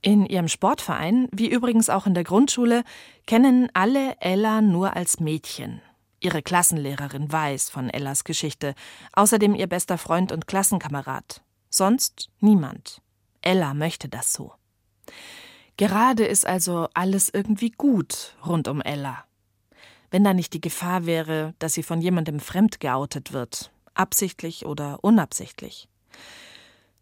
In 0.05 0.27
ihrem 0.27 0.47
Sportverein, 0.47 1.27
wie 1.31 1.49
übrigens 1.49 1.89
auch 1.89 2.05
in 2.05 2.13
der 2.13 2.23
Grundschule, 2.23 2.83
kennen 3.25 3.69
alle 3.73 4.15
Ella 4.19 4.61
nur 4.61 4.95
als 4.95 5.19
Mädchen. 5.19 5.81
Ihre 6.19 6.43
Klassenlehrerin 6.43 7.31
weiß 7.31 7.71
von 7.71 7.89
Ellas 7.89 8.23
Geschichte, 8.23 8.75
außerdem 9.13 9.55
ihr 9.55 9.65
bester 9.65 9.97
Freund 9.97 10.31
und 10.31 10.45
Klassenkamerad. 10.45 11.41
Sonst 11.71 12.29
niemand. 12.39 13.01
Ella 13.41 13.73
möchte 13.73 14.07
das 14.07 14.31
so. 14.31 14.53
Gerade 15.75 16.23
ist 16.23 16.45
also 16.45 16.87
alles 16.93 17.31
irgendwie 17.33 17.71
gut 17.71 18.35
rund 18.45 18.67
um 18.67 18.81
Ella. 18.81 19.25
Wenn 20.11 20.23
da 20.23 20.35
nicht 20.35 20.53
die 20.53 20.61
Gefahr 20.61 21.07
wäre, 21.07 21.55
dass 21.57 21.73
sie 21.73 21.81
von 21.81 21.99
jemandem 21.99 22.39
fremd 22.39 22.79
geoutet 22.79 23.33
wird, 23.33 23.71
absichtlich 23.95 24.67
oder 24.67 25.03
unabsichtlich. 25.03 25.89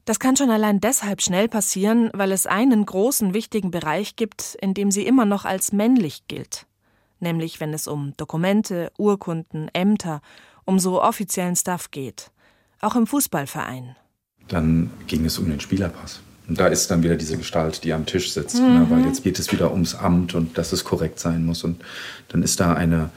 Das 0.05 0.19
kann 0.19 0.35
schon 0.35 0.49
allein 0.49 0.81
deshalb 0.81 1.21
schnell 1.21 1.47
passieren, 1.47 2.09
weil 2.13 2.31
es 2.33 2.45
einen 2.45 2.85
großen 2.85 3.33
wichtigen 3.33 3.71
Bereich 3.71 4.15
gibt, 4.15 4.55
in 4.61 4.73
dem 4.73 4.91
sie 4.91 5.05
immer 5.05 5.25
noch 5.25 5.45
als 5.45 5.71
männlich 5.71 6.23
gilt, 6.27 6.65
nämlich 7.19 7.59
wenn 7.61 7.73
es 7.73 7.87
um 7.87 8.13
Dokumente, 8.17 8.91
Urkunden, 8.97 9.69
Ämter, 9.73 10.21
um 10.65 10.77
so 10.79 11.01
offiziellen 11.01 11.55
Stuff 11.55 11.91
geht, 11.91 12.31
auch 12.81 12.95
im 12.95 13.07
Fußballverein. 13.07 13.95
Dann 14.49 14.91
ging 15.07 15.25
es 15.25 15.37
um 15.39 15.49
den 15.49 15.61
Spielerpass. 15.61 16.19
Und 16.49 16.59
da 16.59 16.67
ist 16.67 16.91
dann 16.91 17.01
wieder 17.03 17.15
diese 17.15 17.37
Gestalt, 17.37 17.85
die 17.85 17.93
am 17.93 18.05
Tisch 18.05 18.33
sitzt, 18.33 18.59
Mhm. 18.59 18.73
ne, 18.73 18.87
weil 18.89 19.05
jetzt 19.05 19.23
geht 19.23 19.39
es 19.39 19.53
wieder 19.53 19.71
ums 19.71 19.95
Amt 19.95 20.35
und 20.35 20.57
dass 20.57 20.73
es 20.73 20.83
korrekt 20.83 21.17
sein 21.17 21.45
muss. 21.45 21.63
Und 21.63 21.81
dann 22.27 22.43
ist 22.43 22.59
da 22.59 22.73
eine 22.73 23.09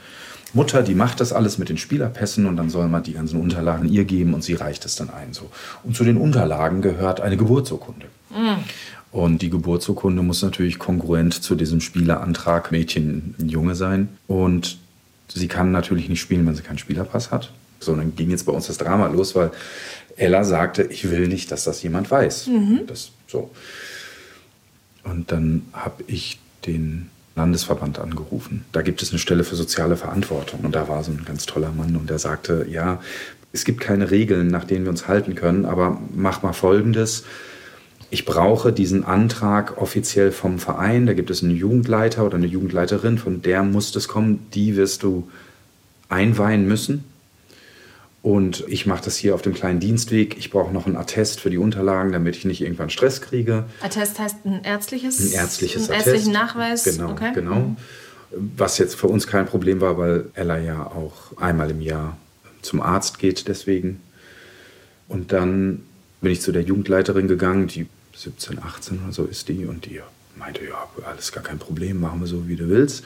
Mutter, 0.53 0.81
die 0.81 0.95
macht 0.95 1.19
das 1.19 1.33
alles 1.33 1.57
mit 1.57 1.69
den 1.69 1.77
Spielerpässen 1.77 2.45
und 2.45 2.57
dann 2.57 2.69
soll 2.69 2.87
man 2.87 3.03
die 3.03 3.13
ganzen 3.13 3.39
Unterlagen 3.41 3.89
ihr 3.89 4.05
geben 4.05 4.33
und 4.33 4.43
sie 4.43 4.53
reicht 4.53 4.85
es 4.85 4.95
dann 4.95 5.09
ein. 5.09 5.33
So. 5.33 5.49
Und 5.83 5.95
zu 5.95 6.03
den 6.03 6.17
Unterlagen 6.17 6.81
gehört 6.81 7.21
eine 7.21 7.37
Geburtsurkunde. 7.37 8.07
Und 9.11 9.41
die 9.41 9.49
Geburtsurkunde 9.49 10.21
muss 10.21 10.41
natürlich 10.41 10.79
kongruent 10.79 11.33
zu 11.33 11.55
diesem 11.55 11.81
Spielerantrag 11.81 12.71
Mädchen 12.71 13.35
Junge 13.39 13.75
sein. 13.75 14.09
Und 14.27 14.77
sie 15.27 15.47
kann 15.47 15.71
natürlich 15.71 16.09
nicht 16.09 16.21
spielen, 16.21 16.45
wenn 16.45 16.55
sie 16.55 16.63
keinen 16.63 16.77
Spielerpass 16.77 17.31
hat. 17.31 17.51
So, 17.79 17.95
dann 17.95 18.15
ging 18.15 18.29
jetzt 18.31 18.45
bei 18.45 18.51
uns 18.51 18.67
das 18.67 18.77
Drama 18.77 19.07
los, 19.07 19.35
weil 19.35 19.51
Ella 20.15 20.43
sagte, 20.43 20.83
ich 20.83 21.09
will 21.09 21.27
nicht, 21.27 21.51
dass 21.51 21.63
das 21.63 21.81
jemand 21.83 22.09
weiß. 22.09 22.49
Das, 22.87 23.11
so. 23.27 23.51
Und 25.03 25.31
dann 25.31 25.63
habe 25.73 26.03
ich 26.07 26.39
den 26.65 27.09
Landesverband 27.37 27.99
angerufen. 27.99 28.65
Da 28.71 28.81
gibt 28.81 29.01
es 29.01 29.11
eine 29.11 29.19
Stelle 29.19 29.43
für 29.43 29.55
soziale 29.55 29.95
Verantwortung. 29.95 30.61
Und 30.61 30.75
da 30.75 30.87
war 30.89 31.03
so 31.03 31.11
ein 31.11 31.23
ganz 31.25 31.45
toller 31.45 31.71
Mann 31.71 31.95
und 31.95 32.09
der 32.09 32.19
sagte, 32.19 32.65
ja, 32.69 32.99
es 33.53 33.63
gibt 33.63 33.79
keine 33.79 34.11
Regeln, 34.11 34.47
nach 34.47 34.65
denen 34.65 34.85
wir 34.85 34.89
uns 34.89 35.07
halten 35.07 35.35
können, 35.35 35.65
aber 35.65 36.01
mach 36.13 36.43
mal 36.43 36.53
Folgendes. 36.53 37.23
Ich 38.09 38.25
brauche 38.25 38.73
diesen 38.73 39.03
Antrag 39.03 39.81
offiziell 39.81 40.31
vom 40.31 40.59
Verein. 40.59 41.05
Da 41.05 41.13
gibt 41.13 41.29
es 41.29 41.43
einen 41.43 41.55
Jugendleiter 41.55 42.25
oder 42.25 42.35
eine 42.35 42.47
Jugendleiterin, 42.47 43.17
von 43.17 43.41
der 43.41 43.63
muss 43.63 43.91
das 43.91 44.07
kommen. 44.07 44.47
Die 44.53 44.75
wirst 44.75 45.03
du 45.03 45.29
einweihen 46.09 46.67
müssen. 46.67 47.03
Und 48.27 48.65
ich 48.67 48.85
mache 48.85 49.05
das 49.05 49.15
hier 49.15 49.35
auf 49.35 49.41
dem 49.41 49.53
kleinen 49.53 49.79
Dienstweg. 49.79 50.37
Ich 50.37 50.51
brauche 50.51 50.73
noch 50.73 50.85
einen 50.85 50.97
Attest 50.97 51.39
für 51.39 51.49
die 51.49 51.57
Unterlagen, 51.57 52.11
damit 52.11 52.35
ich 52.35 52.43
nicht 52.43 52.59
irgendwann 52.59 52.89
Stress 52.89 53.21
kriege. 53.21 53.63
Attest 53.79 54.19
heißt 54.19 54.43
ein 54.43 54.65
ärztliches, 54.65 55.21
Ein 55.21 55.31
ärztliches 55.31 55.83
einen 55.83 55.91
Attest. 56.01 56.07
ärztlichen 56.07 56.33
Nachweis. 56.33 56.83
Genau, 56.83 57.11
okay. 57.11 57.31
genau. 57.33 57.77
Was 58.31 58.79
jetzt 58.79 58.95
für 58.95 59.07
uns 59.07 59.27
kein 59.27 59.45
Problem 59.45 59.79
war, 59.79 59.97
weil 59.97 60.25
Ella 60.33 60.59
ja 60.59 60.87
auch 60.87 61.37
einmal 61.41 61.71
im 61.71 61.79
Jahr 61.79 62.17
zum 62.63 62.81
Arzt 62.81 63.17
geht 63.17 63.47
deswegen. 63.47 64.01
Und 65.07 65.31
dann 65.31 65.83
bin 66.19 66.33
ich 66.33 66.41
zu 66.41 66.51
der 66.51 66.63
Jugendleiterin 66.63 67.29
gegangen, 67.29 67.67
die 67.67 67.87
17, 68.13 68.61
18 68.61 68.99
oder 69.05 69.13
so 69.13 69.23
ist 69.23 69.47
die. 69.47 69.65
Und 69.65 69.85
die 69.85 70.01
meinte, 70.35 70.65
ja, 70.65 70.85
alles 71.09 71.31
gar 71.31 71.43
kein 71.45 71.59
Problem, 71.59 72.01
machen 72.01 72.19
wir 72.19 72.27
so, 72.27 72.45
wie 72.49 72.57
du 72.57 72.67
willst. 72.67 73.05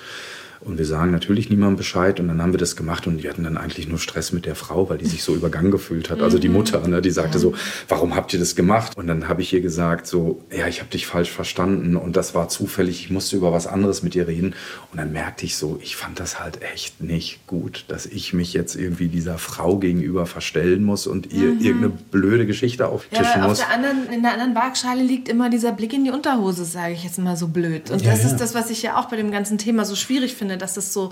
Und 0.63 0.77
wir 0.77 0.85
sagen 0.85 1.11
natürlich 1.11 1.49
niemandem 1.49 1.77
Bescheid. 1.77 2.19
Und 2.19 2.27
dann 2.27 2.41
haben 2.41 2.53
wir 2.53 2.59
das 2.59 2.75
gemacht 2.75 3.07
und 3.07 3.17
die 3.17 3.27
hatten 3.29 3.43
dann 3.43 3.57
eigentlich 3.57 3.87
nur 3.87 3.99
Stress 3.99 4.31
mit 4.31 4.45
der 4.45 4.55
Frau, 4.55 4.89
weil 4.89 4.97
die 4.97 5.05
sich 5.07 5.23
so 5.23 5.33
übergangen 5.33 5.71
gefühlt 5.71 6.09
hat. 6.09 6.21
Also 6.21 6.37
die 6.39 6.49
Mutter, 6.49 6.87
ne, 6.87 7.01
die 7.01 7.11
sagte 7.11 7.39
so, 7.39 7.53
warum 7.87 8.15
habt 8.15 8.33
ihr 8.33 8.39
das 8.39 8.55
gemacht? 8.55 8.95
Und 8.95 9.07
dann 9.07 9.27
habe 9.27 9.41
ich 9.41 9.51
ihr 9.53 9.61
gesagt 9.61 10.07
so, 10.07 10.43
ja, 10.55 10.67
ich 10.67 10.79
habe 10.79 10.89
dich 10.91 11.07
falsch 11.07 11.31
verstanden 11.31 11.95
und 11.95 12.15
das 12.15 12.35
war 12.35 12.47
zufällig. 12.49 13.01
Ich 13.03 13.09
musste 13.09 13.35
über 13.35 13.51
was 13.51 13.67
anderes 13.67 14.03
mit 14.03 14.15
ihr 14.15 14.27
reden. 14.27 14.53
Und 14.91 14.97
dann 14.99 15.11
merkte 15.11 15.45
ich 15.45 15.55
so, 15.57 15.79
ich 15.81 15.95
fand 15.95 16.19
das 16.19 16.39
halt 16.39 16.59
echt 16.73 17.01
nicht 17.01 17.47
gut, 17.47 17.85
dass 17.87 18.05
ich 18.05 18.33
mich 18.33 18.53
jetzt 18.53 18.75
irgendwie 18.75 19.07
dieser 19.07 19.37
Frau 19.37 19.77
gegenüber 19.77 20.25
verstellen 20.25 20.83
muss 20.83 21.07
und 21.07 21.33
ihr 21.33 21.49
irgendeine 21.59 21.89
blöde 21.89 22.45
Geschichte 22.45 22.83
Ja, 22.83 22.89
auftischen 22.89 23.41
auf 23.41 23.47
muss. 23.49 23.57
der 23.59 23.71
anderen, 23.71 24.09
in 24.13 24.21
der 24.21 24.33
anderen 24.33 24.55
Waagschale 24.55 25.01
liegt 25.01 25.27
immer 25.27 25.49
dieser 25.49 25.71
Blick 25.71 25.93
in 25.93 26.03
die 26.03 26.11
Unterhose, 26.11 26.65
sage 26.65 26.93
ich 26.93 27.03
jetzt 27.03 27.17
mal 27.17 27.35
so 27.35 27.47
blöd. 27.47 27.89
Und 27.89 28.01
Ja, 28.03 28.11
das 28.11 28.23
ja. 28.23 28.29
ist 28.29 28.37
das, 28.37 28.53
was 28.53 28.69
ich 28.69 28.81
ja 28.83 28.97
auch 28.99 29.05
bei 29.09 29.15
dem 29.17 29.31
ganzen 29.31 29.57
Thema 29.57 29.85
so 29.85 29.95
schwierig 29.95 30.35
finde, 30.35 30.50
dass 30.57 30.73
das 30.75 30.93
so 30.93 31.11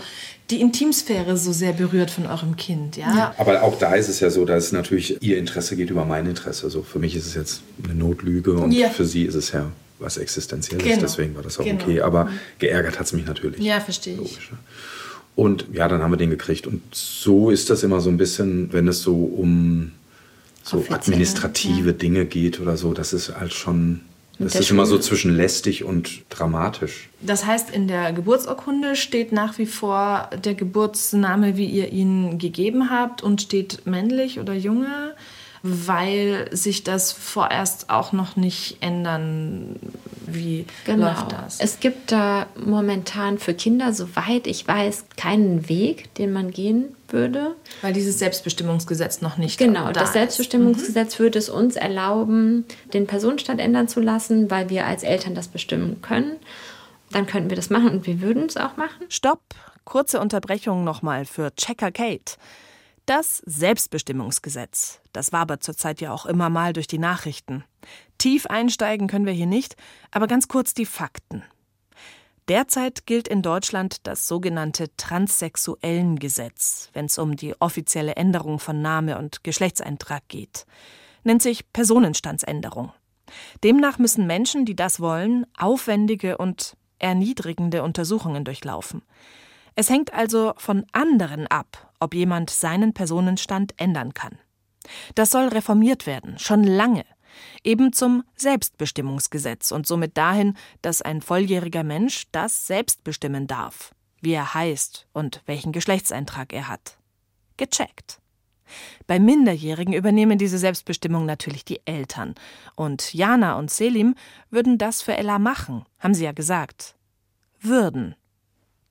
die 0.49 0.61
Intimsphäre 0.61 1.37
so 1.37 1.51
sehr 1.51 1.73
berührt 1.73 2.11
von 2.11 2.25
eurem 2.25 2.55
Kind. 2.55 2.97
Ja. 2.97 3.33
Aber 3.37 3.63
auch 3.63 3.77
da 3.77 3.95
ist 3.95 4.09
es 4.09 4.19
ja 4.19 4.29
so, 4.29 4.45
dass 4.45 4.71
natürlich 4.71 5.21
ihr 5.21 5.37
Interesse 5.37 5.75
geht 5.75 5.89
über 5.89 6.05
mein 6.05 6.25
Interesse. 6.25 6.69
So 6.69 6.81
für 6.83 6.99
mich 6.99 7.15
ist 7.15 7.25
es 7.27 7.35
jetzt 7.35 7.61
eine 7.83 7.95
Notlüge 7.95 8.53
und 8.53 8.71
Ja. 8.71 8.89
für 8.89 9.05
sie 9.05 9.23
ist 9.23 9.35
es 9.35 9.51
ja 9.51 9.71
was 9.99 10.17
Existenzielles. 10.17 10.83
Genau. 10.85 11.01
Deswegen 11.01 11.35
war 11.35 11.43
das 11.43 11.59
auch 11.59 11.63
Genau. 11.65 11.83
okay. 11.83 12.01
Aber 12.01 12.29
geärgert 12.57 12.99
hat 12.99 13.05
es 13.05 13.13
mich 13.13 13.25
natürlich. 13.25 13.59
Ja, 13.61 13.79
verstehe 13.81 14.13
ich. 14.13 14.19
Logisch. 14.19 14.51
ne? 14.51 14.57
Und 15.35 15.65
ja, 15.73 15.87
dann 15.87 16.01
haben 16.01 16.11
wir 16.11 16.17
den 16.17 16.29
gekriegt. 16.29 16.67
Und 16.67 16.81
so 16.93 17.49
ist 17.49 17.69
das 17.69 17.83
immer 17.83 18.01
so 18.01 18.09
ein 18.09 18.17
bisschen, 18.17 18.73
wenn 18.73 18.87
es 18.87 19.01
so 19.01 19.15
um 19.15 19.91
so 20.63 20.77
Offiziell, 20.77 20.97
administrative 20.97 21.93
Dinge 21.93 22.25
geht 22.25 22.59
oder 22.59 22.75
so, 22.77 22.93
das 22.93 23.13
ist 23.13 23.33
halt 23.39 23.53
schon, 23.53 24.01
das 24.39 24.55
ist 24.55 24.71
immer 24.71 24.85
so 24.85 24.97
zwischen 24.97 25.35
lästig 25.35 25.83
und 25.83 26.23
dramatisch. 26.29 27.09
Das 27.21 27.45
heißt, 27.45 27.71
in 27.71 27.89
der 27.89 28.13
Geburtsurkunde 28.13 28.95
steht 28.95 29.33
nach 29.33 29.57
wie 29.57 29.65
vor 29.65 30.29
der 30.43 30.55
Geburtsname, 30.55 31.57
wie 31.57 31.65
ihr 31.65 31.91
ihn 31.91 32.39
gegeben 32.39 32.89
habt, 32.89 33.21
und 33.21 33.41
steht 33.41 33.85
männlich 33.85 34.39
oder 34.39 34.53
Junge, 34.53 35.13
weil 35.61 36.47
sich 36.55 36.83
das 36.85 37.11
vorerst 37.11 37.89
auch 37.89 38.13
noch 38.13 38.37
nicht 38.37 38.77
ändern. 38.79 39.75
Wie 40.33 40.65
Genau. 40.85 41.07
läuft 41.07 41.31
das? 41.31 41.59
Es 41.59 41.79
gibt 41.79 42.11
da 42.11 42.47
momentan 42.55 43.37
für 43.39 43.53
Kinder, 43.53 43.93
soweit 43.93 44.47
ich 44.47 44.67
weiß, 44.67 45.05
keinen 45.17 45.67
Weg, 45.69 46.13
den 46.15 46.31
man 46.31 46.51
gehen 46.51 46.95
würde. 47.11 47.55
weil 47.81 47.91
dieses 47.93 48.19
Selbstbestimmungsgesetz 48.19 49.21
noch 49.21 49.37
nicht 49.37 49.57
Genau, 49.57 49.85
da 49.87 49.93
das 49.93 50.09
ist. 50.09 50.13
Selbstbestimmungsgesetz 50.13 51.17
würde 51.17 51.39
es 51.39 51.49
uns 51.49 51.75
erlauben, 51.75 52.65
den 52.93 53.07
Personenstand 53.07 53.59
ändern 53.59 53.87
zu 53.87 53.99
lassen, 53.99 54.51
weil 54.51 54.69
wir 54.69 54.85
als 54.85 55.01
Eltern 55.03 55.33
das 55.33 55.47
bestimmen 55.47 56.01
können. 56.03 56.33
Dann 57.11 57.25
könnten 57.25 57.49
wir 57.49 57.55
das 57.55 57.71
machen 57.71 57.89
und 57.89 58.05
wir 58.05 58.21
würden 58.21 58.43
es 58.45 58.57
auch 58.57 58.77
machen. 58.77 59.05
Stopp! 59.09 59.41
Kurze 59.85 60.19
Unterbrechung 60.19 60.83
nochmal 60.83 61.25
für 61.25 61.49
Checker 61.55 61.91
Kate. 61.91 62.33
Das 63.09 63.41
Selbstbestimmungsgesetz, 63.47 65.01
das 65.13 65.33
wabert 65.33 65.63
zurzeit 65.63 65.99
ja 65.99 66.13
auch 66.13 66.27
immer 66.27 66.51
mal 66.51 66.73
durch 66.73 66.85
die 66.85 66.99
Nachrichten. 66.99 67.63
Tief 68.19 68.45
einsteigen 68.45 69.07
können 69.07 69.25
wir 69.25 69.33
hier 69.33 69.47
nicht, 69.47 69.75
aber 70.11 70.27
ganz 70.27 70.47
kurz 70.47 70.75
die 70.75 70.85
Fakten. 70.85 71.41
Derzeit 72.49 73.07
gilt 73.07 73.27
in 73.27 73.41
Deutschland 73.41 74.05
das 74.05 74.27
sogenannte 74.27 74.95
Transsexuellengesetz, 74.95 76.91
wenn 76.93 77.05
es 77.05 77.17
um 77.17 77.35
die 77.35 77.59
offizielle 77.59 78.15
Änderung 78.15 78.59
von 78.59 78.79
Name 78.79 79.17
und 79.17 79.43
Geschlechtseintrag 79.43 80.27
geht. 80.27 80.67
Nennt 81.23 81.41
sich 81.41 81.73
Personenstandsänderung. 81.73 82.93
Demnach 83.63 83.97
müssen 83.97 84.27
Menschen, 84.27 84.65
die 84.65 84.75
das 84.75 84.99
wollen, 84.99 85.47
aufwendige 85.57 86.37
und 86.37 86.77
erniedrigende 86.99 87.81
Untersuchungen 87.81 88.45
durchlaufen. 88.45 89.01
Es 89.79 89.89
hängt 89.89 90.13
also 90.13 90.51
von 90.57 90.85
anderen 90.91 91.47
ab, 91.47 91.93
ob 92.01 92.13
jemand 92.13 92.49
seinen 92.49 92.93
Personenstand 92.93 93.73
ändern 93.77 94.13
kann. 94.13 94.37
Das 95.15 95.31
soll 95.31 95.47
reformiert 95.47 96.05
werden, 96.05 96.37
schon 96.37 96.65
lange. 96.65 97.05
Eben 97.63 97.93
zum 97.93 98.25
Selbstbestimmungsgesetz 98.35 99.71
und 99.71 99.87
somit 99.87 100.17
dahin, 100.17 100.57
dass 100.81 101.01
ein 101.01 101.21
volljähriger 101.21 101.85
Mensch 101.85 102.25
das 102.33 102.67
selbst 102.67 103.05
bestimmen 103.05 103.47
darf, 103.47 103.95
wie 104.19 104.33
er 104.33 104.53
heißt 104.53 105.07
und 105.13 105.43
welchen 105.45 105.71
Geschlechtseintrag 105.71 106.51
er 106.51 106.67
hat. 106.67 106.97
Gecheckt. 107.55 108.19
Bei 109.07 109.17
Minderjährigen 109.17 109.93
übernehmen 109.93 110.37
diese 110.37 110.57
Selbstbestimmung 110.57 111.25
natürlich 111.25 111.63
die 111.63 111.79
Eltern. 111.85 112.35
Und 112.75 113.13
Jana 113.13 113.57
und 113.57 113.71
Selim 113.71 114.15
würden 114.49 114.77
das 114.77 115.01
für 115.01 115.15
Ella 115.15 115.39
machen, 115.39 115.85
haben 115.99 116.15
sie 116.15 116.25
ja 116.25 116.33
gesagt. 116.33 116.95
Würden. 117.61 118.15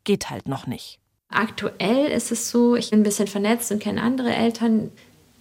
Geht 0.08 0.30
halt 0.30 0.48
noch 0.48 0.66
nicht. 0.66 1.00
Aktuell 1.28 2.06
ist 2.06 2.32
es 2.32 2.48
so, 2.48 2.76
ich 2.76 2.88
bin 2.88 3.00
ein 3.00 3.02
bisschen 3.02 3.26
vernetzt 3.26 3.70
und 3.70 3.78
kenne 3.78 4.00
andere 4.00 4.34
Eltern, 4.34 4.90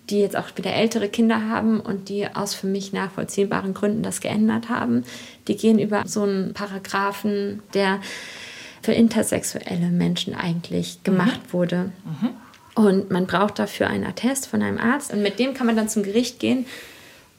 die 0.09 0.20
jetzt 0.20 0.36
auch 0.36 0.49
wieder 0.57 0.74
ältere 0.74 1.07
Kinder 1.07 1.47
haben 1.47 1.80
und 1.80 2.09
die 2.09 2.28
aus 2.28 2.53
für 2.53 2.68
mich 2.68 2.91
nachvollziehbaren 2.91 3.74
Gründen 3.74 4.03
das 4.03 4.20
geändert 4.20 4.68
haben. 4.68 5.05
Die 5.47 5.55
gehen 5.55 5.80
über 5.80 6.03
so 6.05 6.24
einen 6.24 6.53
Paragraphen, 6.53 7.63
der 7.74 8.01
für 8.82 8.91
intersexuelle 8.91 9.88
Menschen 9.88 10.36
eigentlich 10.36 11.01
gemacht 11.03 11.53
wurde. 11.53 11.93
Und 12.76 13.09
man 13.09 13.26
braucht 13.26 13.59
dafür 13.59 13.88
einen 13.88 14.03
Attest 14.03 14.47
von 14.47 14.61
einem 14.61 14.80
Arzt 14.80 15.13
und 15.13 15.22
mit 15.22 15.39
dem 15.39 15.53
kann 15.53 15.65
man 15.65 15.78
dann 15.78 15.88
zum 15.88 16.03
Gericht 16.03 16.41
gehen. 16.41 16.65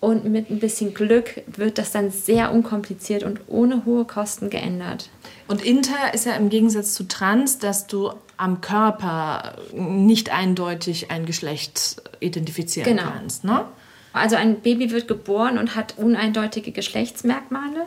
Und 0.01 0.25
mit 0.25 0.49
ein 0.49 0.61
bisschen 0.61 0.95
Glück 0.95 1.43
wird 1.47 1.77
das 1.77 1.93
dann 1.93 2.11
sehr 2.11 2.53
unkompliziert 2.53 3.23
und 3.23 3.41
ohne 3.49 3.85
hohe 3.85 4.07
Kosten 4.07 4.49
geändert. 4.49 5.11
Und 5.49 5.65
Inter 5.65 6.13
ist 6.15 6.27
ja 6.27 6.35
im 6.35 6.51
Gegensatz 6.51 6.95
zu 6.95 7.09
Trans, 7.09 7.59
dass 7.59 7.87
du 7.87 8.13
am 8.37 8.61
Körper 8.61 9.57
nicht 9.73 10.31
eindeutig 10.31 11.11
ein 11.11 11.27
Geschlecht 11.27 12.01
identifizieren 12.21 12.97
Genau. 12.97 13.11
kannst. 13.11 13.45
Ne? 13.45 13.65
Also 14.13 14.37
ein 14.37 14.61
Baby 14.61 14.91
wird 14.91 15.09
geboren 15.09 15.59
und 15.59 15.75
hat 15.75 15.95
uneindeutige 15.97 16.71
Geschlechtsmerkmale. 16.71 17.87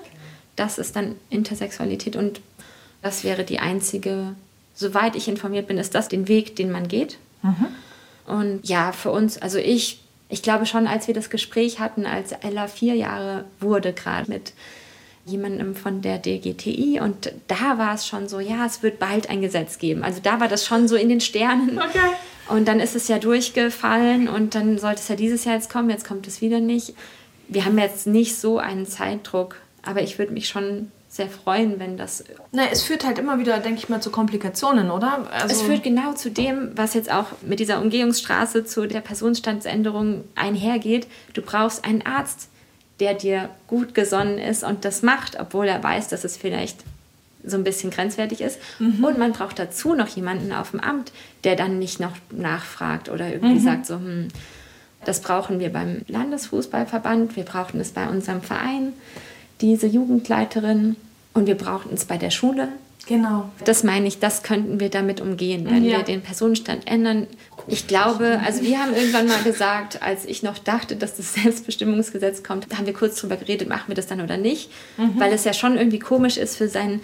Das 0.55 0.77
ist 0.77 0.95
dann 0.95 1.15
Intersexualität 1.29 2.15
und 2.15 2.41
das 3.01 3.23
wäre 3.23 3.43
die 3.43 3.59
einzige, 3.59 4.35
soweit 4.73 5.15
ich 5.15 5.27
informiert 5.27 5.67
bin, 5.67 5.77
ist 5.77 5.95
das 5.95 6.07
den 6.09 6.27
Weg, 6.27 6.55
den 6.55 6.71
man 6.71 6.87
geht. 6.87 7.17
Und 8.27 8.59
ja, 8.67 8.91
für 8.91 9.11
uns, 9.11 9.37
also 9.37 9.57
ich, 9.57 10.01
ich 10.29 10.43
glaube 10.43 10.65
schon, 10.65 10.85
als 10.87 11.07
wir 11.07 11.13
das 11.15 11.29
Gespräch 11.29 11.79
hatten, 11.79 12.05
als 12.05 12.31
Ella 12.33 12.67
vier 12.67 12.95
Jahre 12.95 13.45
wurde, 13.59 13.93
gerade 13.93 14.29
mit 14.29 14.53
jemandem 15.25 15.75
von 15.75 16.01
der 16.01 16.17
DGTI 16.17 16.99
und 17.01 17.31
da 17.47 17.77
war 17.77 17.93
es 17.93 18.07
schon 18.07 18.27
so, 18.27 18.39
ja, 18.39 18.65
es 18.65 18.81
wird 18.81 18.99
bald 18.99 19.29
ein 19.29 19.41
Gesetz 19.41 19.77
geben. 19.77 20.03
Also 20.03 20.19
da 20.21 20.39
war 20.39 20.47
das 20.47 20.65
schon 20.65 20.87
so 20.87 20.95
in 20.95 21.09
den 21.09 21.21
Sternen. 21.21 21.79
Und 22.49 22.67
dann 22.67 22.79
ist 22.79 22.95
es 22.95 23.07
ja 23.07 23.19
durchgefallen 23.19 24.27
und 24.27 24.55
dann 24.55 24.77
sollte 24.77 24.99
es 24.99 25.07
ja 25.07 25.15
dieses 25.15 25.45
Jahr 25.45 25.55
jetzt 25.55 25.71
kommen, 25.71 25.89
jetzt 25.89 26.05
kommt 26.05 26.27
es 26.27 26.41
wieder 26.41 26.59
nicht. 26.59 26.95
Wir 27.47 27.65
haben 27.65 27.77
jetzt 27.77 28.07
nicht 28.07 28.37
so 28.37 28.57
einen 28.57 28.85
Zeitdruck, 28.85 29.57
aber 29.83 30.01
ich 30.01 30.17
würde 30.19 30.33
mich 30.33 30.47
schon 30.47 30.91
sehr 31.11 31.27
freuen, 31.27 31.77
wenn 31.79 31.97
das. 31.97 32.23
Na, 32.53 32.63
es 32.71 32.83
führt 32.83 33.05
halt 33.05 33.19
immer 33.19 33.37
wieder, 33.37 33.59
denke 33.59 33.79
ich 33.79 33.89
mal, 33.89 34.01
zu 34.01 34.11
Komplikationen, 34.11 34.89
oder? 34.89 35.27
Also, 35.31 35.55
es 35.55 35.61
führt 35.61 35.83
genau 35.83 36.13
zu 36.13 36.31
dem, 36.31 36.71
was 36.75 36.93
jetzt 36.93 37.11
auch 37.11 37.25
mit 37.41 37.59
dieser 37.59 37.81
Umgehungsstraße 37.81 38.63
zu 38.63 38.87
der 38.87 39.01
Personenstandsänderung 39.01 40.23
einhergeht. 40.35 41.07
Du 41.33 41.41
brauchst 41.41 41.83
einen 41.83 42.01
Arzt, 42.01 42.47
der 43.01 43.15
dir 43.15 43.49
gut 43.67 43.93
gesonnen 43.93 44.37
ist 44.37 44.63
und 44.63 44.85
das 44.85 45.01
macht, 45.01 45.37
obwohl 45.39 45.67
er 45.67 45.83
weiß, 45.83 46.07
dass 46.07 46.23
es 46.23 46.37
vielleicht 46.37 46.77
so 47.43 47.57
ein 47.57 47.63
bisschen 47.63 47.89
grenzwertig 47.89 48.39
ist. 48.41 48.59
Und 49.03 49.17
man 49.17 49.33
braucht 49.33 49.57
dazu 49.57 49.95
noch 49.95 50.07
jemanden 50.07 50.53
auf 50.53 50.71
dem 50.71 50.79
Amt, 50.79 51.11
der 51.43 51.55
dann 51.55 51.79
nicht 51.79 51.99
noch 51.99 52.13
nachfragt 52.29 53.09
oder 53.09 53.33
irgendwie 53.33 53.59
sagt 53.59 53.87
so, 53.87 53.95
hm, 53.95 54.27
das 55.03 55.21
brauchen 55.21 55.59
wir 55.59 55.73
beim 55.73 56.03
Landesfußballverband, 56.07 57.35
wir 57.35 57.43
brauchen 57.43 57.79
es 57.79 57.91
bei 57.91 58.07
unserem 58.07 58.43
Verein, 58.43 58.93
diese 59.59 59.87
Jugendleiterin 59.87 60.95
und 61.33 61.47
wir 61.47 61.57
brauchen 61.57 61.91
es 61.93 62.05
bei 62.05 62.17
der 62.17 62.29
Schule. 62.29 62.67
Genau. 63.07 63.49
Das 63.65 63.83
meine 63.83 64.07
ich, 64.07 64.19
das 64.19 64.43
könnten 64.43 64.79
wir 64.79 64.89
damit 64.89 65.21
umgehen, 65.21 65.65
wenn 65.69 65.83
Ja. 65.83 65.97
wir 65.97 66.03
den 66.03 66.21
Personenstand 66.21 66.87
ändern. 66.87 67.27
Ich 67.67 67.87
glaube, 67.87 68.39
also 68.45 68.61
wir 68.63 68.79
haben 68.79 68.93
irgendwann 68.93 69.27
mal 69.27 69.41
gesagt, 69.43 70.01
als 70.01 70.25
ich 70.25 70.43
noch 70.43 70.57
dachte, 70.57 70.95
dass 70.95 71.15
das 71.17 71.33
Selbstbestimmungsgesetz 71.41 72.43
kommt, 72.43 72.71
da 72.71 72.77
haben 72.77 72.85
wir 72.85 72.93
kurz 72.93 73.19
drüber 73.19 73.37
geredet, 73.37 73.67
machen 73.69 73.85
wir 73.87 73.95
das 73.95 74.07
dann 74.07 74.21
oder 74.21 74.37
nicht, 74.37 74.69
weil 75.17 75.33
es 75.33 75.43
ja 75.45 75.53
schon 75.53 75.77
irgendwie 75.77 75.99
komisch 75.99 76.37
ist 76.37 76.55
für 76.57 76.67
sein 76.67 77.01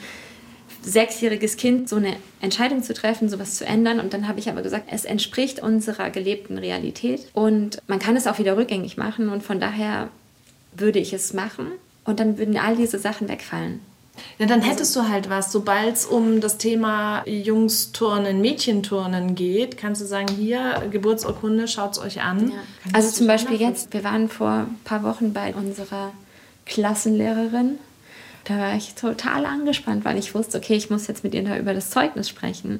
sechsjähriges 0.84 1.58
Kind 1.58 1.90
so 1.90 1.98
eine 1.98 2.16
Entscheidung 2.40 2.82
zu 2.84 2.94
treffen, 2.94 3.28
sowas 3.30 3.56
zu 3.56 3.66
ändern. 3.66 4.00
Und 4.00 4.14
dann 4.14 4.28
habe 4.28 4.40
ich 4.40 4.50
aber 4.50 4.62
gesagt, 4.62 4.86
es 4.92 5.04
entspricht 5.06 5.60
unserer 5.62 6.10
gelebten 6.12 6.58
Realität 6.58 7.28
und 7.34 7.80
man 7.88 8.00
kann 8.00 8.16
es 8.16 8.28
auch 8.28 8.40
wieder 8.40 8.56
rückgängig 8.56 8.96
machen 8.98 9.30
und 9.30 9.44
von 9.44 9.60
daher 9.60 10.10
würde 10.74 11.00
ich 11.00 11.12
es 11.14 11.34
machen 11.34 11.68
und 12.06 12.20
dann 12.20 12.38
würden 12.38 12.58
all 12.58 12.76
diese 12.76 13.00
Sachen 13.00 13.28
wegfallen. 13.28 13.80
Ja, 14.40 14.46
dann 14.46 14.62
hättest 14.62 14.96
du 14.96 15.08
halt 15.08 15.30
was. 15.30 15.52
Sobald 15.52 15.96
es 15.96 16.06
um 16.06 16.42
das 16.42 16.58
Thema 16.58 17.24
Jungsturnen, 17.28 18.42
Mädchenturnen 18.42 19.36
geht, 19.36 19.78
kannst 19.78 20.02
du 20.02 20.06
sagen, 20.06 20.28
hier, 20.36 20.84
Geburtsurkunde, 20.92 21.68
schaut's 21.68 22.00
euch 22.00 22.22
an. 22.22 22.50
Kann 22.84 22.94
Also 22.94 23.12
zum 23.12 23.28
Beispiel 23.28 23.60
jetzt, 23.60 23.94
wir 23.94 24.04
waren 24.04 24.30
vor 24.30 24.50
ein 24.68 24.80
paar 24.84 25.04
Wochen 25.04 25.34
bei 25.34 25.54
unserer 25.56 26.12
Klassenlehrerin. 26.66 27.78
Da 28.46 28.58
war 28.58 28.76
ich 28.76 28.94
total 28.96 29.46
angespannt, 29.46 30.06
weil 30.06 30.18
ich 30.18 30.34
wusste, 30.34 30.58
okay, 30.58 30.76
ich 30.76 30.90
muss 30.90 31.08
jetzt 31.08 31.24
mit 31.24 31.34
ihr 31.34 31.44
da 31.44 31.58
über 31.58 31.74
das 31.74 31.90
Zeugnis 31.90 32.30
sprechen, 32.30 32.80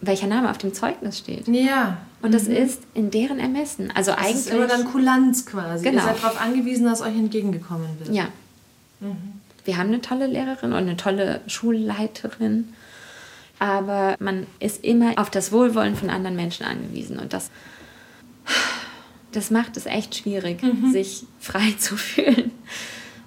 welcher 0.00 0.26
Name 0.26 0.50
auf 0.50 0.58
dem 0.58 0.72
Zeugnis 0.72 1.18
steht. 1.18 1.46
Ja. 1.48 1.98
Und 2.22 2.32
das 2.32 2.44
ist 2.44 2.80
in 2.94 3.10
deren 3.10 3.38
Ermessen. 3.38 3.90
Also 3.94 4.12
Das 4.12 4.20
eigentlich. 4.20 4.36
ist 4.36 4.50
immer 4.50 4.66
dann 4.66 4.84
Kulanz 4.84 5.44
quasi. 5.44 5.84
Genau. 5.84 6.00
Ihr 6.02 6.06
seid 6.06 6.22
darauf 6.22 6.40
angewiesen, 6.40 6.86
dass 6.86 7.02
euch 7.02 7.14
entgegengekommen 7.16 7.88
wird. 7.98 8.14
ja. 8.14 8.26
Wir 9.64 9.76
haben 9.76 9.88
eine 9.88 10.00
tolle 10.00 10.26
Lehrerin 10.26 10.72
und 10.72 10.78
eine 10.78 10.96
tolle 10.96 11.40
Schulleiterin. 11.46 12.72
Aber 13.58 14.16
man 14.18 14.46
ist 14.58 14.84
immer 14.84 15.12
auf 15.16 15.30
das 15.30 15.52
Wohlwollen 15.52 15.94
von 15.94 16.10
anderen 16.10 16.34
Menschen 16.34 16.66
angewiesen. 16.66 17.18
Und 17.18 17.32
das, 17.32 17.50
das 19.30 19.50
macht 19.50 19.76
es 19.76 19.86
echt 19.86 20.16
schwierig, 20.16 20.60
sich 20.90 21.24
frei 21.38 21.74
zu 21.78 21.96
fühlen. 21.96 22.50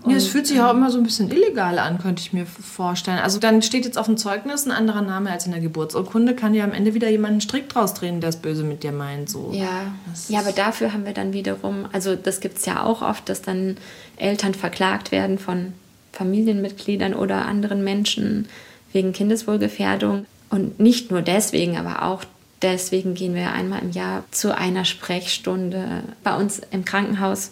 Ja, 0.07 0.17
es 0.17 0.27
fühlt 0.27 0.45
sich 0.45 0.61
auch 0.61 0.71
immer 0.71 0.91
so 0.91 0.99
ein 0.99 1.03
bisschen 1.03 1.31
illegal 1.31 1.79
an, 1.79 1.97
könnte 1.97 2.21
ich 2.21 2.31
mir 2.31 2.45
vorstellen. 2.45 3.17
Also 3.17 3.39
dann 3.39 3.61
steht 3.61 3.86
jetzt 3.86 3.97
auf 3.97 4.05
dem 4.05 4.17
Zeugnis 4.17 4.65
ein 4.65 4.71
anderer 4.71 5.01
Name 5.01 5.31
als 5.31 5.45
in 5.45 5.51
der 5.51 5.61
Geburtsurkunde, 5.61 6.36
kann 6.36 6.53
ja 6.53 6.63
am 6.63 6.73
Ende 6.73 6.93
wieder 6.93 7.09
jemand 7.09 7.31
einen 7.31 7.41
Strick 7.41 7.69
draus 7.69 7.93
drehen, 7.95 8.21
der 8.21 8.29
es 8.29 8.36
böse 8.36 8.63
mit 8.63 8.83
dir 8.83 8.91
meint. 8.91 9.29
So. 9.29 9.51
Ja, 9.51 9.93
Das 10.07 10.29
ja, 10.29 10.39
aber 10.41 10.51
dafür 10.51 10.93
haben 10.93 11.05
wir 11.05 11.13
dann 11.13 11.33
wiederum, 11.33 11.88
also 11.91 12.15
das 12.15 12.39
gibt 12.39 12.59
es 12.59 12.65
ja 12.65 12.83
auch 12.83 13.01
oft, 13.01 13.27
dass 13.29 13.41
dann 13.41 13.77
Eltern 14.17 14.53
verklagt 14.53 15.11
werden 15.11 15.39
von 15.39 15.73
Familienmitgliedern 16.16 17.13
oder 17.13 17.45
anderen 17.45 17.84
Menschen 17.84 18.47
wegen 18.91 19.13
Kindeswohlgefährdung. 19.13 20.26
Und 20.49 20.80
nicht 20.80 21.11
nur 21.11 21.22
deswegen, 21.22 21.78
aber 21.78 22.03
auch 22.03 22.24
deswegen 22.61 23.13
gehen 23.13 23.36
wir 23.36 23.51
einmal 23.51 23.82
im 23.82 23.91
Jahr 23.91 24.24
zu 24.32 24.55
einer 24.57 24.86
Sprechstunde. 24.86 26.03
Bei 26.24 26.36
uns 26.36 26.61
im 26.72 26.86
Krankenhaus 26.86 27.51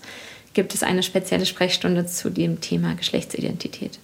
gibt 0.53 0.74
es 0.74 0.84
eine 0.84 1.03
spezielle 1.03 1.45
Sprechstunde 1.45 2.05
zu 2.05 2.30
dem 2.30 2.61
Thema 2.61 2.95
Geschlechtsidentität. 2.95 3.99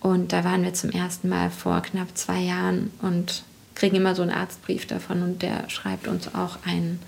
Und 0.00 0.32
da 0.32 0.44
waren 0.44 0.64
wir 0.64 0.74
zum 0.74 0.90
ersten 0.90 1.28
Mal 1.28 1.50
vor 1.50 1.80
knapp 1.82 2.08
zwei 2.14 2.40
Jahren 2.40 2.90
und 3.02 3.44
kriegen 3.74 3.96
immer 3.96 4.14
so 4.14 4.22
einen 4.22 4.32
Arztbrief 4.32 4.86
davon 4.86 5.22
und 5.22 5.42
der 5.42 5.68
schreibt 5.70 6.08
uns 6.08 6.34
auch 6.34 6.58
einen 6.66 7.00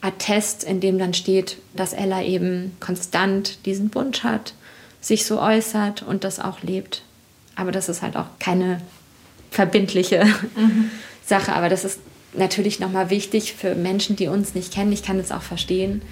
Attest, 0.00 0.64
in 0.64 0.80
dem 0.80 0.98
dann 0.98 1.12
steht, 1.12 1.58
dass 1.74 1.92
Ella 1.92 2.22
eben 2.22 2.72
konstant 2.80 3.66
diesen 3.66 3.94
Wunsch 3.94 4.22
hat, 4.22 4.54
sich 5.00 5.24
so 5.24 5.40
äußert 5.40 6.02
und 6.02 6.24
das 6.24 6.40
auch 6.40 6.62
lebt. 6.62 7.02
Aber 7.56 7.72
das 7.72 7.88
ist 7.88 8.02
halt 8.02 8.16
auch 8.16 8.26
keine 8.38 8.80
verbindliche 9.50 10.24
Sache. 11.26 11.52
Aber 11.52 11.68
das 11.68 11.84
ist 11.84 12.00
natürlich 12.34 12.80
nochmal 12.80 13.10
wichtig 13.10 13.54
für 13.54 13.74
Menschen, 13.74 14.16
die 14.16 14.28
uns 14.28 14.54
nicht 14.54 14.72
kennen. 14.72 14.92
Ich 14.92 15.02
kann 15.02 15.18
es 15.18 15.32
auch 15.32 15.42
verstehen, 15.42 16.02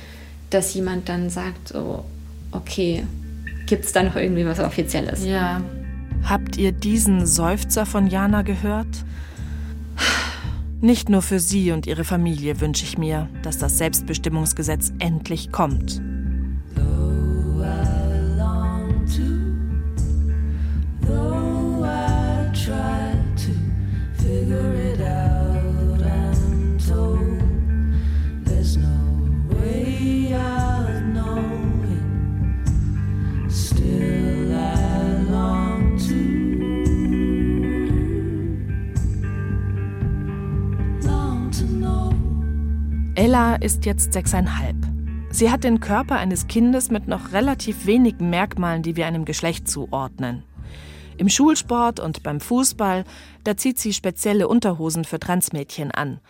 dass 0.51 0.75
jemand 0.75 1.09
dann 1.09 1.31
sagt, 1.31 1.69
so, 1.69 2.05
okay, 2.53 3.05
gibt 3.67 3.85
es 3.85 3.93
da 3.93 4.03
noch 4.03 4.17
irgendwie 4.17 4.47
was 4.47 4.59
Offizielles? 4.59 5.25
Ja. 5.25 5.63
Habt 6.25 6.57
ihr 6.57 6.73
diesen 6.73 7.27
Seufzer 7.27 7.87
von 7.87 8.09
Jana 8.09 8.43
gehört? 8.43 9.05
Nicht 10.81 11.09
nur 11.09 11.23
für 11.23 11.41
sie 11.41 11.73
und 11.73 11.87
ihre 11.87 12.05
Familie 12.05 12.61
wünsche 12.61 12.85
ich 12.85 12.99
mir, 12.99 13.29
dass 13.43 13.59
das 13.59 13.79
Selbstbestimmungsgesetz 13.79 14.93
endlich 15.01 15.51
kommt. 15.51 16.01
Ella 43.29 43.57
ist 43.57 43.85
jetzt 43.85 44.15
sechseinhalb. 44.15 44.75
Sie 45.29 45.51
hat 45.51 45.63
den 45.63 45.81
Körper 45.81 46.17
eines 46.17 46.47
Kindes 46.47 46.91
mit 46.91 47.09
noch 47.09 47.33
relativ 47.33 47.85
wenigen 47.85 48.31
Merkmalen, 48.31 48.83
die 48.83 48.97
wir 48.97 49.07
einem 49.07 49.27
Geschlecht 49.27 49.69
zuordnen. 49.69 50.45
Im 51.19 51.29
Schulsport 51.29 52.01
und 52.01 52.23
beim 52.23 52.41
Fußball, 52.41 53.05
da 53.45 53.55
zieht 53.55 53.79
sie 53.79 53.93
spezielle 53.93 54.49
Unterhosen 54.49 55.05
für 55.05 55.21
Transmädchen 55.21 55.91
an. 55.91 56.21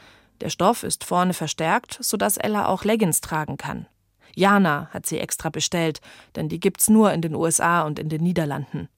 Der 0.41 0.51
Stoff 0.51 0.83
ist 0.83 1.05
vorne 1.05 1.35
verstärkt, 1.35 1.99
sodass 2.01 2.37
Ella 2.37 2.67
auch 2.67 2.83
Leggings 2.83 3.21
tragen 3.21 3.59
kann. 3.59 3.87
Jana 4.35 4.89
hat 4.91 5.07
sie 5.07 5.21
extra 5.21 5.51
bestellt, 5.51 6.01
denn 6.35 6.49
die 6.49 6.59
gibt's 6.59 6.91
nur 6.91 7.13
in 7.13 7.23
den 7.23 7.37
USA 7.37 7.83
und 7.83 8.01
in 8.01 8.09
den 8.09 8.25
Niederlanden. 8.25 8.89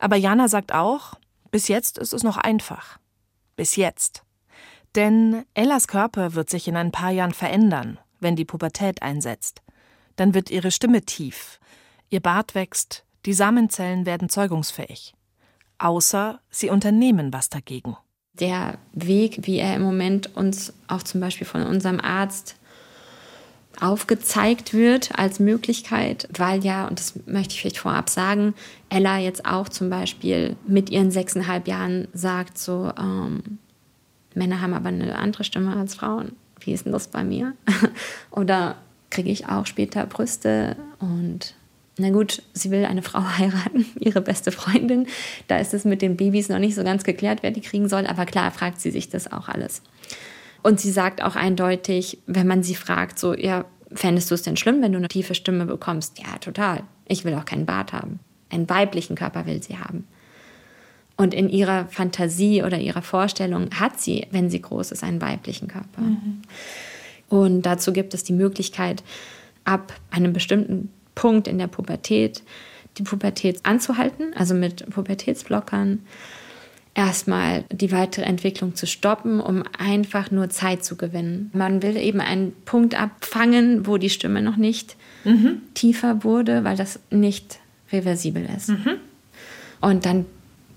Aber 0.00 0.16
Jana 0.16 0.48
sagt 0.48 0.74
auch, 0.74 1.14
bis 1.52 1.68
jetzt 1.68 1.96
ist 1.96 2.12
es 2.12 2.24
noch 2.24 2.38
einfach. 2.38 2.98
Bis 3.54 3.76
jetzt. 3.76 4.24
Denn 4.96 5.44
Ellas 5.54 5.86
Körper 5.86 6.34
wird 6.34 6.50
sich 6.50 6.66
in 6.66 6.76
ein 6.76 6.90
paar 6.90 7.10
Jahren 7.10 7.32
verändern, 7.32 7.98
wenn 8.18 8.36
die 8.36 8.44
Pubertät 8.44 9.02
einsetzt. 9.02 9.62
Dann 10.16 10.34
wird 10.34 10.50
ihre 10.50 10.70
Stimme 10.70 11.02
tief, 11.02 11.60
ihr 12.08 12.20
Bart 12.20 12.54
wächst, 12.54 13.04
die 13.26 13.32
Samenzellen 13.32 14.06
werden 14.06 14.28
zeugungsfähig. 14.28 15.14
Außer 15.78 16.40
sie 16.50 16.70
unternehmen 16.70 17.32
was 17.32 17.48
dagegen. 17.48 17.96
Der 18.34 18.78
Weg, 18.92 19.46
wie 19.46 19.58
er 19.58 19.76
im 19.76 19.82
Moment 19.82 20.36
uns 20.36 20.72
auch 20.88 21.02
zum 21.02 21.20
Beispiel 21.20 21.46
von 21.46 21.62
unserem 21.62 22.00
Arzt 22.00 22.56
aufgezeigt 23.80 24.74
wird 24.74 25.18
als 25.18 25.40
Möglichkeit, 25.40 26.28
weil 26.36 26.64
ja, 26.64 26.86
und 26.86 26.98
das 26.98 27.14
möchte 27.26 27.54
ich 27.54 27.60
vielleicht 27.60 27.78
vorab 27.78 28.10
sagen, 28.10 28.54
Ella 28.88 29.18
jetzt 29.18 29.46
auch 29.46 29.68
zum 29.68 29.90
Beispiel 29.90 30.56
mit 30.66 30.90
ihren 30.90 31.10
sechseinhalb 31.10 31.66
Jahren 31.68 32.08
sagt 32.12 32.58
so, 32.58 32.92
ähm, 32.98 33.58
Männer 34.40 34.60
haben 34.60 34.74
aber 34.74 34.88
eine 34.88 35.16
andere 35.16 35.44
Stimme 35.44 35.76
als 35.76 35.94
Frauen. 35.94 36.32
Wie 36.60 36.72
ist 36.72 36.86
denn 36.86 36.92
das 36.92 37.08
bei 37.08 37.24
mir? 37.24 37.52
Oder 38.30 38.76
kriege 39.10 39.30
ich 39.30 39.48
auch 39.48 39.66
später 39.66 40.06
Brüste 40.06 40.76
und 40.98 41.54
na 41.98 42.08
gut, 42.08 42.42
sie 42.54 42.70
will 42.70 42.86
eine 42.86 43.02
Frau 43.02 43.22
heiraten, 43.38 43.84
ihre 43.98 44.22
beste 44.22 44.50
Freundin. 44.52 45.06
Da 45.48 45.58
ist 45.58 45.74
es 45.74 45.84
mit 45.84 46.00
den 46.00 46.16
Babys 46.16 46.48
noch 46.48 46.58
nicht 46.58 46.74
so 46.74 46.82
ganz 46.82 47.04
geklärt, 47.04 47.42
wer 47.42 47.50
die 47.50 47.60
kriegen 47.60 47.88
soll. 47.88 48.06
Aber 48.06 48.24
klar 48.24 48.50
fragt 48.50 48.80
sie 48.80 48.90
sich 48.90 49.10
das 49.10 49.30
auch 49.30 49.48
alles. 49.48 49.82
Und 50.62 50.80
sie 50.80 50.90
sagt 50.90 51.22
auch 51.22 51.36
eindeutig, 51.36 52.18
wenn 52.26 52.46
man 52.46 52.62
sie 52.62 52.74
fragt, 52.74 53.18
so, 53.18 53.34
ja, 53.34 53.66
fändest 53.92 54.30
du 54.30 54.34
es 54.34 54.42
denn 54.42 54.56
schlimm, 54.56 54.80
wenn 54.80 54.92
du 54.92 54.98
eine 54.98 55.08
tiefe 55.08 55.34
Stimme 55.34 55.66
bekommst? 55.66 56.18
Ja, 56.18 56.38
total. 56.38 56.84
Ich 57.06 57.24
will 57.24 57.34
auch 57.34 57.44
keinen 57.44 57.66
Bart 57.66 57.92
haben. 57.92 58.20
Einen 58.50 58.68
weiblichen 58.70 59.16
Körper 59.16 59.44
will 59.46 59.62
sie 59.62 59.76
haben. 59.76 60.06
Und 61.20 61.34
in 61.34 61.50
ihrer 61.50 61.84
Fantasie 61.88 62.62
oder 62.62 62.78
ihrer 62.78 63.02
Vorstellung 63.02 63.68
hat 63.78 64.00
sie, 64.00 64.26
wenn 64.30 64.48
sie 64.48 64.62
groß 64.62 64.90
ist, 64.90 65.04
einen 65.04 65.20
weiblichen 65.20 65.68
Körper. 65.68 66.00
Mhm. 66.00 66.40
Und 67.28 67.62
dazu 67.66 67.92
gibt 67.92 68.14
es 68.14 68.24
die 68.24 68.32
Möglichkeit, 68.32 69.02
ab 69.64 69.92
einem 70.10 70.32
bestimmten 70.32 70.88
Punkt 71.14 71.46
in 71.46 71.58
der 71.58 71.66
Pubertät 71.66 72.42
die 72.96 73.02
Pubertät 73.02 73.60
anzuhalten, 73.64 74.32
also 74.34 74.54
mit 74.54 74.88
Pubertätsblockern 74.88 75.98
erstmal 76.94 77.64
die 77.70 77.92
weitere 77.92 78.24
Entwicklung 78.24 78.74
zu 78.74 78.86
stoppen, 78.86 79.40
um 79.40 79.62
einfach 79.78 80.30
nur 80.30 80.48
Zeit 80.48 80.86
zu 80.86 80.96
gewinnen. 80.96 81.50
Man 81.52 81.82
will 81.82 81.98
eben 81.98 82.22
einen 82.22 82.54
Punkt 82.64 82.98
abfangen, 82.98 83.86
wo 83.86 83.98
die 83.98 84.08
Stimme 84.08 84.40
noch 84.40 84.56
nicht 84.56 84.96
mhm. 85.24 85.60
tiefer 85.74 86.24
wurde, 86.24 86.64
weil 86.64 86.78
das 86.78 86.98
nicht 87.10 87.58
reversibel 87.92 88.48
ist. 88.56 88.70
Mhm. 88.70 88.96
Und 89.82 90.06
dann 90.06 90.24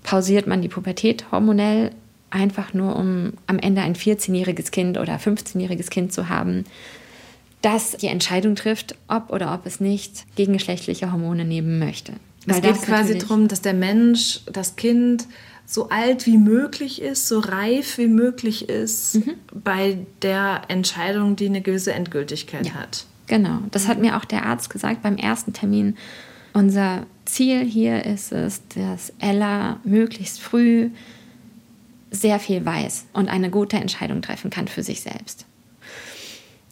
pausiert 0.04 0.46
man 0.46 0.62
die 0.62 0.68
Pubertät 0.68 1.32
hormonell 1.32 1.90
einfach 2.30 2.72
nur, 2.74 2.94
um 2.94 3.32
am 3.46 3.58
Ende 3.58 3.82
ein 3.82 3.96
14-jähriges 3.96 4.70
Kind 4.70 4.98
oder 4.98 5.16
15-jähriges 5.16 5.90
Kind 5.90 6.12
zu 6.12 6.28
haben, 6.28 6.64
das 7.62 7.92
die 7.92 8.08
Entscheidung 8.08 8.54
trifft, 8.54 8.94
ob 9.08 9.30
oder 9.30 9.54
ob 9.54 9.66
es 9.66 9.80
nicht 9.80 10.24
gegengeschlechtliche 10.36 11.10
Hormone 11.10 11.44
nehmen 11.44 11.78
möchte. 11.78 12.12
Es 12.46 12.60
geht 12.60 12.82
quasi 12.82 13.18
darum, 13.18 13.48
dass 13.48 13.62
der 13.62 13.72
Mensch, 13.72 14.40
das 14.52 14.76
Kind 14.76 15.26
so 15.66 15.88
alt 15.88 16.26
wie 16.26 16.36
möglich 16.36 17.00
ist, 17.00 17.26
so 17.26 17.38
reif 17.38 17.96
wie 17.96 18.06
möglich 18.06 18.68
ist 18.68 19.14
mhm. 19.14 19.34
bei 19.52 19.98
der 20.20 20.62
Entscheidung, 20.68 21.36
die 21.36 21.46
eine 21.46 21.62
gewisse 21.62 21.94
Endgültigkeit 21.94 22.66
ja, 22.66 22.74
hat. 22.74 23.06
Genau, 23.28 23.60
das 23.70 23.88
hat 23.88 23.98
mir 23.98 24.18
auch 24.18 24.26
der 24.26 24.44
Arzt 24.44 24.68
gesagt 24.68 25.02
beim 25.02 25.16
ersten 25.16 25.54
Termin. 25.54 25.96
Unser 26.52 27.06
Ziel 27.24 27.64
hier 27.64 28.04
ist 28.04 28.32
es, 28.32 28.62
dass 28.74 29.12
Ella 29.18 29.80
möglichst 29.84 30.40
früh 30.40 30.90
sehr 32.10 32.38
viel 32.38 32.64
weiß 32.64 33.06
und 33.12 33.28
eine 33.28 33.50
gute 33.50 33.76
Entscheidung 33.76 34.22
treffen 34.22 34.50
kann 34.50 34.68
für 34.68 34.82
sich 34.82 35.00
selbst. 35.00 35.46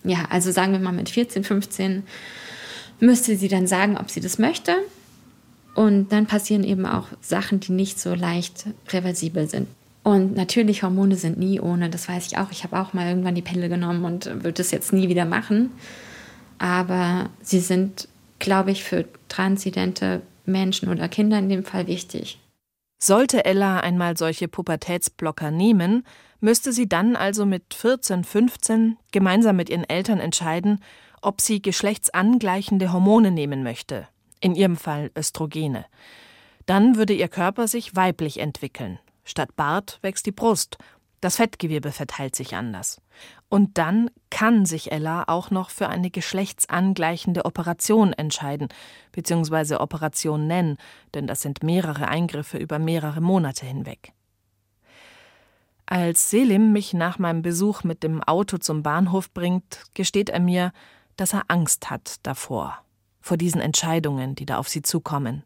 Ja, 0.04 0.26
also 0.30 0.50
sagen 0.50 0.72
wir 0.72 0.80
mal 0.80 0.92
mit 0.92 1.08
14, 1.08 1.44
15 1.44 2.02
müsste 3.00 3.36
sie 3.36 3.48
dann 3.48 3.66
sagen, 3.66 3.96
ob 3.96 4.10
sie 4.10 4.20
das 4.20 4.38
möchte 4.38 4.76
und 5.74 6.12
dann 6.12 6.26
passieren 6.26 6.64
eben 6.64 6.86
auch 6.86 7.08
Sachen, 7.20 7.60
die 7.60 7.72
nicht 7.72 7.98
so 7.98 8.14
leicht 8.14 8.66
reversibel 8.90 9.48
sind. 9.48 9.68
Und 10.04 10.34
natürlich, 10.34 10.82
Hormone 10.82 11.14
sind 11.14 11.38
nie 11.38 11.60
ohne, 11.60 11.88
das 11.88 12.08
weiß 12.08 12.26
ich 12.26 12.38
auch. 12.38 12.50
Ich 12.50 12.64
habe 12.64 12.78
auch 12.80 12.92
mal 12.92 13.08
irgendwann 13.08 13.36
die 13.36 13.42
Pille 13.42 13.68
genommen 13.68 14.04
und 14.04 14.26
würde 14.26 14.54
das 14.54 14.72
jetzt 14.72 14.92
nie 14.92 15.08
wieder 15.08 15.24
machen. 15.24 15.70
Aber 16.58 17.30
sie 17.40 17.60
sind, 17.60 18.08
glaube 18.40 18.72
ich, 18.72 18.82
für 18.82 19.04
transidente 19.28 20.22
Menschen 20.44 20.88
oder 20.88 21.08
Kinder 21.08 21.38
in 21.38 21.48
dem 21.48 21.64
Fall 21.64 21.86
wichtig. 21.86 22.38
Sollte 23.02 23.44
Ella 23.44 23.80
einmal 23.80 24.16
solche 24.16 24.46
Pubertätsblocker 24.46 25.50
nehmen, 25.50 26.04
müsste 26.40 26.72
sie 26.72 26.88
dann 26.88 27.16
also 27.16 27.44
mit 27.46 27.74
14, 27.74 28.22
15 28.22 28.96
gemeinsam 29.10 29.56
mit 29.56 29.70
ihren 29.70 29.88
Eltern 29.88 30.20
entscheiden, 30.20 30.78
ob 31.20 31.40
sie 31.40 31.62
geschlechtsangleichende 31.62 32.92
Hormone 32.92 33.30
nehmen 33.30 33.62
möchte, 33.62 34.06
in 34.40 34.54
ihrem 34.54 34.76
Fall 34.76 35.10
Östrogene. 35.16 35.84
Dann 36.66 36.96
würde 36.96 37.12
ihr 37.12 37.28
Körper 37.28 37.66
sich 37.66 37.96
weiblich 37.96 38.38
entwickeln. 38.38 38.98
Statt 39.24 39.56
Bart 39.56 39.98
wächst 40.02 40.26
die 40.26 40.32
Brust. 40.32 40.78
Das 41.22 41.36
Fettgewebe 41.36 41.92
verteilt 41.92 42.34
sich 42.34 42.56
anders. 42.56 43.00
Und 43.48 43.78
dann 43.78 44.10
kann 44.28 44.66
sich 44.66 44.90
Ella 44.90 45.22
auch 45.28 45.52
noch 45.52 45.70
für 45.70 45.88
eine 45.88 46.10
geschlechtsangleichende 46.10 47.44
Operation 47.44 48.12
entscheiden, 48.12 48.68
beziehungsweise 49.12 49.80
Operation 49.80 50.48
nennen, 50.48 50.78
denn 51.14 51.28
das 51.28 51.40
sind 51.40 51.62
mehrere 51.62 52.08
Eingriffe 52.08 52.58
über 52.58 52.80
mehrere 52.80 53.20
Monate 53.20 53.64
hinweg. 53.64 54.12
Als 55.86 56.28
Selim 56.28 56.72
mich 56.72 56.92
nach 56.92 57.20
meinem 57.20 57.42
Besuch 57.42 57.84
mit 57.84 58.02
dem 58.02 58.20
Auto 58.24 58.58
zum 58.58 58.82
Bahnhof 58.82 59.32
bringt, 59.32 59.84
gesteht 59.94 60.28
er 60.28 60.40
mir, 60.40 60.72
dass 61.16 61.34
er 61.34 61.44
Angst 61.46 61.88
hat 61.88 62.16
davor 62.24 62.82
vor 63.22 63.36
diesen 63.36 63.60
Entscheidungen, 63.60 64.34
die 64.34 64.44
da 64.44 64.58
auf 64.58 64.68
sie 64.68 64.82
zukommen, 64.82 65.44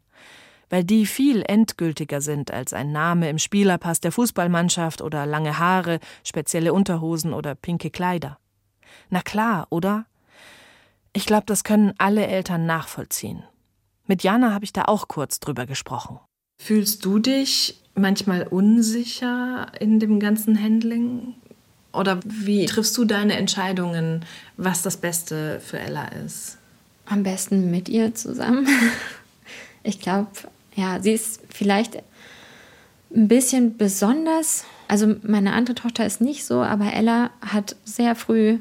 weil 0.69 0.83
die 0.83 1.05
viel 1.05 1.43
endgültiger 1.47 2.21
sind 2.21 2.51
als 2.51 2.73
ein 2.73 2.91
Name 2.91 3.29
im 3.29 3.37
Spielerpass 3.37 3.99
der 3.99 4.11
Fußballmannschaft 4.11 5.01
oder 5.01 5.25
lange 5.25 5.59
Haare, 5.59 5.99
spezielle 6.23 6.73
Unterhosen 6.73 7.33
oder 7.33 7.55
pinke 7.55 7.89
Kleider. 7.89 8.37
Na 9.09 9.21
klar, 9.21 9.67
oder? 9.69 10.05
Ich 11.13 11.25
glaube, 11.25 11.45
das 11.45 11.63
können 11.63 11.93
alle 11.97 12.27
Eltern 12.27 12.65
nachvollziehen. 12.65 13.43
Mit 14.05 14.23
Jana 14.23 14.53
habe 14.53 14.65
ich 14.65 14.73
da 14.73 14.83
auch 14.83 15.07
kurz 15.07 15.39
drüber 15.39 15.65
gesprochen. 15.65 16.19
Fühlst 16.61 17.05
du 17.05 17.19
dich 17.19 17.81
manchmal 17.95 18.43
unsicher 18.47 19.67
in 19.79 19.99
dem 19.99 20.19
ganzen 20.19 20.61
Handling? 20.61 21.35
Oder 21.93 22.19
wie 22.23 22.65
triffst 22.65 22.97
du 22.97 23.05
deine 23.05 23.35
Entscheidungen, 23.35 24.25
was 24.55 24.81
das 24.81 24.97
Beste 24.97 25.59
für 25.59 25.79
Ella 25.79 26.07
ist? 26.25 26.57
Am 27.05 27.23
besten 27.23 27.71
mit 27.71 27.89
ihr 27.89 28.13
zusammen. 28.15 28.67
Ich 29.83 30.01
glaube, 30.01 30.27
ja, 30.77 31.01
sie 31.01 31.11
ist 31.11 31.41
vielleicht 31.49 31.97
ein 33.13 33.27
bisschen 33.27 33.77
besonders. 33.77 34.63
Also 34.87 35.15
meine 35.23 35.53
andere 35.53 35.75
Tochter 35.75 36.05
ist 36.05 36.21
nicht 36.21 36.45
so, 36.45 36.61
aber 36.61 36.93
Ella 36.93 37.31
hat 37.41 37.75
sehr 37.83 38.15
früh 38.15 38.59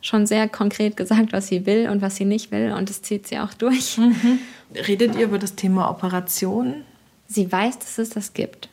schon 0.00 0.26
sehr 0.26 0.48
konkret 0.48 0.96
gesagt, 0.96 1.34
was 1.34 1.48
sie 1.48 1.66
will 1.66 1.88
und 1.90 2.00
was 2.00 2.16
sie 2.16 2.24
nicht 2.24 2.50
will 2.50 2.72
und 2.72 2.88
das 2.88 3.02
zieht 3.02 3.28
sie 3.28 3.38
auch 3.38 3.52
durch. 3.52 3.98
Mhm. 3.98 4.38
Redet 4.74 5.14
ihr 5.16 5.24
über 5.26 5.38
das 5.38 5.54
Thema 5.54 5.90
Operation? 5.90 6.82
Sie 7.26 7.52
weiß, 7.52 7.78
dass 7.78 7.98
es 7.98 8.08
das 8.08 8.32
gibt. 8.32 8.70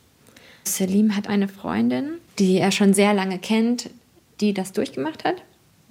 Selim 0.64 1.14
hat 1.14 1.28
eine 1.28 1.48
Freundin, 1.48 2.14
die 2.38 2.56
er 2.56 2.72
schon 2.72 2.94
sehr 2.94 3.12
lange 3.12 3.38
kennt, 3.38 3.90
die 4.40 4.54
das 4.54 4.72
durchgemacht 4.72 5.24
hat, 5.24 5.36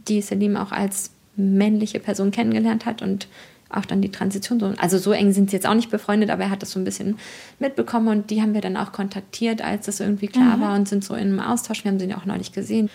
die 0.07 0.21
Selim 0.21 0.57
auch 0.57 0.71
als 0.71 1.11
männliche 1.35 1.99
Person 1.99 2.31
kennengelernt 2.31 2.85
hat 2.85 3.03
und 3.03 3.27
auch 3.69 3.85
dann 3.85 4.01
die 4.01 4.11
Transition. 4.11 4.59
So, 4.59 4.73
also 4.77 4.97
so 4.97 5.11
eng 5.11 5.33
sind 5.33 5.49
sie 5.49 5.55
jetzt 5.55 5.67
auch 5.67 5.73
nicht 5.73 5.91
befreundet, 5.91 6.29
aber 6.29 6.43
er 6.43 6.49
hat 6.49 6.61
das 6.61 6.71
so 6.71 6.79
ein 6.79 6.85
bisschen 6.85 7.17
mitbekommen 7.59 8.07
und 8.07 8.29
die 8.29 8.41
haben 8.41 8.53
wir 8.53 8.61
dann 8.61 8.77
auch 8.77 8.91
kontaktiert, 8.91 9.61
als 9.61 9.85
das 9.85 9.99
irgendwie 9.99 10.27
klar 10.27 10.57
mhm. 10.57 10.61
war 10.61 10.75
und 10.75 10.87
sind 10.87 11.03
so 11.03 11.13
in 11.13 11.27
einem 11.27 11.39
Austausch. 11.39 11.83
Wir 11.83 11.91
haben 11.91 11.99
sie 11.99 12.13
auch 12.13 12.25
neulich 12.25 12.51
gesehen. 12.51 12.89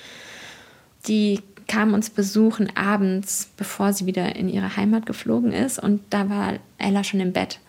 Die 1.07 1.41
kam 1.69 1.95
uns 1.95 2.11
besuchen 2.11 2.75
abends, 2.77 3.51
bevor 3.57 3.93
sie 3.93 4.07
wieder 4.07 4.37
in 4.37 4.49
ihre 4.49 4.77
Heimat 4.77 5.07
geflogen 5.07 5.53
ist 5.53 5.79
und 5.79 6.03
da 6.11 6.29
war 6.29 6.55
Ella 6.79 7.05
schon 7.05 7.21
im 7.21 7.33
Bett. 7.33 7.61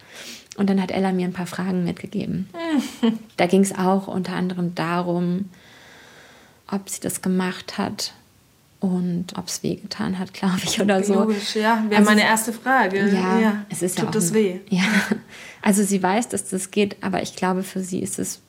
Und 0.56 0.70
dann 0.70 0.82
hat 0.82 0.92
Ella 0.92 1.12
mir 1.12 1.26
ein 1.26 1.34
paar 1.34 1.48
Fragen 1.48 1.84
mitgegeben. 1.84 2.48
da 3.38 3.48
ging 3.48 3.62
es 3.62 3.74
auch 3.74 4.08
unter 4.08 4.34
anderem 4.34 4.76
darum, 4.76 5.50
ob 6.70 6.90
sie 6.90 7.02
das 7.02 7.22
gemacht 7.22 7.78
hat, 7.78 8.14
und 8.84 9.28
ob 9.38 9.48
es 9.48 9.64
wehgetan 9.64 10.20
hat, 10.20 10.34
glaube 10.34 10.60
ich, 10.64 10.82
oder 10.82 11.02
so. 11.04 11.14
Logisch, 11.14 11.56
ja. 11.56 11.84
Wäre 11.88 12.00
Also 12.02 12.10
meine 12.12 12.24
erste 12.24 12.52
Frage. 12.52 13.10
Ja, 13.10 13.64
es 13.70 13.82
ist 13.82 13.98
ja 13.98 14.02
Tut 14.04 14.10
auch 14.10 14.14
das 14.14 14.30
ein- 14.32 14.36
weh? 14.36 14.60
Ja, 14.70 14.84
also 15.62 15.84
sie 15.84 16.04
weiß, 16.04 16.28
dass 16.28 16.50
das 16.50 16.70
geht, 16.70 16.98
aber 17.02 17.22
ich 17.24 17.36
glaube, 17.38 17.64
für 17.64 17.80
sie 17.80 18.00
ist 18.00 18.20
es 18.20 18.42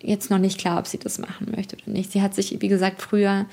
jetzt 0.00 0.30
noch 0.30 0.38
nicht 0.38 0.58
klar, 0.58 0.80
ob 0.80 0.88
sie 0.88 0.98
das 0.98 1.18
machen 1.18 1.52
möchte 1.54 1.76
oder 1.76 1.92
nicht. 1.92 2.10
Sie 2.10 2.20
hat 2.22 2.34
sich, 2.34 2.60
wie 2.60 2.66
gesagt, 2.66 3.00
früher 3.02 3.46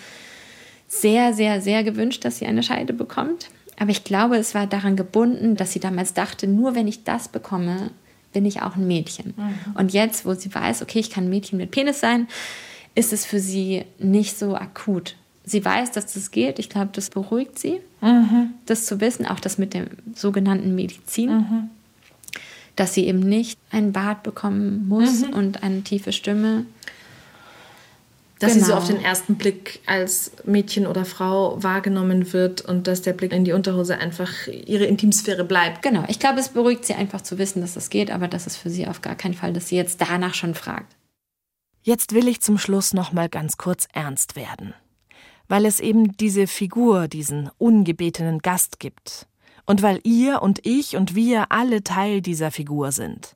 sehr, 0.88 1.34
sehr, 1.36 1.62
sehr 1.62 1.84
gewünscht, 1.84 2.26
dass 2.26 2.40
sie 2.40 2.48
eine 2.48 2.64
Scheide 2.64 2.94
bekommt. 2.94 3.50
Aber 3.78 3.92
ich 3.92 4.04
glaube, 4.04 4.38
es 4.38 4.56
war 4.56 4.66
daran 4.66 4.96
gebunden, 4.96 5.56
dass 5.56 5.74
sie 5.74 5.80
damals 5.80 6.14
dachte, 6.16 6.48
nur 6.48 6.74
wenn 6.74 6.88
ich 6.88 7.04
das 7.04 7.28
bekomme, 7.28 7.92
bin 8.34 8.46
ich 8.46 8.64
auch 8.64 8.76
ein 8.76 8.88
Mädchen. 8.88 9.36
Und 9.76 9.94
jetzt, 9.94 10.26
wo 10.26 10.34
sie 10.34 10.54
weiß, 10.54 10.82
okay, 10.82 11.00
ich 11.00 11.12
kann 11.12 11.26
ein 11.26 11.30
Mädchen 11.30 11.58
mit 11.60 11.70
Penis 11.72 12.00
sein, 12.00 12.28
ist 12.96 13.14
es 13.14 13.26
für 13.28 13.40
sie 13.40 13.86
nicht 14.00 14.38
so 14.40 14.56
akut. 14.56 15.16
Sie 15.46 15.64
weiß, 15.64 15.92
dass 15.92 16.14
das 16.14 16.32
geht. 16.32 16.60
Ich 16.60 16.70
glaube, 16.70 16.90
das 16.94 17.10
beruhigt 17.10 17.58
sie, 17.60 17.80
das 18.66 18.86
zu 18.86 19.02
wissen, 19.02 19.26
auch 19.26 19.40
das 19.40 19.58
mit 19.58 19.74
der 19.74 19.88
sogenannten 20.16 20.76
Medizin, 20.76 21.70
dass 22.76 22.94
sie 22.94 23.08
eben 23.08 23.20
nicht 23.20 23.58
einen 23.72 23.92
Bart 23.92 24.24
bekommen 24.24 24.88
muss 24.88 25.24
und 25.24 25.64
eine 25.64 25.82
tiefe 25.82 26.12
Stimme. 26.12 26.66
Dass 28.40 28.54
sie 28.54 28.60
so 28.62 28.68
Genau. 28.68 28.78
auf 28.78 28.88
den 28.88 29.02
ersten 29.04 29.36
Blick 29.36 29.82
als 29.86 30.32
Mädchen 30.46 30.88
oder 30.88 31.04
Frau 31.04 31.62
wahrgenommen 31.62 32.32
wird 32.32 32.62
und 32.62 32.88
dass 32.88 33.02
der 33.02 33.12
Blick 33.12 33.34
in 33.34 33.44
die 33.44 33.52
Unterhose 33.52 33.98
einfach 33.98 34.32
ihre 34.48 34.86
Intimsphäre 34.86 35.44
bleibt. 35.44 35.82
Genau, 35.82 36.06
ich 36.08 36.20
glaube, 36.20 36.40
es 36.40 36.48
beruhigt 36.48 36.86
sie 36.86 36.94
einfach 36.94 37.20
zu 37.20 37.38
wissen, 37.38 37.60
dass 37.60 37.74
das 37.74 37.90
geht, 37.90 38.10
aber 38.12 38.30
das 38.30 38.48
ist 38.48 38.56
für 38.56 38.70
sie 38.70 38.88
auf 38.88 39.02
gar 39.02 39.16
keinen 39.16 39.34
Fall, 39.34 39.52
dass 39.52 39.68
sie 39.68 39.76
jetzt 39.76 40.00
danach 40.00 40.36
schon 40.36 40.56
fragt. 40.56 40.96
Jetzt 41.84 42.14
will 42.14 42.30
ich 42.30 42.40
zum 42.40 42.58
Schluss 42.58 42.94
noch 42.94 43.12
mal 43.12 43.28
ganz 43.28 43.58
kurz 43.58 43.88
ernst 43.92 44.38
werden, 44.38 44.74
weil 45.50 45.66
es 45.66 45.82
eben 45.82 46.16
diese 46.16 46.48
Figur, 46.48 47.10
diesen 47.10 47.50
ungebetenen 47.58 48.40
Gast 48.40 48.80
gibt 48.80 49.28
und 49.66 49.82
weil 49.82 50.00
ihr 50.04 50.42
und 50.42 50.66
ich 50.66 50.96
und 50.96 51.16
wir 51.16 51.52
alle 51.52 51.84
Teil 51.84 52.22
dieser 52.22 52.52
Figur 52.52 52.94
sind. 52.94 53.36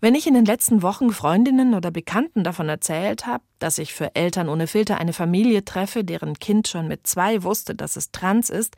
Wenn 0.00 0.14
ich 0.14 0.26
in 0.26 0.34
den 0.34 0.44
letzten 0.44 0.82
Wochen 0.82 1.10
Freundinnen 1.12 1.74
oder 1.74 1.90
Bekannten 1.90 2.44
davon 2.44 2.68
erzählt 2.68 3.26
habe, 3.26 3.42
dass 3.58 3.78
ich 3.78 3.94
für 3.94 4.14
Eltern 4.14 4.48
ohne 4.48 4.66
Filter 4.66 4.98
eine 4.98 5.12
Familie 5.12 5.64
treffe, 5.64 6.04
deren 6.04 6.38
Kind 6.38 6.68
schon 6.68 6.88
mit 6.88 7.06
zwei 7.06 7.42
wusste, 7.42 7.74
dass 7.74 7.96
es 7.96 8.10
trans 8.10 8.50
ist, 8.50 8.76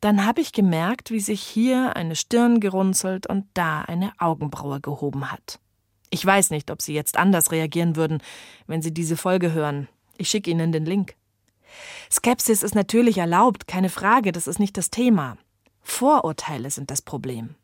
dann 0.00 0.24
habe 0.24 0.40
ich 0.40 0.52
gemerkt, 0.52 1.10
wie 1.10 1.20
sich 1.20 1.42
hier 1.42 1.96
eine 1.96 2.16
Stirn 2.16 2.60
gerunzelt 2.60 3.26
und 3.26 3.46
da 3.54 3.82
eine 3.82 4.12
Augenbraue 4.18 4.80
gehoben 4.80 5.30
hat. 5.30 5.60
Ich 6.10 6.24
weiß 6.24 6.50
nicht, 6.50 6.70
ob 6.70 6.82
Sie 6.82 6.94
jetzt 6.94 7.16
anders 7.16 7.52
reagieren 7.52 7.94
würden, 7.94 8.22
wenn 8.66 8.82
Sie 8.82 8.92
diese 8.92 9.16
Folge 9.16 9.52
hören. 9.52 9.88
Ich 10.16 10.28
schicke 10.28 10.50
Ihnen 10.50 10.72
den 10.72 10.86
Link. 10.86 11.14
Skepsis 12.10 12.62
ist 12.62 12.74
natürlich 12.74 13.18
erlaubt, 13.18 13.66
keine 13.66 13.88
Frage, 13.88 14.32
das 14.32 14.46
ist 14.46 14.58
nicht 14.58 14.76
das 14.76 14.90
Thema. 14.90 15.36
Vorurteile 15.82 16.70
sind 16.70 16.90
das 16.90 17.02
Problem. 17.02 17.54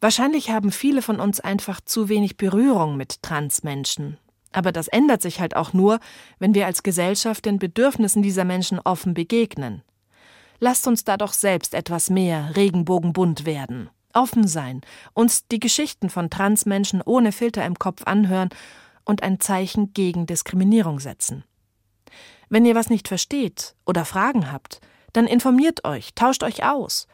Wahrscheinlich 0.00 0.50
haben 0.50 0.70
viele 0.70 1.00
von 1.00 1.20
uns 1.20 1.40
einfach 1.40 1.80
zu 1.80 2.08
wenig 2.08 2.36
Berührung 2.36 2.96
mit 2.96 3.22
Transmenschen. 3.22 4.18
Aber 4.52 4.70
das 4.70 4.86
ändert 4.88 5.22
sich 5.22 5.40
halt 5.40 5.56
auch 5.56 5.72
nur, 5.72 5.98
wenn 6.38 6.54
wir 6.54 6.66
als 6.66 6.82
Gesellschaft 6.82 7.44
den 7.44 7.58
Bedürfnissen 7.58 8.22
dieser 8.22 8.44
Menschen 8.44 8.78
offen 8.78 9.14
begegnen. 9.14 9.82
Lasst 10.60 10.86
uns 10.86 11.04
da 11.04 11.16
doch 11.16 11.32
selbst 11.32 11.74
etwas 11.74 12.10
mehr 12.10 12.54
regenbogenbunt 12.54 13.46
werden, 13.46 13.90
offen 14.12 14.46
sein, 14.46 14.82
uns 15.12 15.48
die 15.48 15.58
Geschichten 15.58 16.08
von 16.08 16.30
Transmenschen 16.30 17.02
ohne 17.02 17.32
Filter 17.32 17.64
im 17.64 17.78
Kopf 17.78 18.04
anhören 18.04 18.50
und 19.04 19.22
ein 19.22 19.40
Zeichen 19.40 19.92
gegen 19.92 20.26
Diskriminierung 20.26 21.00
setzen. 21.00 21.44
Wenn 22.48 22.64
ihr 22.64 22.74
was 22.74 22.90
nicht 22.90 23.08
versteht 23.08 23.74
oder 23.86 24.04
Fragen 24.04 24.50
habt, 24.50 24.80
dann 25.12 25.26
informiert 25.26 25.84
euch, 25.84 26.14
tauscht 26.14 26.42
euch 26.42 26.64
aus. 26.64 27.06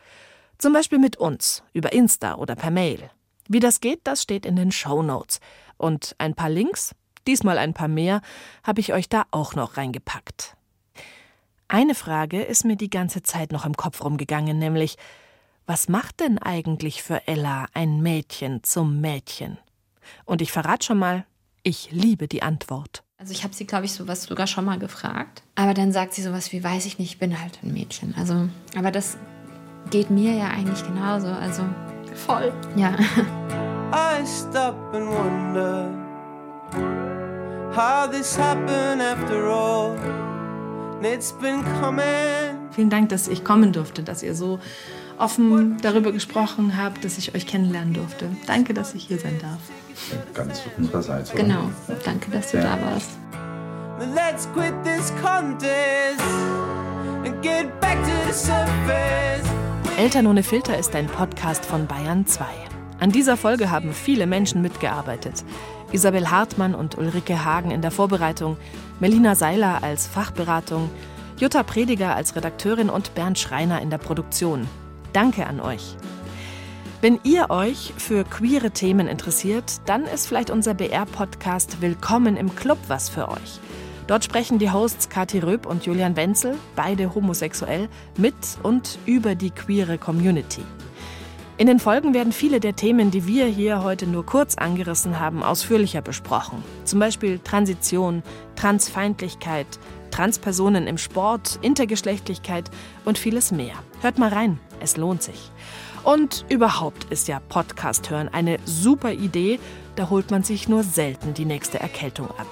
Zum 0.59 0.73
Beispiel 0.73 0.99
mit 0.99 1.17
uns, 1.17 1.63
über 1.73 1.93
Insta 1.93 2.35
oder 2.35 2.57
per 2.57 2.71
Mail. 2.71 3.11
Wie 3.49 3.61
das 3.61 3.81
geht, 3.81 4.01
das 4.05 4.23
steht 4.23 4.47
in 4.47 4.57
den 4.57 4.73
Show 4.73 5.03
Notes. 5.03 5.41
Und 5.77 6.15
ein 6.19 6.35
paar 6.35 6.51
Links, 6.51 6.95
diesmal 7.27 7.59
ein 7.59 7.75
paar 7.75 7.89
mehr, 7.89 8.21
habe 8.63 8.81
ich 8.81 8.93
euch 8.93 9.09
da 9.09 9.25
auch 9.31 9.55
noch 9.55 9.77
reingepackt. 9.77 10.57
Eine 11.69 11.95
Frage 11.95 12.43
ist 12.43 12.65
mir 12.65 12.77
die 12.77 12.91
ganze 12.91 13.23
Zeit 13.23 13.53
noch 13.53 13.65
im 13.65 13.77
Kopf 13.77 14.03
rumgegangen, 14.03 14.59
nämlich, 14.59 14.97
was 15.67 15.89
macht 15.89 16.21
denn 16.21 16.39
eigentlich 16.39 17.03
für 17.03 17.27
Ella 17.29 17.67
ein 17.75 18.01
Mädchen 18.01 18.65
zum 18.65 19.01
Mädchen? 19.01 19.59
Und 20.25 20.43
ich 20.43 20.51
verrate 20.51 20.87
schon 20.87 20.99
mal, 20.99 21.27
ich 21.63 21.91
liebe 21.93 22.27
die 22.27 22.43
Antwort. 22.43 23.05
Also 23.21 23.33
ich 23.35 23.45
habe 23.45 23.53
sie, 23.55 23.67
glaube 23.67 23.85
ich, 23.85 23.93
sowas 23.93 24.23
sogar 24.23 24.47
schon 24.47 24.65
mal 24.65 24.79
gefragt. 24.79 25.43
Aber 25.55 25.75
dann 25.75 25.93
sagt 25.93 26.15
sie 26.15 26.23
sowas 26.23 26.53
wie, 26.53 26.65
weiß 26.65 26.87
ich 26.87 26.99
nicht, 26.99 27.13
ich 27.13 27.19
bin 27.19 27.39
halt 27.39 27.59
ein 27.63 27.71
Mädchen. 27.75 28.15
Also, 28.17 28.49
aber 28.75 28.91
das 28.91 29.19
geht 29.91 30.09
mir 30.09 30.33
ja 30.33 30.47
eigentlich 30.49 30.83
genauso. 30.87 31.27
Also 31.27 31.63
Voll. 32.15 32.51
ja. 32.77 32.95
I 33.93 34.25
stop 34.25 34.75
and 34.95 35.07
wonder 35.07 35.91
how 37.77 38.11
this 38.11 38.39
happened 38.39 39.03
after 39.03 39.45
all. 39.51 39.99
And 40.97 41.05
it's 41.05 41.33
been 41.33 41.63
coming. 41.83 42.71
Vielen 42.71 42.89
Dank, 42.89 43.11
dass 43.11 43.29
ich 43.29 43.45
kommen 43.45 43.75
durfte, 43.75 44.03
dass 44.03 44.23
ihr 44.23 44.35
so 44.35 44.61
offen 45.21 45.77
darüber 45.83 46.13
gesprochen 46.13 46.77
habt, 46.77 47.05
dass 47.05 47.19
ich 47.19 47.35
euch 47.35 47.47
kennenlernen 47.47 47.95
durfte. 47.95 48.29
Danke, 48.47 48.75
dass 48.75 48.95
ich 48.95 49.05
hier 49.05 49.19
sein 49.19 49.39
darf. 49.41 49.59
Ganz 50.35 50.63
unsererseits. 50.79 51.33
oder? 51.33 51.43
Genau. 51.43 51.71
Danke, 52.05 52.31
dass 52.31 52.51
du 52.53 52.59
Ja. 52.59 52.77
da 52.77 52.79
warst. 52.85 53.11
Let's 54.15 54.49
quit 54.55 54.73
this 54.83 55.13
contest 55.23 56.25
and 57.25 57.43
get 57.43 57.79
back 57.81 57.99
to 58.03 58.11
the 58.27 58.33
surface. 58.33 59.47
Eltern 59.99 60.27
ohne 60.27 60.43
Filter 60.43 60.79
ist 60.79 60.95
ein 60.97 61.07
Podcast 61.07 61.67
von 61.67 61.87
Bayern 61.87 62.27
2. 62.27 62.45
An 63.01 63.11
dieser 63.13 63.37
Folge 63.37 63.71
haben 63.71 63.93
viele 63.93 64.27
Menschen 64.27 64.63
mitgearbeitet. 64.63 65.45
Isabel 65.93 66.31
Hartmann 66.31 66.75
und 66.75 66.97
Ulrike 66.97 67.45
Hagen 67.45 67.71
in 67.71 67.83
der 67.83 67.91
Vorbereitung, 67.91 68.57
Melina 69.01 69.35
Seiler 69.35 69.83
als 69.83 70.07
Fachberatung, 70.07 70.89
Jutta 71.39 71.63
Prediger 71.63 72.15
als 72.15 72.37
Redakteurin 72.37 72.89
und 72.91 73.15
Bernd 73.15 73.39
Schreiner 73.39 73.83
in 73.83 73.91
der 73.91 73.99
Produktion. 73.99 74.67
Danke 75.13 75.47
an 75.47 75.61
euch. 75.61 75.97
Wenn 77.01 77.19
ihr 77.25 77.51
euch 77.51 77.95
für 77.97 78.25
queere 78.25 78.71
Themen 78.71 79.09
interessiert, 79.09 79.81
dann 79.87 80.05
ist 80.05 80.27
vielleicht 80.27 80.51
unser 80.51 80.75
BR-Podcast 80.75 81.81
Willkommen 81.81 82.37
im 82.37 82.55
Club 82.55 82.79
was 82.89 83.09
für 83.09 83.29
euch. 83.29 83.61
Dort 84.07 84.25
sprechen 84.25 84.59
die 84.59 84.71
Hosts 84.71 85.09
Kathi 85.09 85.39
Röb 85.39 85.67
und 85.67 85.87
Julian 85.87 86.17
Wenzel, 86.17 86.57
beide 86.77 87.15
homosexuell, 87.15 87.89
mit 88.17 88.35
und 88.63 88.99
über 89.07 89.35
die 89.35 89.51
queere 89.51 89.99
Community. 89.99 90.63
In 91.57 91.67
den 91.67 91.79
Folgen 91.79 92.15
werden 92.15 92.33
viele 92.33 92.59
der 92.59 92.75
Themen, 92.75 93.11
die 93.11 93.27
wir 93.27 93.47
hier 93.47 93.83
heute 93.83 94.07
nur 94.07 94.25
kurz 94.25 94.57
angerissen 94.57 95.21
haben, 95.21 95.43
ausführlicher 95.43 96.03
besprochen. 96.03 96.63
Zum 96.85 97.01
Beispiel 97.01 97.39
Transition, 97.39 98.23
Transfeindlichkeit, 98.57 99.67
Transpersonen 100.11 100.87
im 100.87 100.99
Sport, 100.99 101.59
Intergeschlechtlichkeit 101.63 102.71
und 103.05 103.19
vieles 103.19 103.53
mehr. 103.53 103.75
Hört 104.03 104.19
mal 104.19 104.33
rein, 104.33 104.59
es 104.81 104.97
lohnt 104.97 105.23
sich. 105.23 105.51
Und 106.05 106.45
überhaupt 106.49 107.05
ist 107.05 107.29
ja 107.29 107.41
Podcast 107.49 108.11
hören 108.11 108.29
eine 108.29 108.59
super 108.65 109.13
Idee, 109.13 109.61
da 109.97 110.09
holt 110.11 110.31
man 110.31 110.43
sich 110.43 110.69
nur 110.69 110.83
selten 110.83 111.35
die 111.35 111.45
nächste 111.45 111.79
Erkältung 111.79 112.29
ab. 112.31 112.47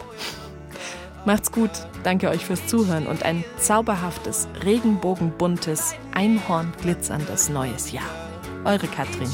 Macht's 1.24 1.52
gut, 1.52 1.70
danke 2.04 2.28
euch 2.28 2.44
fürs 2.44 2.66
Zuhören 2.66 3.06
und 3.06 3.22
ein 3.22 3.44
zauberhaftes, 3.58 4.48
regenbogenbuntes, 4.64 5.94
einhornglitzerndes 6.14 7.48
neues 7.48 7.92
Jahr. 7.92 8.08
Eure 8.64 8.86
Katrin. 8.86 9.28